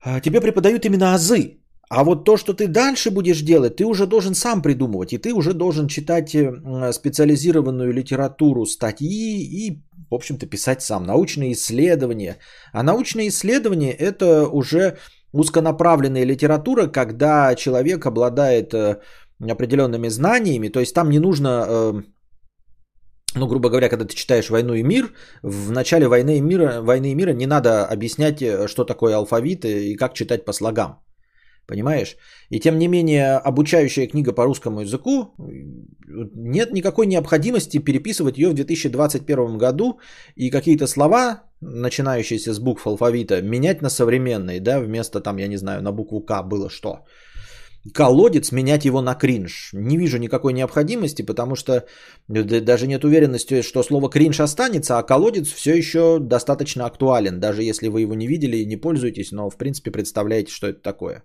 [0.00, 1.60] а, тебе преподают именно азы.
[1.90, 5.12] А вот то, что ты дальше будешь делать, ты уже должен сам придумывать.
[5.12, 11.04] И ты уже должен читать э, специализированную литературу, статьи и, в общем-то, писать сам.
[11.04, 12.36] Научные исследования.
[12.72, 14.98] А научные исследования– это уже
[15.32, 19.00] узконаправленная литература, когда человек обладает э,
[19.40, 20.68] определенными знаниями.
[20.68, 22.02] То есть там не нужно э,
[23.34, 25.12] ну, грубо говоря, когда ты читаешь «Войну и мир»,
[25.42, 29.96] в начале «Войны и мира», «Войны и мира» не надо объяснять, что такое алфавит и
[29.96, 30.98] как читать по слогам.
[31.68, 32.16] Понимаешь?
[32.48, 35.34] И тем не менее, обучающая книга по русскому языку,
[36.34, 40.00] нет никакой необходимости переписывать ее в 2021 году
[40.34, 45.58] и какие-то слова, начинающиеся с букв алфавита, менять на современные, да, вместо там, я не
[45.58, 47.04] знаю, на букву К было что
[47.94, 49.70] колодец, менять его на кринж.
[49.72, 51.84] Не вижу никакой необходимости, потому что
[52.28, 57.88] даже нет уверенности, что слово кринж останется, а колодец все еще достаточно актуален, даже если
[57.88, 61.24] вы его не видели и не пользуетесь, но в принципе представляете, что это такое.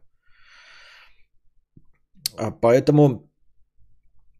[2.37, 3.29] А поэтому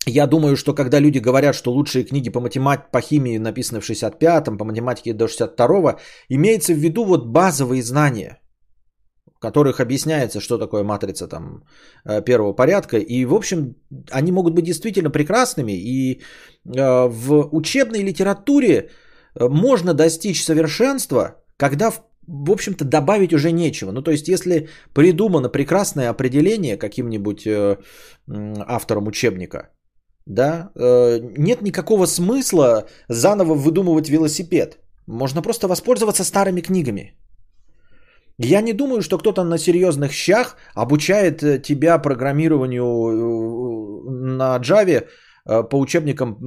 [0.06, 3.90] я думаю, что когда люди говорят, что лучшие книги по математике, по химии написаны в
[3.90, 6.00] 65-м, по математике до 62-го,
[6.30, 8.40] имеется в виду вот базовые знания–
[9.44, 11.64] которых объясняется, что такое матрица там
[12.06, 12.98] э, первого порядка.
[12.98, 13.76] И, в общем,
[14.12, 15.74] они могут быть действительно прекрасными.
[15.74, 16.22] И
[16.78, 23.92] э, в учебной литературе э, можно достичь совершенства, когда, в общем-то, добавить уже нечего.
[23.92, 27.48] Ну, то есть, если придумано прекрасное определение каким-нибудь
[28.28, 29.70] автором учебника,
[30.26, 34.78] да, нет никакого смысла заново выдумывать велосипед.
[35.08, 37.14] Можно просто воспользоваться старыми книгами.
[38.40, 45.04] Я не думаю, что кто-то на серьезных щах обучает э, тебя программированию э, на Java
[45.46, 46.38] э, по учебникам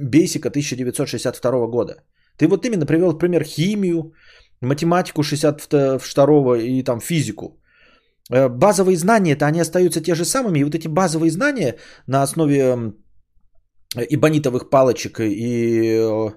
[0.00, 2.02] Basic 1962 года.
[2.38, 4.12] Ты вот именно привел пример химию,
[4.60, 7.60] математику 62 и там физику.
[8.30, 11.76] Базовые знания-то они остаются те же самыми, и вот эти базовые знания
[12.06, 12.92] на основе
[13.96, 16.30] ибонитовых палочек и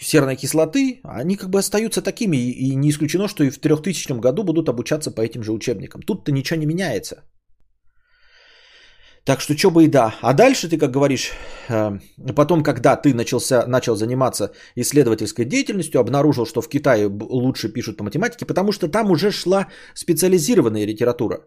[0.00, 2.36] серной кислоты, они как бы остаются такими.
[2.36, 6.02] И не исключено, что и в 3000 году будут обучаться по этим же учебникам.
[6.02, 7.22] Тут-то ничего не меняется.
[9.24, 10.14] Так что что бы и да.
[10.20, 11.30] А дальше ты, как говоришь,
[11.68, 11.98] э,
[12.34, 18.04] потом, когда ты начался, начал заниматься исследовательской деятельностью, обнаружил, что в Китае лучше пишут по
[18.04, 21.38] математике, потому что там уже шла специализированная литература.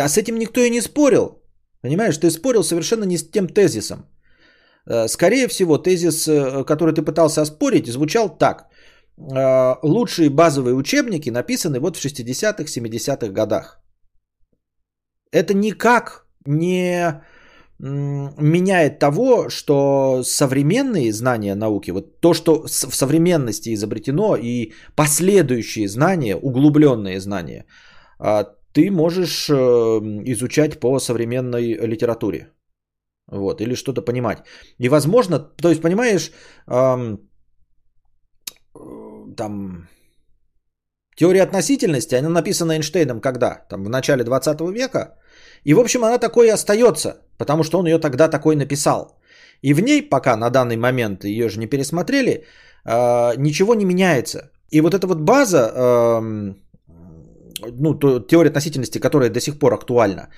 [0.00, 1.42] А с этим никто и не спорил.
[1.82, 4.06] Понимаешь, ты спорил совершенно не с тем тезисом.
[4.86, 8.66] Э, скорее всего, тезис, э, который ты пытался оспорить, звучал так.
[9.82, 13.82] Лучшие базовые учебники написаны вот в 60-х, 70-х годах.
[15.32, 17.22] Это никак не
[17.78, 26.36] меняет того, что современные знания науки, вот то, что в современности изобретено, и последующие знания,
[26.36, 27.66] углубленные знания,
[28.18, 32.52] а, ты можешь изучать по современной литературе.
[33.30, 34.38] Вот, или что-то понимать.
[34.78, 36.32] И возможно, то есть, понимаешь,
[36.66, 37.18] эм,
[39.36, 39.88] там
[41.16, 43.66] теория относительности, она написана Эйнштейном когда?
[43.68, 45.18] Там в начале 20 века.
[45.68, 49.18] И, в общем, она такой и остается, потому что он ее тогда такой написал.
[49.64, 52.30] И в ней, пока на данный момент ее же не пересмотрели,
[52.86, 54.50] э, ничего не меняется.
[54.72, 56.54] И вот эта вот база, э,
[57.80, 57.94] ну,
[58.28, 60.28] теория относительности, которая до сих пор актуальна,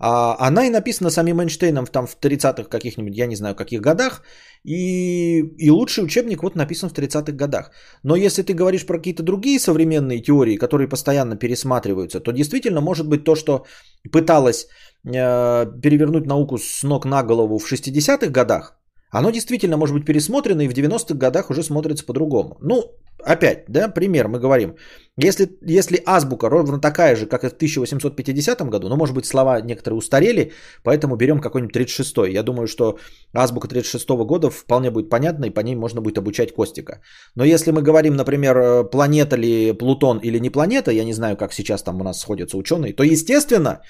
[0.00, 4.22] а, она и написана самим Эйнштейном там в 30-х каких-нибудь, я не знаю, каких годах.
[4.64, 7.70] И, и лучший учебник вот написан в 30-х годах.
[8.02, 13.08] Но если ты говоришь про какие-то другие современные теории, которые постоянно пересматриваются, то действительно может
[13.08, 13.66] быть то, что
[14.10, 14.68] пыталось
[15.04, 18.79] э, перевернуть науку с ног на голову в 60-х годах,
[19.10, 22.56] оно действительно может быть пересмотрено и в 90-х годах уже смотрится по-другому.
[22.60, 22.82] Ну,
[23.24, 24.76] опять, да, пример мы говорим.
[25.16, 29.60] Если, если азбука ровно такая же, как и в 1850 году, ну, может быть, слова
[29.60, 32.32] некоторые устарели, поэтому берем какой-нибудь 36-й.
[32.32, 32.98] Я думаю, что
[33.34, 37.00] азбука 36 года вполне будет понятна, и по ней можно будет обучать Костика.
[37.34, 41.36] Но если мы говорим, например, э, планета ли Плутон или не планета, я не знаю,
[41.36, 43.80] как сейчас там у нас сходятся ученые, то, естественно,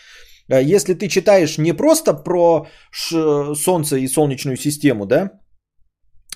[0.59, 5.31] если ты читаешь не просто про Солнце и Солнечную систему, да,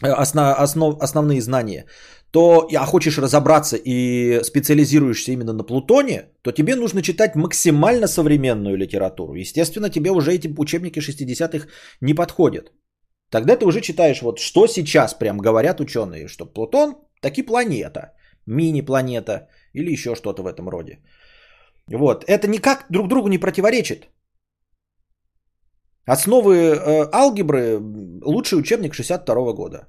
[0.03, 1.87] э, основ, основ, основные знания,
[2.31, 8.77] то, а хочешь разобраться и специализируешься именно на Плутоне, то тебе нужно читать максимально современную
[8.77, 9.35] литературу.
[9.35, 11.69] Естественно, тебе уже эти учебники 60-х
[12.01, 12.73] не подходят.
[13.31, 18.13] Тогда ты уже читаешь, вот что сейчас прям говорят ученые, что Плутон таки планета,
[18.47, 20.99] мини-планета или еще что-то в этом роде.
[21.91, 22.25] Вот.
[22.25, 24.09] Это никак друг другу не противоречит.
[26.07, 27.79] Основы э, алгебры
[28.25, 29.89] лучший учебник 62 года.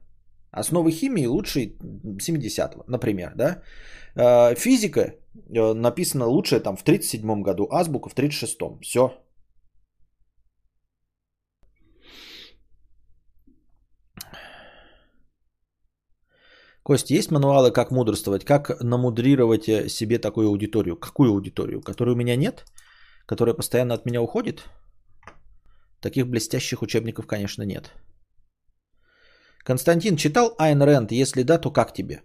[0.52, 3.34] Основы химии лучший 70-го, например.
[3.36, 3.62] Да?
[4.16, 8.80] Э, физика э, написана лучшая там в 37 году, азбука в 36-м.
[8.82, 9.12] Все.
[16.86, 20.96] Кость, есть мануалы, как мудрствовать, как намудрировать э, себе такую аудиторию?
[20.96, 21.82] Какую аудиторию?
[21.82, 22.64] Которой у меня нет?
[23.26, 24.70] Которая постоянно от меня уходит?
[26.00, 27.92] Таких блестящих учебников, конечно, нет.
[29.66, 31.12] Константин, читал Айн Рэнд?
[31.12, 32.22] Если да, то как тебе?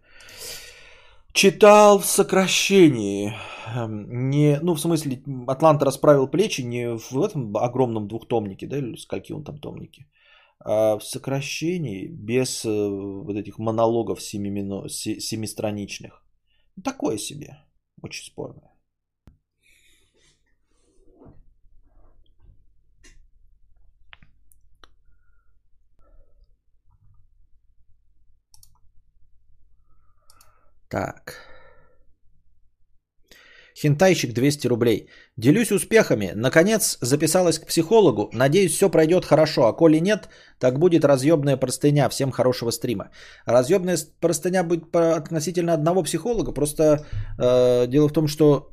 [1.32, 3.32] Читал в сокращении.
[3.74, 8.97] Эм, не, ну, в смысле, Атланта расправил плечи не в этом огромном двухтомнике, да, или
[8.97, 10.07] с какие он там томники,
[10.65, 14.89] в сокращении, без э, вот этих монологов семимину...
[14.89, 16.23] семистраничных.
[16.85, 17.57] Такое себе.
[18.03, 18.70] Очень спорное.
[30.91, 31.51] Так.
[33.77, 35.09] Хентайщик 200 рублей.
[35.41, 36.33] Делюсь успехами.
[36.35, 38.29] Наконец записалась к психологу.
[38.35, 39.62] Надеюсь, все пройдет хорошо.
[39.62, 42.09] А коли нет, так будет разъебная простыня.
[42.11, 43.05] Всем хорошего стрима.
[43.47, 46.53] Разъебная простыня будет относительно одного психолога.
[46.53, 47.07] Просто
[47.39, 48.71] э, дело в том, что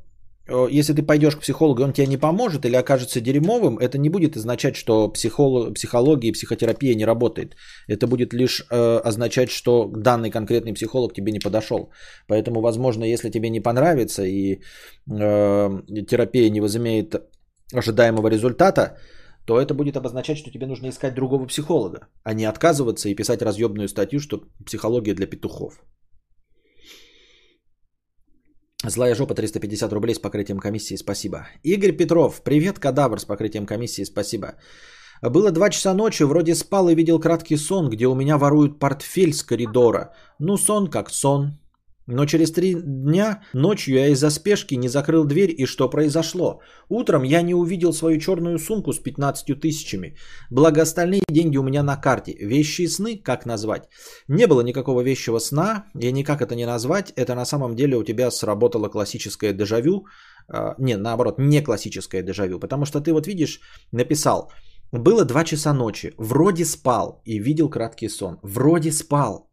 [0.70, 4.36] если ты пойдешь к психологу, он тебе не поможет или окажется дерьмовым, это не будет
[4.36, 7.56] означать, что психолог, психология и психотерапия не работает.
[7.86, 11.90] Это будет лишь э, означать, что данный конкретный психолог тебе не подошел.
[12.26, 17.14] Поэтому, возможно, если тебе не понравится и э, терапия не возымеет
[17.74, 18.96] ожидаемого результата,
[19.44, 23.42] то это будет обозначать, что тебе нужно искать другого психолога, а не отказываться и писать
[23.42, 25.80] разъебную статью, что психология для петухов.
[28.84, 31.48] Злая жопа 350 рублей с покрытием комиссии, спасибо.
[31.64, 34.54] Игорь Петров, привет, кадавр с покрытием комиссии, спасибо.
[35.20, 39.32] Было 2 часа ночи, вроде спал и видел краткий сон, где у меня воруют портфель
[39.32, 40.14] с коридора.
[40.38, 41.58] Ну, сон как сон.
[42.08, 46.60] Но через три дня ночью я из-за спешки не закрыл дверь, и что произошло?
[46.88, 50.16] Утром я не увидел свою черную сумку с 15 тысячами.
[50.50, 52.34] Благо остальные деньги у меня на карте.
[52.40, 53.88] Вещи и сны, как назвать?
[54.28, 57.12] Не было никакого вещего сна, и никак это не назвать.
[57.14, 60.06] Это на самом деле у тебя сработало классическое дежавю.
[60.48, 62.58] А, не, наоборот, не классическое дежавю.
[62.58, 63.60] Потому что ты вот видишь,
[63.92, 64.50] написал,
[64.92, 68.38] было 2 часа ночи, вроде спал и видел краткий сон.
[68.42, 69.47] Вроде спал.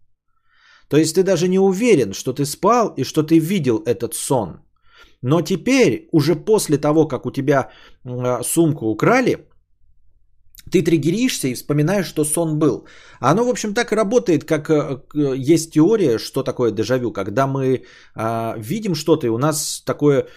[0.88, 4.62] То есть ты даже не уверен, что ты спал и что ты видел этот сон.
[5.22, 7.70] Но теперь, уже после того, как у тебя
[8.44, 9.48] сумку украли,
[10.72, 12.88] ты триггеришься и вспоминаешь, что сон был.
[13.20, 15.02] Оно, в общем, так и работает, как э,
[15.54, 17.84] есть теория, что такое дежавю, когда мы
[18.16, 20.28] э, видим что-то, и у нас такое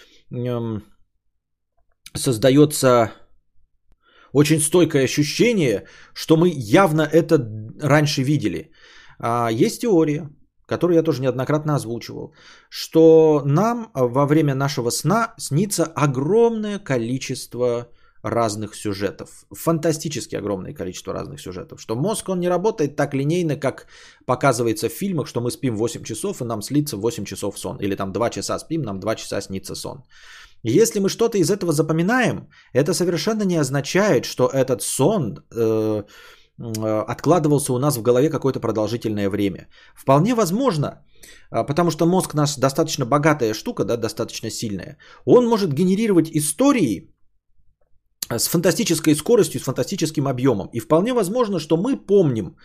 [2.14, 3.12] создается
[4.32, 7.38] очень стойкое ощущение, что мы явно это
[7.80, 8.70] раньше видели.
[9.18, 10.28] А, есть теория,
[10.68, 12.34] которую я тоже неоднократно озвучивал,
[12.68, 17.88] что нам во время нашего сна снится огромное количество
[18.22, 19.28] разных сюжетов.
[19.50, 21.80] Фантастически огромное количество разных сюжетов.
[21.80, 23.86] Что мозг, он не работает так линейно, как
[24.26, 27.78] показывается в фильмах, что мы спим 8 часов и нам слится 8 часов сон.
[27.80, 30.02] Или там 2 часа спим, нам 2 часа снится сон.
[30.64, 36.02] Если мы что-то из этого запоминаем, это совершенно не означает, что этот сон э, э,
[36.58, 39.68] откладывался у нас в голове какое-то продолжительное время.
[39.94, 41.04] Вполне возможно,
[41.52, 44.98] э, потому что мозг наш достаточно богатая штука, да, достаточно сильная.
[45.24, 47.14] Он может генерировать истории,
[48.30, 50.68] с фантастической скоростью, с фантастическим объемом.
[50.72, 52.56] И вполне возможно, что мы помним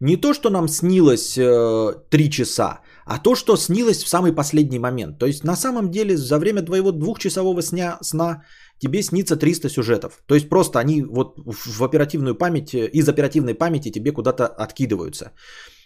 [0.00, 4.78] не то, что нам снилось э, 3 часа, а то, что снилось в самый последний
[4.78, 5.18] момент.
[5.18, 8.42] То есть на самом деле за время твоего двухчасового сня, сна
[8.78, 10.22] тебе снится 300 сюжетов.
[10.26, 15.32] То есть просто они вот в оперативную память, из оперативной памяти тебе куда-то откидываются.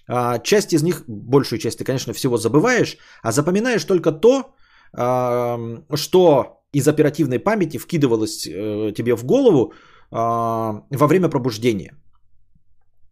[0.09, 4.55] А, часть из них, большую часть ты, конечно, всего забываешь, а запоминаешь только то,
[4.93, 5.59] а,
[5.95, 9.73] что из оперативной памяти вкидывалось э, тебе в голову
[10.11, 11.95] а, во время пробуждения.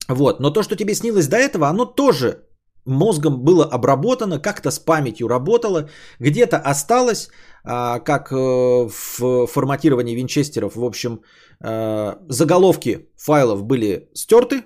[0.08, 0.40] Вот.
[0.40, 2.45] Но то, что тебе снилось до этого, оно тоже
[2.86, 5.88] мозгом было обработано, как-то с памятью работало,
[6.20, 7.28] где-то осталось,
[7.64, 11.20] а, как э, в форматировании винчестеров, в общем,
[11.64, 14.62] э, заголовки файлов были стерты,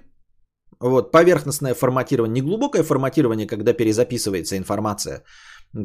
[0.81, 5.23] вот, поверхностное форматирование, не глубокое форматирование, когда перезаписывается информация,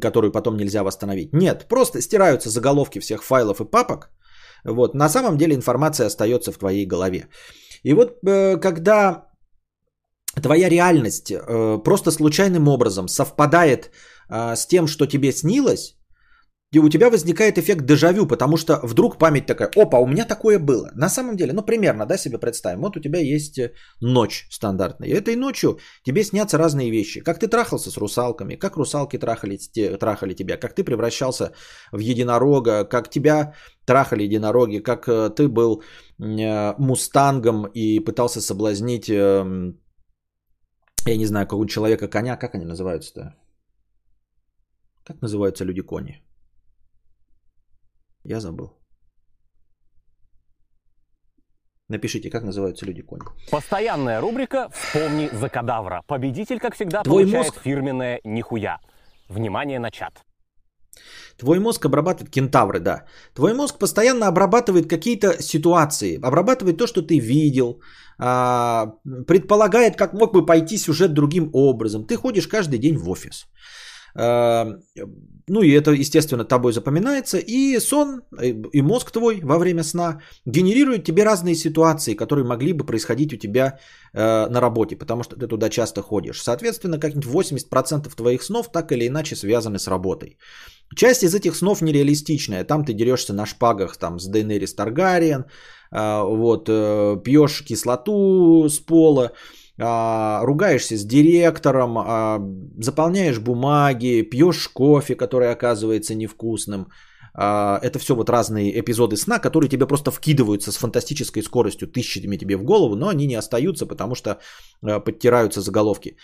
[0.02, 1.34] которую потом нельзя восстановить.
[1.34, 4.10] Нет, просто стираются заголовки всех файлов и папок.
[4.66, 7.28] Вот, на самом деле информация остается в твоей голове.
[7.84, 9.26] И вот э, когда
[10.42, 13.92] твоя реальность э, просто случайным образом совпадает
[14.30, 15.98] э, с тем, что тебе снилось,
[16.76, 20.60] и у тебя возникает эффект дежавю, потому что вдруг память такая, опа, у меня такое
[20.60, 20.92] было.
[20.96, 23.72] На самом деле, ну примерно, да, себе представим, вот у тебя есть э,
[24.02, 25.08] ночь стандартная.
[25.08, 27.22] И этой ночью тебе снятся разные вещи.
[27.22, 29.58] Как ты трахался с русалками, как русалки трахали,
[30.00, 31.54] трахали тебя, как ты превращался
[31.94, 33.54] в единорога, как тебя
[33.86, 35.06] трахали единороги, как
[35.36, 35.84] ты был
[36.18, 39.80] мустангом и пытался соблазнить, эм,
[41.12, 43.36] я не знаю, какого человека коня, как они называются-то?
[45.04, 46.22] Как называются люди-кони?
[48.24, 48.74] Я забыл.
[51.88, 53.22] Напишите, как называются люди-кони.
[53.52, 56.02] Постоянная рубрика «Вспомни за кадавра».
[56.08, 58.80] Победитель, как всегда, Твой получает мозг- фирменное «Нихуя».
[59.30, 60.26] Внимание на чат.
[61.38, 63.04] Твой мозг обрабатывает кентавры, да.
[63.34, 67.80] Твой мозг постоянно обрабатывает какие-то ситуации, обрабатывает то, что ты видел,
[68.18, 68.94] а,
[69.28, 72.06] предполагает, как мог бы пойти сюжет другим образом.
[72.08, 73.46] Ты ходишь каждый день в офис.
[74.18, 74.66] А,
[75.48, 77.38] Ну и это, естественно, тобой запоминается.
[77.38, 82.86] И сон, и- мозг твой во время сна генерирует тебе разные ситуации, которые могли бы
[82.86, 83.78] происходить у тебя
[84.14, 86.42] э, на работе, потому что ты туда часто ходишь.
[86.42, 90.38] Соответственно, как-нибудь 80% твоих снов так или иначе связаны с работой.
[90.94, 92.64] Часть из этих снов нереалистичная.
[92.64, 95.46] Там ты дерешься на шпагах там, с Дейнерис Таргариен,
[95.92, 99.32] а, вот, э, пьешь кислоту с пола,
[99.80, 102.40] а, ругаешься с директором, а,
[102.80, 106.88] заполняешь бумаги, пьешь кофе, который оказывается невкусным.
[107.38, 112.56] Это все вот разные эпизоды сна, которые тебе просто вкидываются с фантастической скоростью, тысячами тебе
[112.56, 114.40] в голову, но они не остаются, потому что
[114.82, 116.16] подтираются заголовки.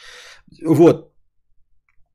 [0.65, 1.10] Вот,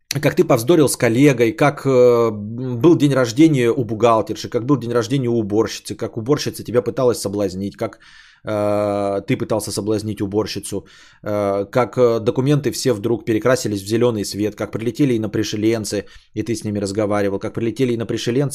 [0.09, 4.93] как ты повздорил с коллегой, как э, был день рождения у бухгалтерши, как был день
[4.93, 7.99] рождения у уборщицы, как уборщица тебя пыталась соблазнить, как
[8.45, 10.87] э, ты пытался соблазнить уборщицу,
[11.23, 15.29] э, как э, документы все вдруг перекрасились в зеленый свет, как прилетели и на
[16.35, 18.07] и ты с ними разговаривал, как прилетели и на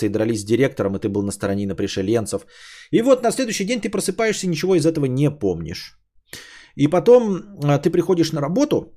[0.06, 2.46] и дрались с директором, и ты был на стороне на пришеленцев.
[2.92, 5.98] И вот на следующий день ты просыпаешься ничего из этого не помнишь.
[6.76, 8.94] И потом э, ты приходишь на работу,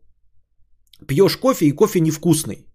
[1.06, 2.66] пьешь кофе, и кофе невкусный.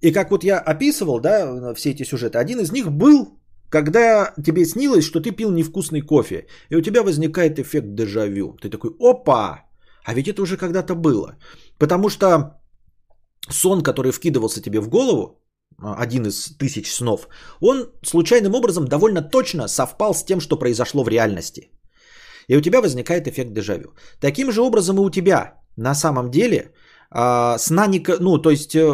[0.00, 3.38] И как вот я описывал, да, все эти сюжеты, один из них был,
[3.70, 8.56] когда тебе снилось, что ты пил невкусный кофе, и у тебя возникает эффект дежавю.
[8.60, 9.64] Ты такой, опа,
[10.04, 11.36] а ведь это уже когда-то было.
[11.78, 12.60] Потому что
[13.50, 15.40] сон, который вкидывался тебе в голову,
[15.78, 17.28] а, один из тысяч снов,
[17.60, 21.70] он случайным образом довольно точно совпал с тем, что произошло в реальности.
[22.48, 23.94] И у тебя возникает эффект дежавю.
[24.20, 26.73] Таким же образом и у тебя на самом деле
[27.16, 28.04] а, сна не...
[28.20, 28.92] Ну, то есть э,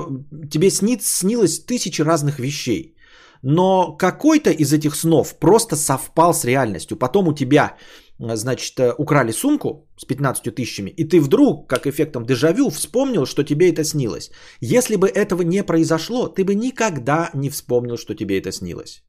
[0.51, 2.95] тебе снит, снилось тысячи разных вещей.
[3.43, 6.99] Но какой-то из этих снов просто совпал с реальностью.
[6.99, 7.77] Потом у тебя
[8.19, 13.43] значит, э, украли сумку с 15 тысячами, и ты вдруг, как эффектом дежавю, вспомнил, что
[13.43, 14.31] тебе это снилось.
[14.61, 19.03] Если бы этого не произошло, ты бы никогда не вспомнил, что тебе это снилось.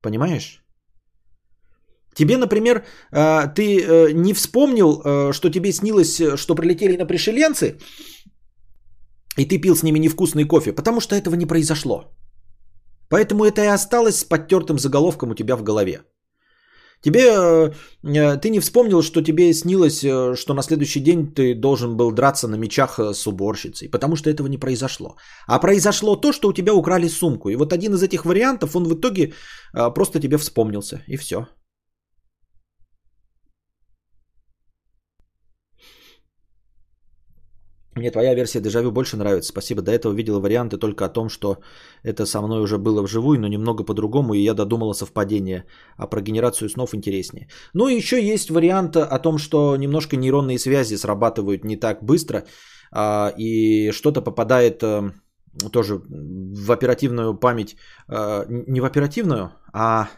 [0.00, 0.64] Понимаешь?
[2.14, 7.76] Тебе, например, э, ты э, не вспомнил, что тебе снилось, что прилетели на пришеленцы,
[9.36, 12.04] и ты пил с ними невкусный кофе, потому что этого не произошло.
[13.08, 16.00] Поэтому это и осталось с подтертым заголовком у тебя в голове.
[17.04, 17.70] Тебе, э,
[18.02, 22.12] э, ты не вспомнил, что тебе снилось, э, что на следующий день ты должен был
[22.12, 25.16] драться на мечах с уборщицей, потому что этого не произошло.
[25.46, 27.50] А произошло то, что у тебя украли сумку.
[27.50, 29.34] И вот один из этих вариантов, он в итоге
[29.94, 31.46] просто тебе вспомнился, и все.
[37.96, 39.48] Мне твоя версия дежавю больше нравится.
[39.48, 39.82] Спасибо.
[39.82, 41.58] До этого видела варианты только о том, что
[42.02, 45.64] это со мной уже было вживую, но немного по-другому, и я додумала совпадение.
[45.96, 47.48] А про генерацию снов интереснее.
[47.74, 52.44] Ну и еще есть вариант о том, что немножко нейронные связи срабатывают не так быстро,
[52.90, 55.12] а, и что-то попадает а,
[55.72, 57.76] тоже в оперативную память,
[58.08, 60.08] а, не в оперативную, а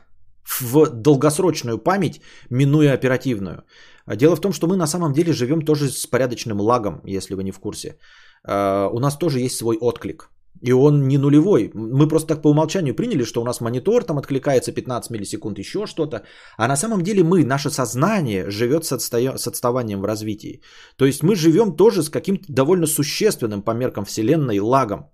[0.60, 2.20] в долгосрочную память,
[2.50, 3.64] минуя оперативную.
[4.06, 7.34] А дело в том, что мы на самом деле живем тоже с порядочным лагом, если
[7.34, 7.98] вы не в курсе.
[8.44, 10.30] А, у нас тоже есть свой отклик.
[10.62, 11.70] И он не нулевой.
[11.74, 15.86] Мы просто так по умолчанию приняли, что у нас монитор там откликается 15 миллисекунд, еще
[15.86, 16.22] что-то.
[16.56, 19.36] А на самом деле мы, наше сознание живет с, отстоя...
[19.36, 20.62] с отставанием в развитии.
[20.96, 25.10] То есть мы живем тоже с каким-то довольно существенным по меркам Вселенной лагом.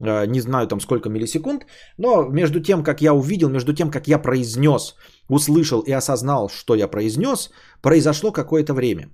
[0.00, 1.66] А, не знаю там сколько миллисекунд,
[1.98, 4.94] но между тем, как я увидел, между тем, как я произнес,
[5.28, 7.50] услышал и осознал, что я произнес,
[7.82, 9.08] произошло какое-то время.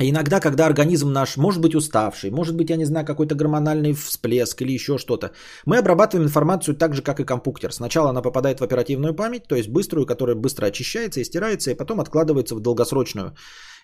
[0.00, 4.62] Иногда, когда организм наш может быть уставший, может быть, я не знаю, какой-то гормональный всплеск
[4.62, 5.32] или еще что-то,
[5.66, 7.72] мы обрабатываем информацию так же, как и компьютер.
[7.72, 11.74] Сначала она попадает в оперативную память, то есть быструю, которая быстро очищается и стирается, и
[11.74, 13.34] потом откладывается в долгосрочную.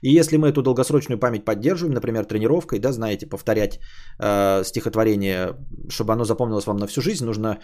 [0.03, 3.79] И если мы эту долгосрочную память поддерживаем, например, тренировкой, да, знаете, повторять
[4.19, 5.57] э, стихотворение,
[5.89, 7.59] чтобы оно запомнилось вам на всю жизнь, нужно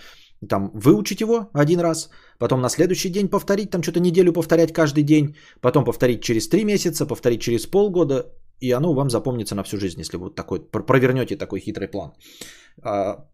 [0.48, 5.02] там выучить его один раз, потом на следующий день повторить, там что-то неделю повторять каждый
[5.02, 8.24] день, потом повторить через три месяца, повторить через полгода,
[8.60, 12.12] и оно вам запомнится на всю жизнь, если вы вот такой, провернете такой хитрый план.
[12.82, 13.26] А,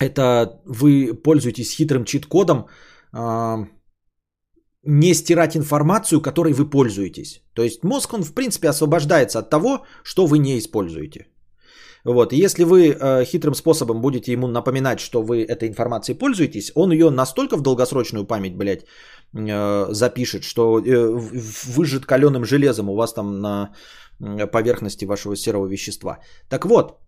[0.00, 2.66] это вы пользуетесь хитрым чит-кодом,
[3.12, 3.66] а,
[4.84, 7.42] не стирать информацию, которой вы пользуетесь.
[7.54, 11.26] То есть мозг, он в принципе освобождается от того, что вы не используете.
[12.04, 12.32] Вот.
[12.32, 17.10] Если вы э, хитрым способом будете ему напоминать, что вы этой информацией пользуетесь, он ее
[17.10, 18.86] настолько в долгосрочную память, блядь,
[19.34, 21.08] э, запишет, что э,
[21.76, 23.74] выжжет каленым железом у вас там на
[24.52, 26.18] поверхности вашего серого вещества.
[26.48, 26.98] Так вот,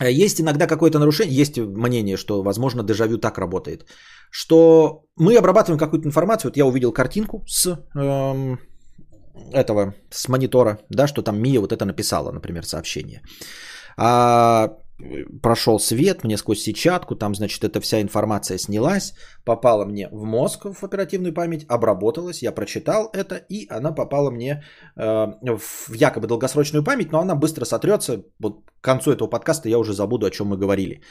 [0.00, 3.86] есть иногда какое-то нарушение, есть мнение, что, возможно, дежавю так работает,
[4.30, 8.58] что мы обрабатываем какую-то информацию, вот я увидел картинку с эм,
[9.52, 13.22] этого, с монитора, да, что там Мия вот это написала, например, сообщение.
[13.96, 14.76] А,
[15.42, 19.14] прошел свет мне сквозь сетчатку, там, значит, эта вся информация снялась,
[19.44, 24.62] попала мне в мозг, в оперативную память, обработалась, я прочитал это, и она попала мне
[24.96, 25.26] э,
[25.58, 29.92] в якобы долгосрочную память, но она быстро сотрется, вот к концу этого подкаста я уже
[29.92, 31.02] забуду, о чем мы говорили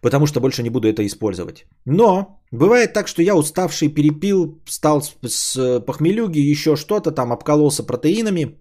[0.00, 1.66] потому что больше не буду это использовать.
[1.84, 7.82] Но бывает так, что я уставший, перепил, стал с, с похмелюги, еще что-то, там обкололся
[7.82, 8.58] протеинами.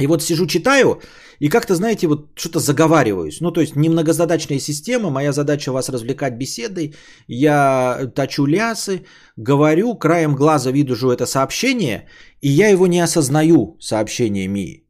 [0.00, 1.00] И вот сижу, читаю,
[1.38, 3.40] и как-то, знаете, вот что-то заговариваюсь.
[3.40, 6.94] Ну, то есть, немногозадачная система, моя задача вас развлекать беседой.
[7.28, 9.04] Я точу лясы,
[9.36, 12.08] говорю, краем глаза вижу это сообщение,
[12.40, 14.86] и я его не осознаю, сообщение Мии.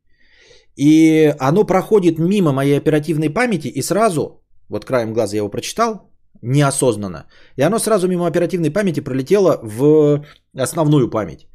[0.77, 6.11] И оно проходит мимо моей оперативной памяти, и сразу вот краем глаза я его прочитал,
[6.43, 7.27] неосознанно.
[7.57, 10.25] И оно сразу мимо оперативной памяти пролетело в
[10.57, 11.47] основную память.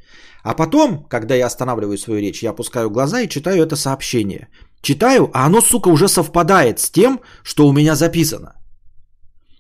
[0.43, 4.47] А потом, когда я останавливаю свою речь, я опускаю глаза и читаю это сообщение.
[4.81, 8.53] Читаю, а оно, сука, уже совпадает с тем, что у меня записано.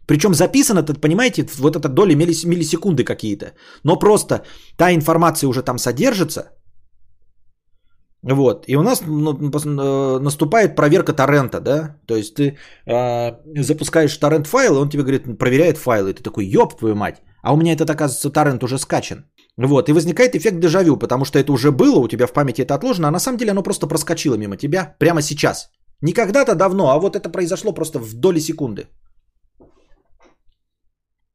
[0.07, 3.53] Причем записано, это, понимаете, вот это доли миллисекунды какие-то.
[3.83, 4.45] Но просто
[4.77, 6.51] та информация уже там содержится,
[8.23, 8.65] вот.
[8.67, 11.97] И у нас э, наступает проверка торрента, да?
[12.07, 16.09] То есть ты э, запускаешь торрент файл, и он тебе говорит, проверяет файлы.
[16.09, 17.21] И ты такой, ёб твою мать.
[17.41, 19.25] А у меня этот, оказывается, торрент уже скачан.
[19.57, 19.89] Вот.
[19.89, 23.07] И возникает эффект дежавю, потому что это уже было, у тебя в памяти это отложено,
[23.07, 25.71] а на самом деле оно просто проскочило мимо тебя прямо сейчас.
[26.01, 28.87] Не когда-то давно, а вот это произошло просто в доли секунды.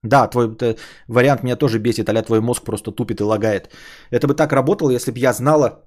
[0.05, 0.77] Да, твой э,
[1.09, 3.71] вариант меня тоже бесит, а твой мозг просто тупит и лагает.
[4.11, 5.85] Это бы так работало, если бы я знала,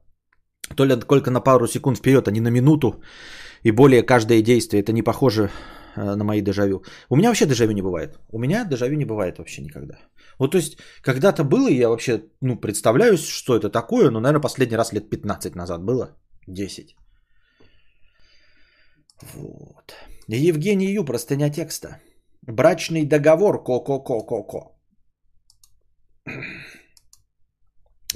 [0.76, 3.02] то ли только на пару секунд вперед, а не на минуту.
[3.64, 4.82] И более каждое действие.
[4.82, 5.50] Это не похоже
[5.96, 6.84] э, на мои дежавю.
[7.10, 8.18] У меня вообще дежавю не бывает.
[8.32, 9.96] У меня дежавю не бывает вообще никогда.
[10.40, 14.78] Вот то есть, когда-то было, я вообще, ну, представляю, что это такое, но, наверное, последний
[14.78, 16.18] раз лет 15 назад было.
[16.48, 16.96] 10.
[19.34, 19.94] Вот.
[20.28, 22.00] Евгений Ю, простыня текста.
[22.48, 24.76] Брачный договор, ко-ко-ко-ко-ко.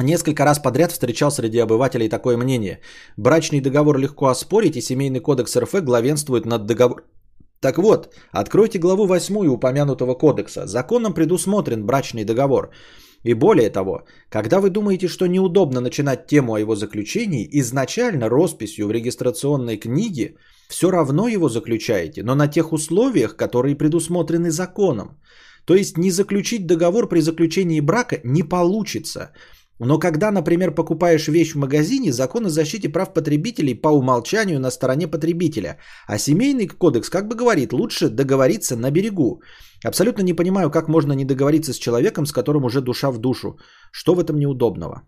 [0.02, 2.80] Несколько раз подряд встречал среди обывателей такое мнение.
[3.18, 7.06] Брачный договор легко оспорить, и Семейный кодекс РФ главенствует над договором.
[7.62, 10.66] Так вот, откройте главу 8 упомянутого кодекса.
[10.66, 12.70] Законом предусмотрен брачный договор.
[13.24, 18.88] И более того, когда вы думаете, что неудобно начинать тему о его заключении, изначально росписью
[18.88, 20.36] в регистрационной книге
[20.70, 25.20] все равно его заключаете, но на тех условиях, которые предусмотрены законом.
[25.66, 29.32] То есть не заключить договор при заключении брака не получится–
[29.80, 34.72] но когда, например, покупаешь вещь в магазине, закон о защите прав потребителей по умолчанию на
[34.72, 35.78] стороне потребителя.
[36.08, 39.42] А семейный кодекс как бы говорит, лучше договориться на берегу.
[39.86, 43.58] Абсолютно не понимаю, как можно не договориться с человеком, с которым уже душа в душу.
[43.92, 45.04] Что в этом неудобного?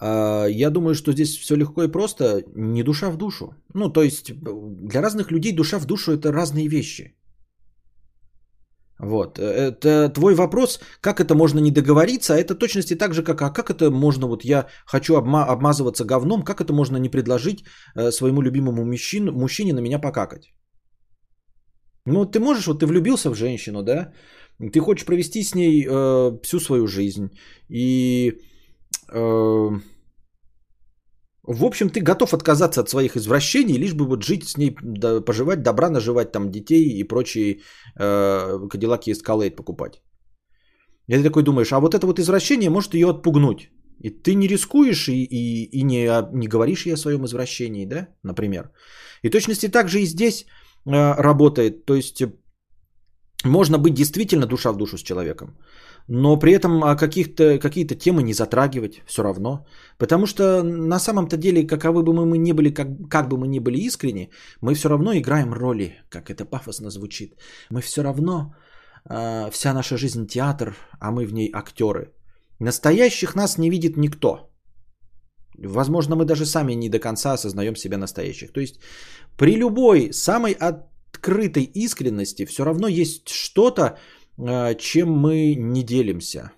[0.00, 3.54] А, я думаю, что здесь все легко и просто, не душа в душу.
[3.74, 7.14] Ну, то есть для разных людей душа в душу это разные вещи.
[9.02, 9.38] Вот.
[9.38, 13.42] Э, это твой вопрос, как это можно не договориться, а это точности так же, как,
[13.42, 17.64] а как это можно, вот я хочу обма- обмазываться говном, как это можно не предложить
[17.96, 20.54] э, своему любимому мужчину, мужчине на меня покакать?
[22.06, 24.12] Ну, ты можешь, вот ты влюбился в женщину, да,
[24.72, 27.30] ты хочешь провести с ней э, всю свою жизнь,
[27.68, 28.32] и
[29.12, 29.70] э,
[31.44, 35.20] в общем, ты готов отказаться от своих извращений, лишь бы вот жить с ней, да,
[35.20, 37.60] поживать, добра наживать, там детей и прочие
[37.98, 40.02] э, кадиллаки Escalade покупать.
[41.08, 43.70] И ты такой думаешь, а вот это вот извращение может ее отпугнуть.
[44.04, 48.08] И ты не рискуешь и, и, и не, не говоришь ей о своем извращении, да,
[48.22, 48.70] например.
[49.22, 50.44] И точности так же и здесь
[50.86, 51.84] э, работает.
[51.86, 52.22] То есть
[53.44, 55.56] можно быть действительно душа в душу с человеком
[56.08, 59.66] но при этом о каких-то, какие-то темы не затрагивать все равно.
[59.98, 63.60] Потому что на самом-то деле, каковы бы мы ни были, как, как бы мы ни
[63.60, 64.30] были искренни,
[64.60, 67.34] мы все равно играем роли, как это пафосно звучит.
[67.70, 68.54] Мы все равно,
[69.08, 72.12] э, вся наша жизнь театр, а мы в ней актеры.
[72.58, 74.50] Настоящих нас не видит никто.
[75.58, 78.52] Возможно, мы даже сами не до конца осознаем себя настоящих.
[78.52, 78.80] То есть
[79.36, 83.98] при любой самой открытой искренности все равно есть что-то, а,
[84.78, 86.52] чем мы не делимся.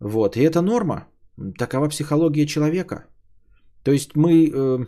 [0.00, 1.06] Вот, и это норма.
[1.58, 3.06] Такова психология человека.
[3.82, 4.86] То есть мы э,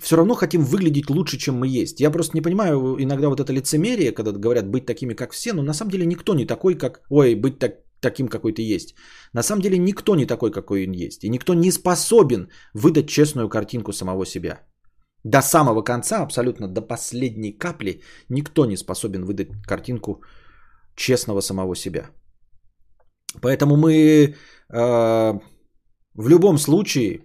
[0.00, 2.00] все равно хотим выглядеть лучше, чем мы есть.
[2.00, 5.62] Я просто не понимаю иногда вот это лицемерие, когда говорят быть такими, как все, но
[5.62, 7.00] на самом деле никто не такой, как...
[7.10, 8.94] Ой, быть так, таким, какой ты есть.
[9.32, 11.24] На самом деле никто не такой, какой он есть.
[11.24, 14.60] И никто не способен выдать честную картинку самого себя.
[15.24, 20.22] До самого конца, абсолютно до последней капли, никто не способен выдать картинку
[20.96, 22.10] честного самого себя.
[23.40, 24.34] Поэтому мы э,
[26.14, 27.20] в любом случае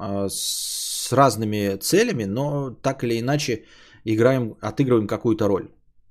[0.00, 3.64] э, с разными целями, но так или иначе
[4.04, 5.68] играем, отыгрываем какую-то роль.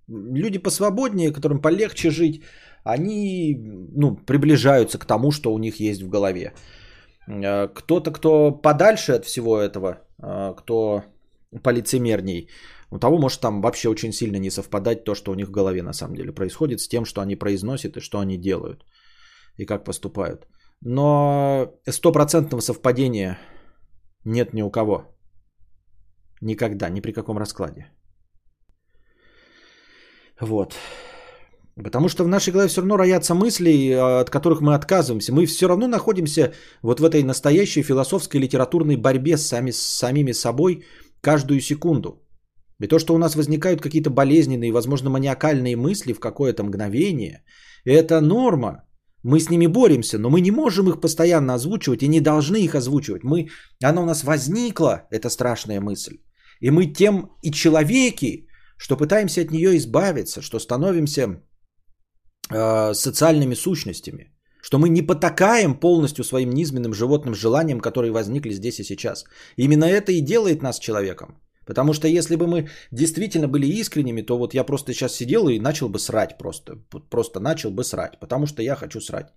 [0.07, 2.43] Люди посвободнее, которым полегче жить,
[2.83, 3.55] они
[3.95, 6.53] ну, приближаются к тому, что у них есть в голове.
[7.27, 11.03] Э, кто-то, кто подальше от всего этого, э, кто
[11.63, 12.49] полицемерней,
[12.91, 15.83] у того может там вообще очень сильно не совпадать то, что у них в голове
[15.83, 18.85] на самом деле происходит, с тем, что они произносят и что они делают,
[19.57, 20.47] и как поступают.
[20.81, 23.37] Но стопроцентного совпадения
[24.25, 25.05] нет ни у кого.
[26.41, 27.91] Никогда, ни при каком раскладе.
[30.39, 30.75] Вот.
[31.83, 35.33] Потому что в нашей голове все равно роятся мысли, а, от которых мы отказываемся.
[35.33, 40.33] Мы все равно находимся вот в этой настоящей философской литературной борьбе с, сами, с самими
[40.33, 40.83] собой
[41.21, 42.23] каждую секунду.
[42.79, 47.43] И то, что у нас возникают какие-то болезненные, возможно, маниакальные мысли в какое-то мгновение,
[47.85, 48.83] это норма.
[49.23, 52.75] Мы с ними боремся, но мы не можем их постоянно озвучивать и не должны их
[52.75, 53.23] озвучивать.
[53.23, 53.49] Мы,
[53.83, 56.17] она у нас возникла, эта страшная мысль.
[56.59, 58.47] И мы тем и человеки,
[58.77, 61.41] что пытаемся от нее избавиться, что становимся
[62.51, 64.33] э, социальными сущностями.
[64.61, 69.25] Что мы не потакаем полностью своим низменным животным желаниям, которые возникли здесь и сейчас.
[69.55, 71.27] Именно это и делает нас человеком.
[71.67, 75.59] Потому что если бы мы действительно были искренними, то вот я просто сейчас сидел и
[75.59, 76.75] начал бы срать просто.
[77.09, 79.27] Просто начал бы срать, потому что я хочу срать.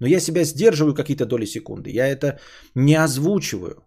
[0.00, 1.90] Но я себя сдерживаю какие-то доли секунды.
[1.90, 2.38] Я это
[2.76, 3.82] не озвучиваю.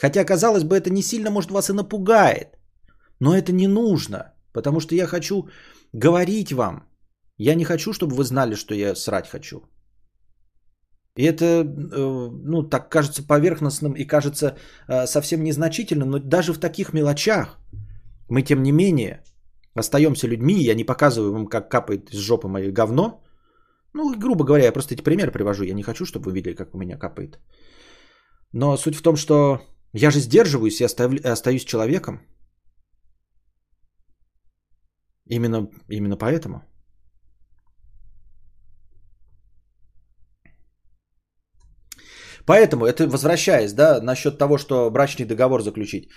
[0.00, 2.58] Хотя, казалось бы, это не сильно, может, вас и напугает.
[3.20, 4.34] Но это не нужно.
[4.52, 5.48] Потому что я хочу
[5.92, 6.89] говорить вам,
[7.42, 9.62] я не хочу, чтобы вы знали, что я срать хочу.
[11.16, 14.56] И это, э, ну, так кажется поверхностным и кажется
[14.88, 17.58] э, совсем незначительным, но даже в таких мелочах
[18.28, 19.22] мы, тем не менее,
[19.74, 23.24] остаемся людьми, я не показываю вам, как капает из жопы мое говно.
[23.94, 25.64] Ну, грубо говоря, я просто эти примеры привожу.
[25.64, 27.38] Я не хочу, чтобы вы видели, как у меня капает.
[28.52, 29.60] Но суть в том, что
[29.92, 32.20] я же сдерживаюсь и остаюсь человеком.
[35.26, 36.69] Именно, именно поэтому.
[42.50, 46.08] Поэтому, это возвращаясь, да, насчет того, что брачный договор заключить.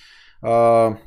[0.42, 0.98] А,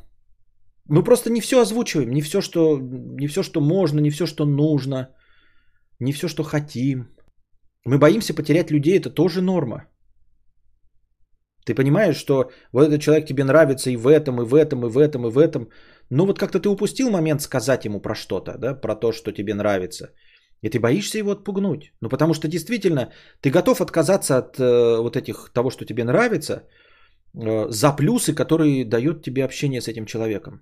[0.89, 2.79] мы просто не все озвучиваем, не все, что,
[3.19, 5.09] не все, что можно, не все, что нужно,
[5.99, 7.09] не все, что хотим.
[7.85, 9.89] Мы боимся потерять людей, это тоже норма.
[11.65, 14.89] Ты понимаешь, что вот этот человек тебе нравится и в этом, и в этом, и
[14.89, 15.67] в этом, и в этом.
[16.09, 19.53] Ну вот как-то ты упустил момент сказать ему про что-то, да, про то, что тебе
[19.55, 20.13] нравится.
[20.61, 21.93] И ты боишься его отпугнуть.
[22.01, 23.11] Ну потому что действительно
[23.41, 26.63] ты готов отказаться от э, вот этих того, что тебе нравится,
[27.33, 30.61] э, за плюсы, которые дает тебе общение с этим человеком.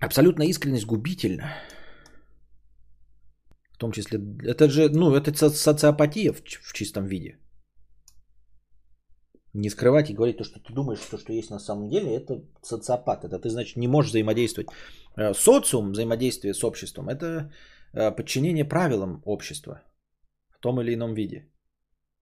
[0.00, 1.54] Абсолютная искренность губительна.
[3.72, 7.38] В том числе, это же, ну, это социопатия в, в чистом виде.
[9.56, 12.44] Не скрывать и говорить то, что ты думаешь, то, что есть на самом деле, это
[12.62, 13.24] социопат.
[13.24, 14.68] Это ты, значит, не можешь взаимодействовать.
[15.16, 17.50] Э, социум, взаимодействие с обществом, это
[17.94, 19.82] э, подчинение правилам общества
[20.50, 21.50] в том или ином виде.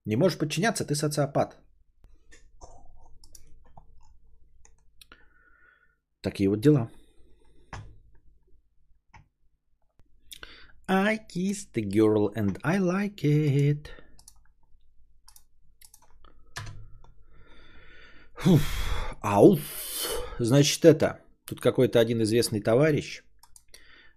[0.05, 1.57] Не можешь подчиняться, ты социопат.
[6.23, 6.89] Такие вот дела.
[10.87, 14.04] I kissed the girl and I like it.
[19.21, 19.61] Ауф.
[20.39, 21.21] Значит, это.
[21.47, 23.23] Тут какой-то один известный товарищ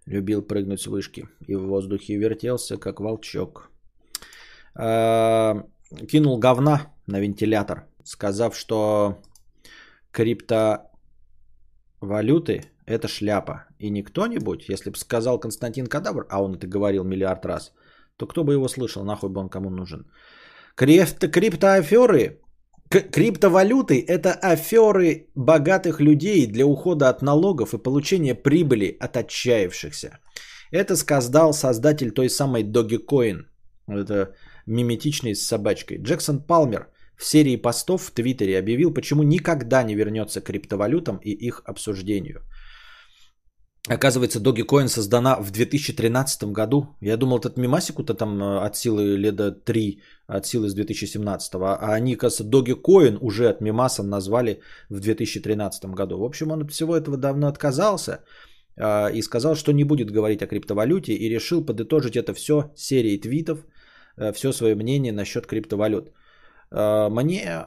[0.06, 3.70] любил прыгнуть с вышки и в воздухе вертелся, как волчок.
[4.74, 5.64] А,
[6.08, 9.18] кинул говна на вентилятор, сказав, что
[10.12, 13.66] криптовалюты это шляпа.
[13.78, 17.74] И не кто-нибудь, если бы сказал Константин Кадавр, а он это говорил миллиард раз,
[18.16, 20.06] то кто бы его слышал, нахуй бы он кому нужен.
[20.74, 22.40] Крипто, криптоаферы,
[22.88, 30.18] криптовалюты– это аферы богатых людей для ухода от налогов и получения прибыли от отчаявшихся.
[30.70, 33.44] Это сказал создатель той самой Dogecoin.
[33.86, 34.34] Это
[34.66, 35.98] миметичный с собачкой.
[35.98, 41.30] Джексон Палмер в серии постов в Твиттере объявил, почему никогда не вернется к криптовалютам и
[41.30, 42.42] их обсуждению–
[43.86, 46.96] Оказывается, Dogecoin создана в 2013 году.
[47.00, 51.54] Я думал, этот мимасику-то там э, от силы лета 3, от силы с 2017.
[51.54, 54.60] А они, кажется, Dogecoin уже от мимаса назвали
[54.90, 56.18] в 2013 году.
[56.18, 58.24] В общем, он от всего этого давно отказался
[58.76, 63.18] а, и сказал, что не будет говорить о криптовалюте и решил подытожить это все серией
[63.18, 63.64] твитов,
[64.18, 66.12] э, все свое мнение насчет криптовалют.
[66.70, 67.64] Мне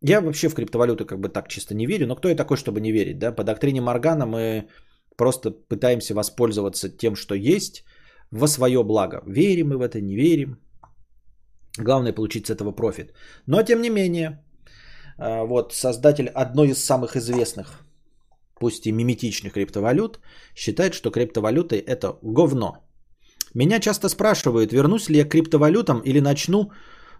[0.00, 2.80] я вообще в криптовалюты как бы так чисто не верю, но кто я такой, чтобы
[2.80, 3.32] не верить, да?
[3.32, 4.68] По доктрине Моргана мы
[5.18, 7.84] Просто пытаемся воспользоваться тем, что есть,
[8.30, 9.22] во свое благо.
[9.26, 10.58] Верим мы в это, не верим.
[11.78, 13.12] Главное получить с этого профит.
[13.46, 14.38] Но тем не менее,
[15.18, 17.80] а, вот создатель одной из самых известных,
[18.60, 20.20] пусть и миметичных криптовалют,
[20.54, 22.76] считает, что криптовалюты это говно.
[23.54, 26.70] Меня часто спрашивают, вернусь ли я к криптовалютам или начну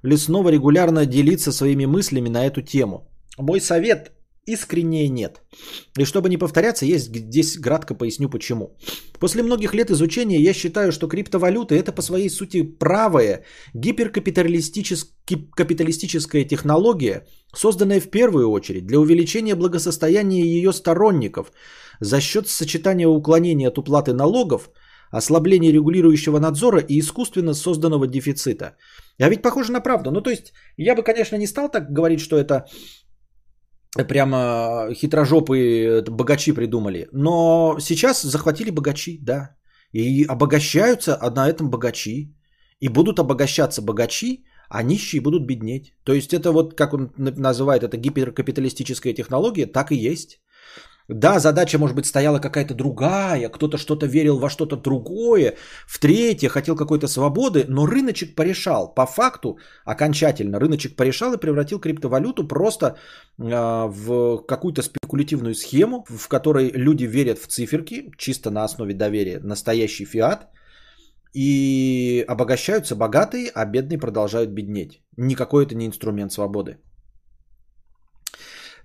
[0.02, 3.08] ли снова регулярно делиться своими мыслями на эту тему.
[3.38, 4.12] Мой совет
[4.48, 5.42] искреннее нет.
[5.98, 8.76] И чтобы не повторяться, я здесь кратко поясню почему.
[9.20, 13.44] После многих лет изучения я считаю, что криптовалюты это по своей сути правая
[13.74, 21.52] гиперкапиталистическая технология, созданная в первую очередь для увеличения благосостояния ее сторонников
[22.00, 24.70] за счет сочетания уклонения от уплаты налогов,
[25.10, 28.76] ослабления регулирующего надзора и искусственно созданного дефицита.
[29.20, 30.10] А ведь похоже на правду.
[30.10, 32.66] Ну то есть я бы, конечно, не стал так говорить, что это
[34.08, 37.08] прямо хитрожопые богачи придумали.
[37.12, 39.56] Но сейчас захватили богачи, да.
[39.92, 42.34] И обогащаются а на этом богачи.
[42.80, 45.94] И будут обогащаться богачи, а нищие будут беднеть.
[46.04, 50.40] То есть это вот, как он называет, это гиперкапиталистическая технология, так и есть.
[51.08, 55.56] Да, задача, может быть, стояла какая-то другая, кто-то что-то верил во что-то другое,
[55.86, 58.94] в третье хотел какой-то свободы, но рыночек порешал.
[58.94, 62.96] По факту, окончательно, рыночек порешал и превратил криптовалюту просто э,
[63.38, 70.04] в какую-то спекулятивную схему, в которой люди верят в циферки, чисто на основе доверия, настоящий
[70.04, 70.48] фиат,
[71.32, 75.00] и обогащаются богатые, а бедные продолжают беднеть.
[75.16, 76.76] Никакой это не инструмент свободы.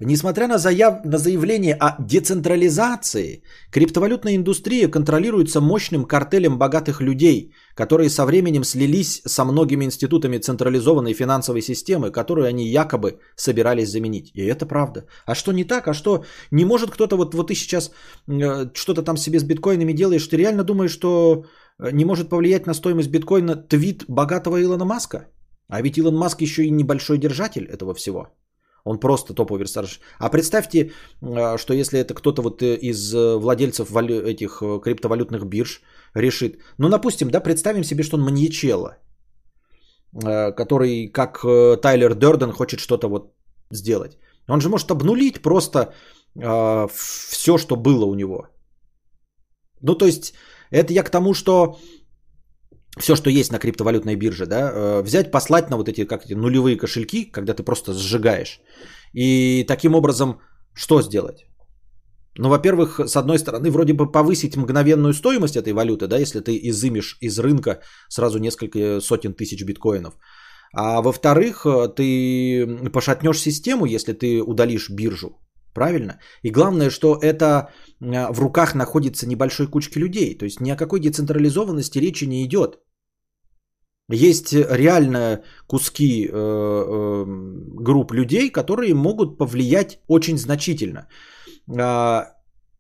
[0.05, 1.05] Несмотря на, заяв...
[1.05, 9.21] на заявление о децентрализации, криптовалютная индустрия контролируется мощным картелем богатых людей, которые со временем слились
[9.25, 14.31] со многими институтами централизованной финансовой системы, которую они якобы собирались заменить.
[14.35, 15.05] И это правда.
[15.25, 15.87] А что не так?
[15.87, 17.91] А что не может кто-то, вот, вот ты сейчас
[18.27, 21.45] э, что-то там себе с биткоинами делаешь, ты реально думаешь, что
[21.79, 25.27] э, не может повлиять на стоимость биткоина твит богатого Илона Маска?
[25.69, 28.27] А ведь Илон Маск еще и небольшой держатель этого всего.
[28.85, 29.99] Он просто топовый персонаж.
[30.19, 30.91] А представьте,
[31.21, 35.81] э, что если это кто-то вот э, из э, владельцев этих криптовалютных бирж
[36.15, 36.59] решит.
[36.77, 38.97] Ну, допустим, да, представим себе, что он маньячело,
[40.57, 41.41] который, как
[41.81, 43.33] Тайлер Дерден, хочет что-то вот
[43.71, 44.17] сделать.
[44.47, 45.93] Он же может обнулить просто
[46.35, 48.47] все, что было у него.
[49.81, 50.33] Ну, то есть,
[50.69, 51.79] это я к тому, что
[52.99, 56.33] все, что есть на криптовалютной бирже, да, э, взять, послать на вот эти, как эти
[56.33, 58.59] нулевые кошельки, когда ты просто сжигаешь.
[59.13, 60.39] И таким образом
[60.73, 61.45] что сделать?
[62.37, 66.59] Ну, во-первых, с одной стороны, вроде бы повысить мгновенную стоимость этой валюты, да, если ты
[66.69, 70.13] изымешь из рынка сразу несколько сотен тысяч биткоинов.
[70.75, 75.42] А во-вторых, э, ты пошатнешь систему, если ты удалишь биржу.
[75.73, 76.19] Правильно?
[76.43, 77.69] И главное, что это
[78.01, 80.37] э, в руках находится небольшой кучки людей.
[80.37, 82.79] То есть ни о какой децентрализованности речи не идет.
[84.09, 87.25] Есть реально куски э, э,
[87.75, 91.07] групп людей, которые могут повлиять очень значительно.
[91.67, 92.25] Э,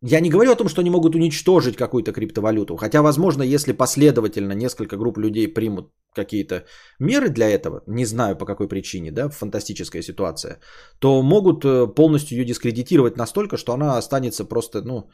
[0.05, 2.75] я не говорю о том, что они могут уничтожить какую-то криптовалюту.
[2.75, 6.65] Хотя, возможно, если последовательно несколько групп людей примут какие-то
[6.99, 10.59] меры для этого, не знаю по какой причине, да, фантастическая ситуация,
[10.99, 15.09] то могут э, полностью ее дискредитировать настолько, что она останется просто, ну,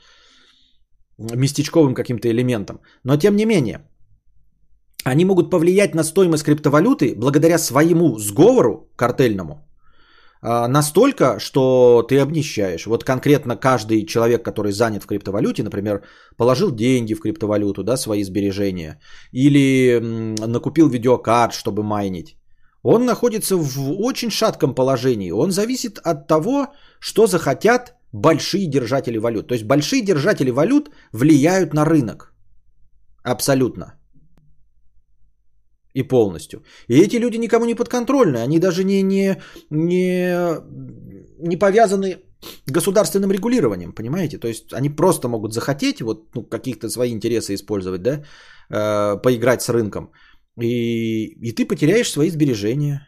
[1.20, 2.80] местечковым каким-то элементом.
[3.04, 3.88] Но тем не менее,
[5.06, 9.69] они могут повлиять на стоимость криптовалюты благодаря своему сговору картельному
[10.42, 12.86] настолько, что ты обнищаешь.
[12.86, 16.04] Вот конкретно каждый человек, который занят в криптовалюте, например,
[16.38, 19.00] положил деньги в криптовалюту, да, свои сбережения,
[19.32, 20.00] или
[20.48, 22.38] накупил видеокарт, чтобы майнить,
[22.84, 25.32] он находится в очень шатком положении.
[25.32, 26.68] Он зависит от того,
[27.00, 29.48] что захотят большие держатели валют.
[29.48, 32.34] То есть большие держатели валют влияют на рынок.
[33.24, 33.99] Абсолютно
[36.00, 36.64] и полностью.
[36.88, 39.38] И эти люди никому не подконтрольны, они даже не, не,
[39.70, 40.58] не,
[41.48, 42.18] не повязаны
[42.68, 44.38] государственным регулированием, понимаете?
[44.38, 48.24] То есть они просто могут захотеть вот ну, каких-то свои интересы использовать, да,
[48.70, 50.12] э, поиграть с рынком,
[50.62, 53.08] и, и ты потеряешь свои сбережения.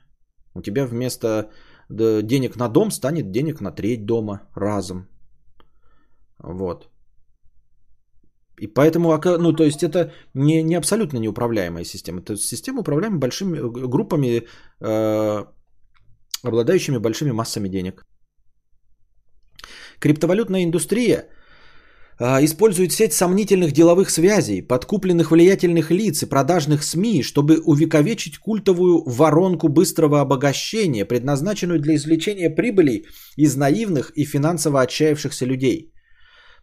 [0.54, 1.50] У тебя вместо
[1.90, 5.08] денег на дом станет денег на треть дома разом.
[6.40, 6.90] Вот.
[8.62, 12.20] И поэтому, ну, то есть это не, не абсолютно неуправляемая система.
[12.20, 14.44] Это система, управляемая большими э, группами,
[14.80, 15.46] э,
[16.44, 18.04] обладающими большими массами денег.
[20.00, 21.26] Криптовалютная индустрия
[22.20, 29.04] э, использует сеть сомнительных деловых связей, подкупленных влиятельных лиц и продажных СМИ, чтобы увековечить культовую
[29.08, 33.08] воронку быстрого обогащения, предназначенную для извлечения прибылей
[33.38, 35.91] из наивных и финансово отчаявшихся людей–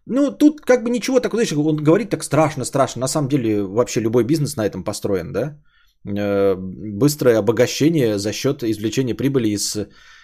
[0.08, 3.00] ну, тут как бы ничего такого, знаешь, он говорит так страшно, страшно.
[3.00, 5.58] На самом деле вообще любой бизнес на этом построен, да?
[6.06, 9.76] Э, быстрое обогащение за счет извлечения прибыли из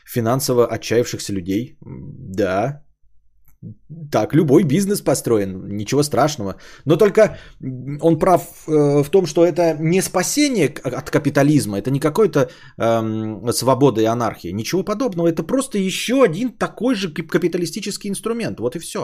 [0.06, 1.77] финансово отчаявшихся людей.
[1.81, 2.85] Да,
[4.11, 6.56] так, любой бизнес построен, ничего страшного.
[6.85, 7.39] Но только
[8.01, 12.48] он прав э, в том, что это не спасение от капитализма, это не какой-то
[12.78, 15.28] эм, свобода и анархия, ничего подобного.
[15.28, 18.61] Это просто еще один такой же капиталистический инструмент.
[18.61, 19.01] Вот и все.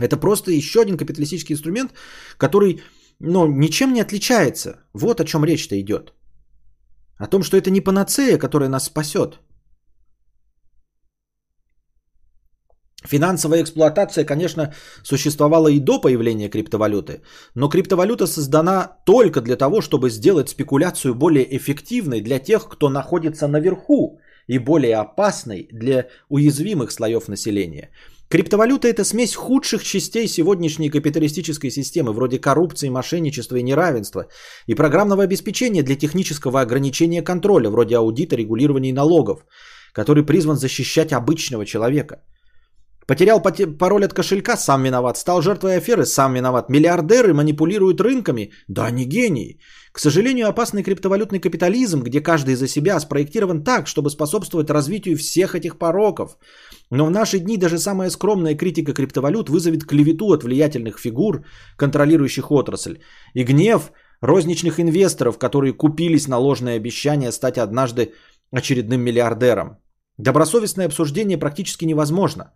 [0.00, 1.92] Это просто еще один капиталистический инструмент,
[2.36, 2.82] который
[3.20, 4.80] ну, ничем не отличается.
[4.92, 6.12] Вот о чем речь-то идет.
[7.18, 9.38] О том, что это не панацея, которая нас спасет.
[13.06, 14.72] Финансовая эксплуатация, конечно,
[15.02, 17.20] существовала и до появления криптовалюты,
[17.54, 23.46] но криптовалюта создана только для того, чтобы сделать спекуляцию более эффективной для тех, кто находится
[23.46, 27.90] наверху, и более опасной для уязвимых слоев населения.
[28.28, 34.26] Криптовалюта– это смесь худших частей сегодняшней капиталистической системы, вроде коррупции, мошенничества и неравенства,
[34.66, 39.44] и программного обеспечения для технического ограничения контроля, вроде аудита, регулирования и налогов,
[39.92, 42.22] который призван защищать обычного человека.
[43.06, 43.42] Потерял
[43.78, 45.16] пароль от кошелька– сам виноват.
[45.18, 46.70] Стал жертвой аферы– сам виноват.
[46.70, 49.60] Миллиардеры манипулируют рынками– да, не гении.
[49.92, 55.54] К сожалению, опасный криптовалютный капитализм, где каждый за себя спроектирован так, чтобы способствовать развитию всех
[55.54, 56.38] этих пороков.
[56.90, 61.44] Но в наши дни даже самая скромная критика криптовалют вызовет клевету от влиятельных фигур,
[61.76, 62.98] контролирующих отрасль,
[63.34, 68.12] и гнев розничных инвесторов, которые купились на ложное обещание стать однажды
[68.52, 69.78] очередным миллиардером.
[70.18, 72.52] Добросовестное обсуждение практически невозможно.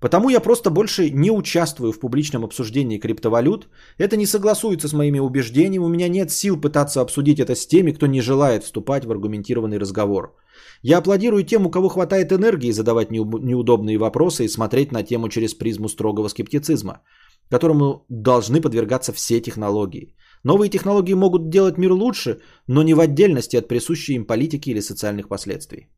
[0.00, 3.68] Потому я просто больше не участвую в публичном обсуждении криптовалют.
[3.98, 5.84] Это не согласуется с моими убеждениями.
[5.84, 9.78] У меня нет сил пытаться обсудить это с теми, кто не желает вступать в аргументированный
[9.78, 10.34] разговор.
[10.82, 15.54] Я аплодирую тем, у кого хватает энергии задавать неудобные вопросы и смотреть на тему через
[15.54, 17.02] призму строгого скептицизма,
[17.50, 20.14] которому должны подвергаться все технологии.
[20.44, 24.80] Новые технологии могут делать мир лучше, но не в отдельности от присущей им политики или
[24.80, 25.88] социальных последствий.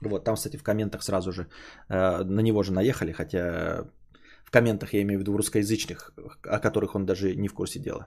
[0.00, 1.48] Вот, там, кстати, в комментах сразу же
[1.88, 3.86] э, на него же наехали, хотя
[4.44, 6.12] в комментах я имею в виду русскоязычных,
[6.42, 8.06] о которых он даже не в курсе дела.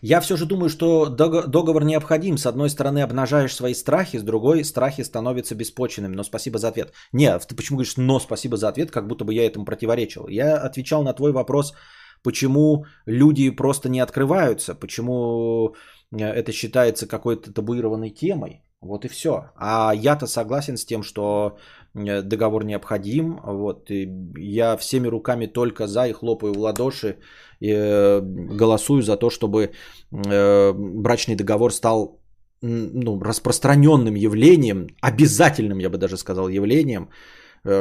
[0.00, 2.38] Я все же думаю, что договор необходим.
[2.38, 6.14] С одной стороны, обнажаешь свои страхи, с другой страхи становятся беспочвенными.
[6.14, 6.92] Но спасибо за ответ.
[7.12, 10.28] Не, ты почему говоришь, но спасибо за ответ, как будто бы я этому противоречил.
[10.28, 11.74] Я отвечал на твой вопрос,
[12.22, 15.74] почему люди просто не открываются, почему
[16.12, 18.62] э, это считается какой-то табуированной темой.
[18.80, 19.50] Вот и все.
[19.56, 21.58] А я-то согласен с тем, что
[21.94, 23.40] э, договор необходим.
[23.42, 27.18] Вот, и я всеми руками только за и хлопаю в ладоши,
[27.60, 29.70] голосую за то, чтобы
[30.12, 32.20] э, брачный договор стал
[32.62, 37.10] ну, распространенным явлением, обязательным, я бы даже сказал, явлением,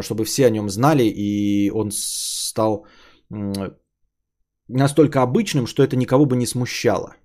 [0.02, 2.86] чтобы все о нем знали, и он стал
[4.68, 7.16] настолько обычным, что это никого бы не смущало.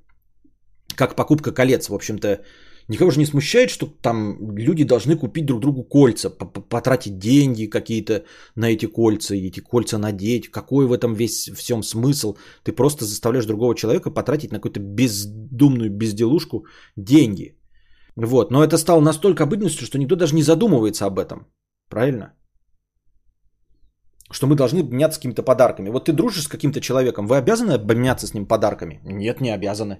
[0.94, 2.42] Как покупка колец, в общем-то,
[2.88, 8.24] Никого же не смущает, что там люди должны купить друг другу кольца, потратить деньги какие-то
[8.56, 10.50] на эти кольца, эти кольца надеть.
[10.50, 12.36] Какой в этом весь всем смысл?
[12.64, 17.56] Ты просто заставляешь другого человека потратить на какую-то бездумную безделушку деньги.
[18.16, 18.50] Вот.
[18.50, 21.46] Но это стало настолько обыденностью, что никто даже не задумывается об этом.
[21.88, 22.32] Правильно?
[24.30, 25.90] Что мы должны обменяться какими-то подарками.
[25.90, 29.00] Вот ты дружишь с каким-то человеком, вы обязаны обменяться с ним подарками?
[29.04, 29.98] Нет, не обязаны.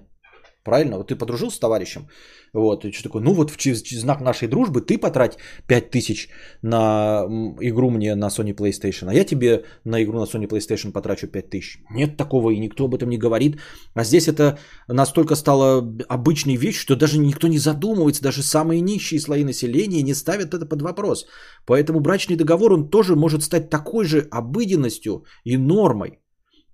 [0.63, 0.97] Правильно?
[0.97, 2.07] Вот ты подружился с товарищем,
[2.53, 5.37] вот, и что такое, ну вот в знак нашей дружбы ты потрать
[5.67, 6.29] 5000
[6.61, 7.25] на
[7.59, 11.79] игру мне на Sony PlayStation, а я тебе на игру на Sony PlayStation потрачу 5000.
[11.91, 13.57] Нет такого, и никто об этом не говорит.
[13.95, 14.57] А здесь это
[14.87, 20.13] настолько стало обычной вещью, что даже никто не задумывается, даже самые нищие слои населения не
[20.13, 21.25] ставят это под вопрос.
[21.65, 26.22] Поэтому брачный договор, он тоже может стать такой же обыденностью и нормой.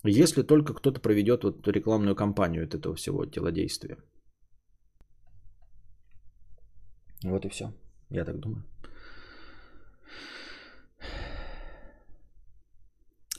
[0.06, 3.98] Если только кто-то проведет вот рекламную кампанию от этого всего телодействия.
[7.24, 7.74] Вот и все.
[8.10, 8.64] Я так думаю.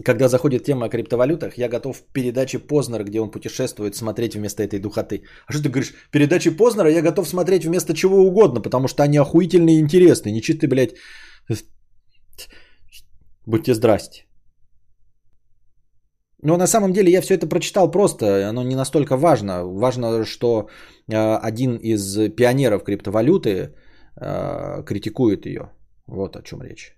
[0.05, 4.63] Когда заходит тема о криптовалютах, я готов в передаче Познера, где он путешествует, смотреть вместо
[4.63, 5.25] этой духоты.
[5.47, 5.95] А что ты говоришь?
[6.11, 10.33] Передачи Познера я готов смотреть вместо чего угодно, потому что они охуительные и интересные.
[10.33, 10.95] Не чисто, блядь...
[13.47, 14.30] Будьте здрасте.
[16.43, 19.65] Но на самом деле я все это прочитал просто, оно не настолько важно.
[19.65, 20.69] Важно, что
[21.09, 23.75] э, один из пионеров криптовалюты
[24.17, 25.71] э, критикует ее.
[26.07, 26.97] Вот о чем речь.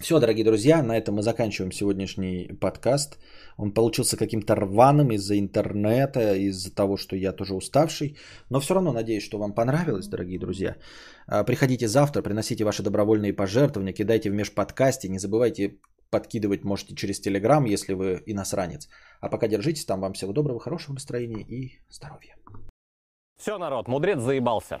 [0.00, 3.18] Все, дорогие друзья, на этом мы заканчиваем сегодняшний подкаст.
[3.56, 8.16] Он получился каким-то рваным из-за интернета, из-за того, что я тоже уставший.
[8.50, 10.76] Но все равно надеюсь, что вам понравилось, дорогие друзья.
[11.26, 15.08] А, приходите завтра, приносите ваши добровольные пожертвования, кидайте в межподкасте.
[15.08, 15.78] Не забывайте
[16.10, 18.88] подкидывать можете через Телеграм, если вы иностранец.
[19.20, 20.00] А пока держитесь там.
[20.00, 22.36] Вам всего доброго, хорошего настроения и здоровья.
[23.36, 24.78] Все, народ, мудрец заебался.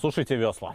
[0.00, 0.74] Сушите весла.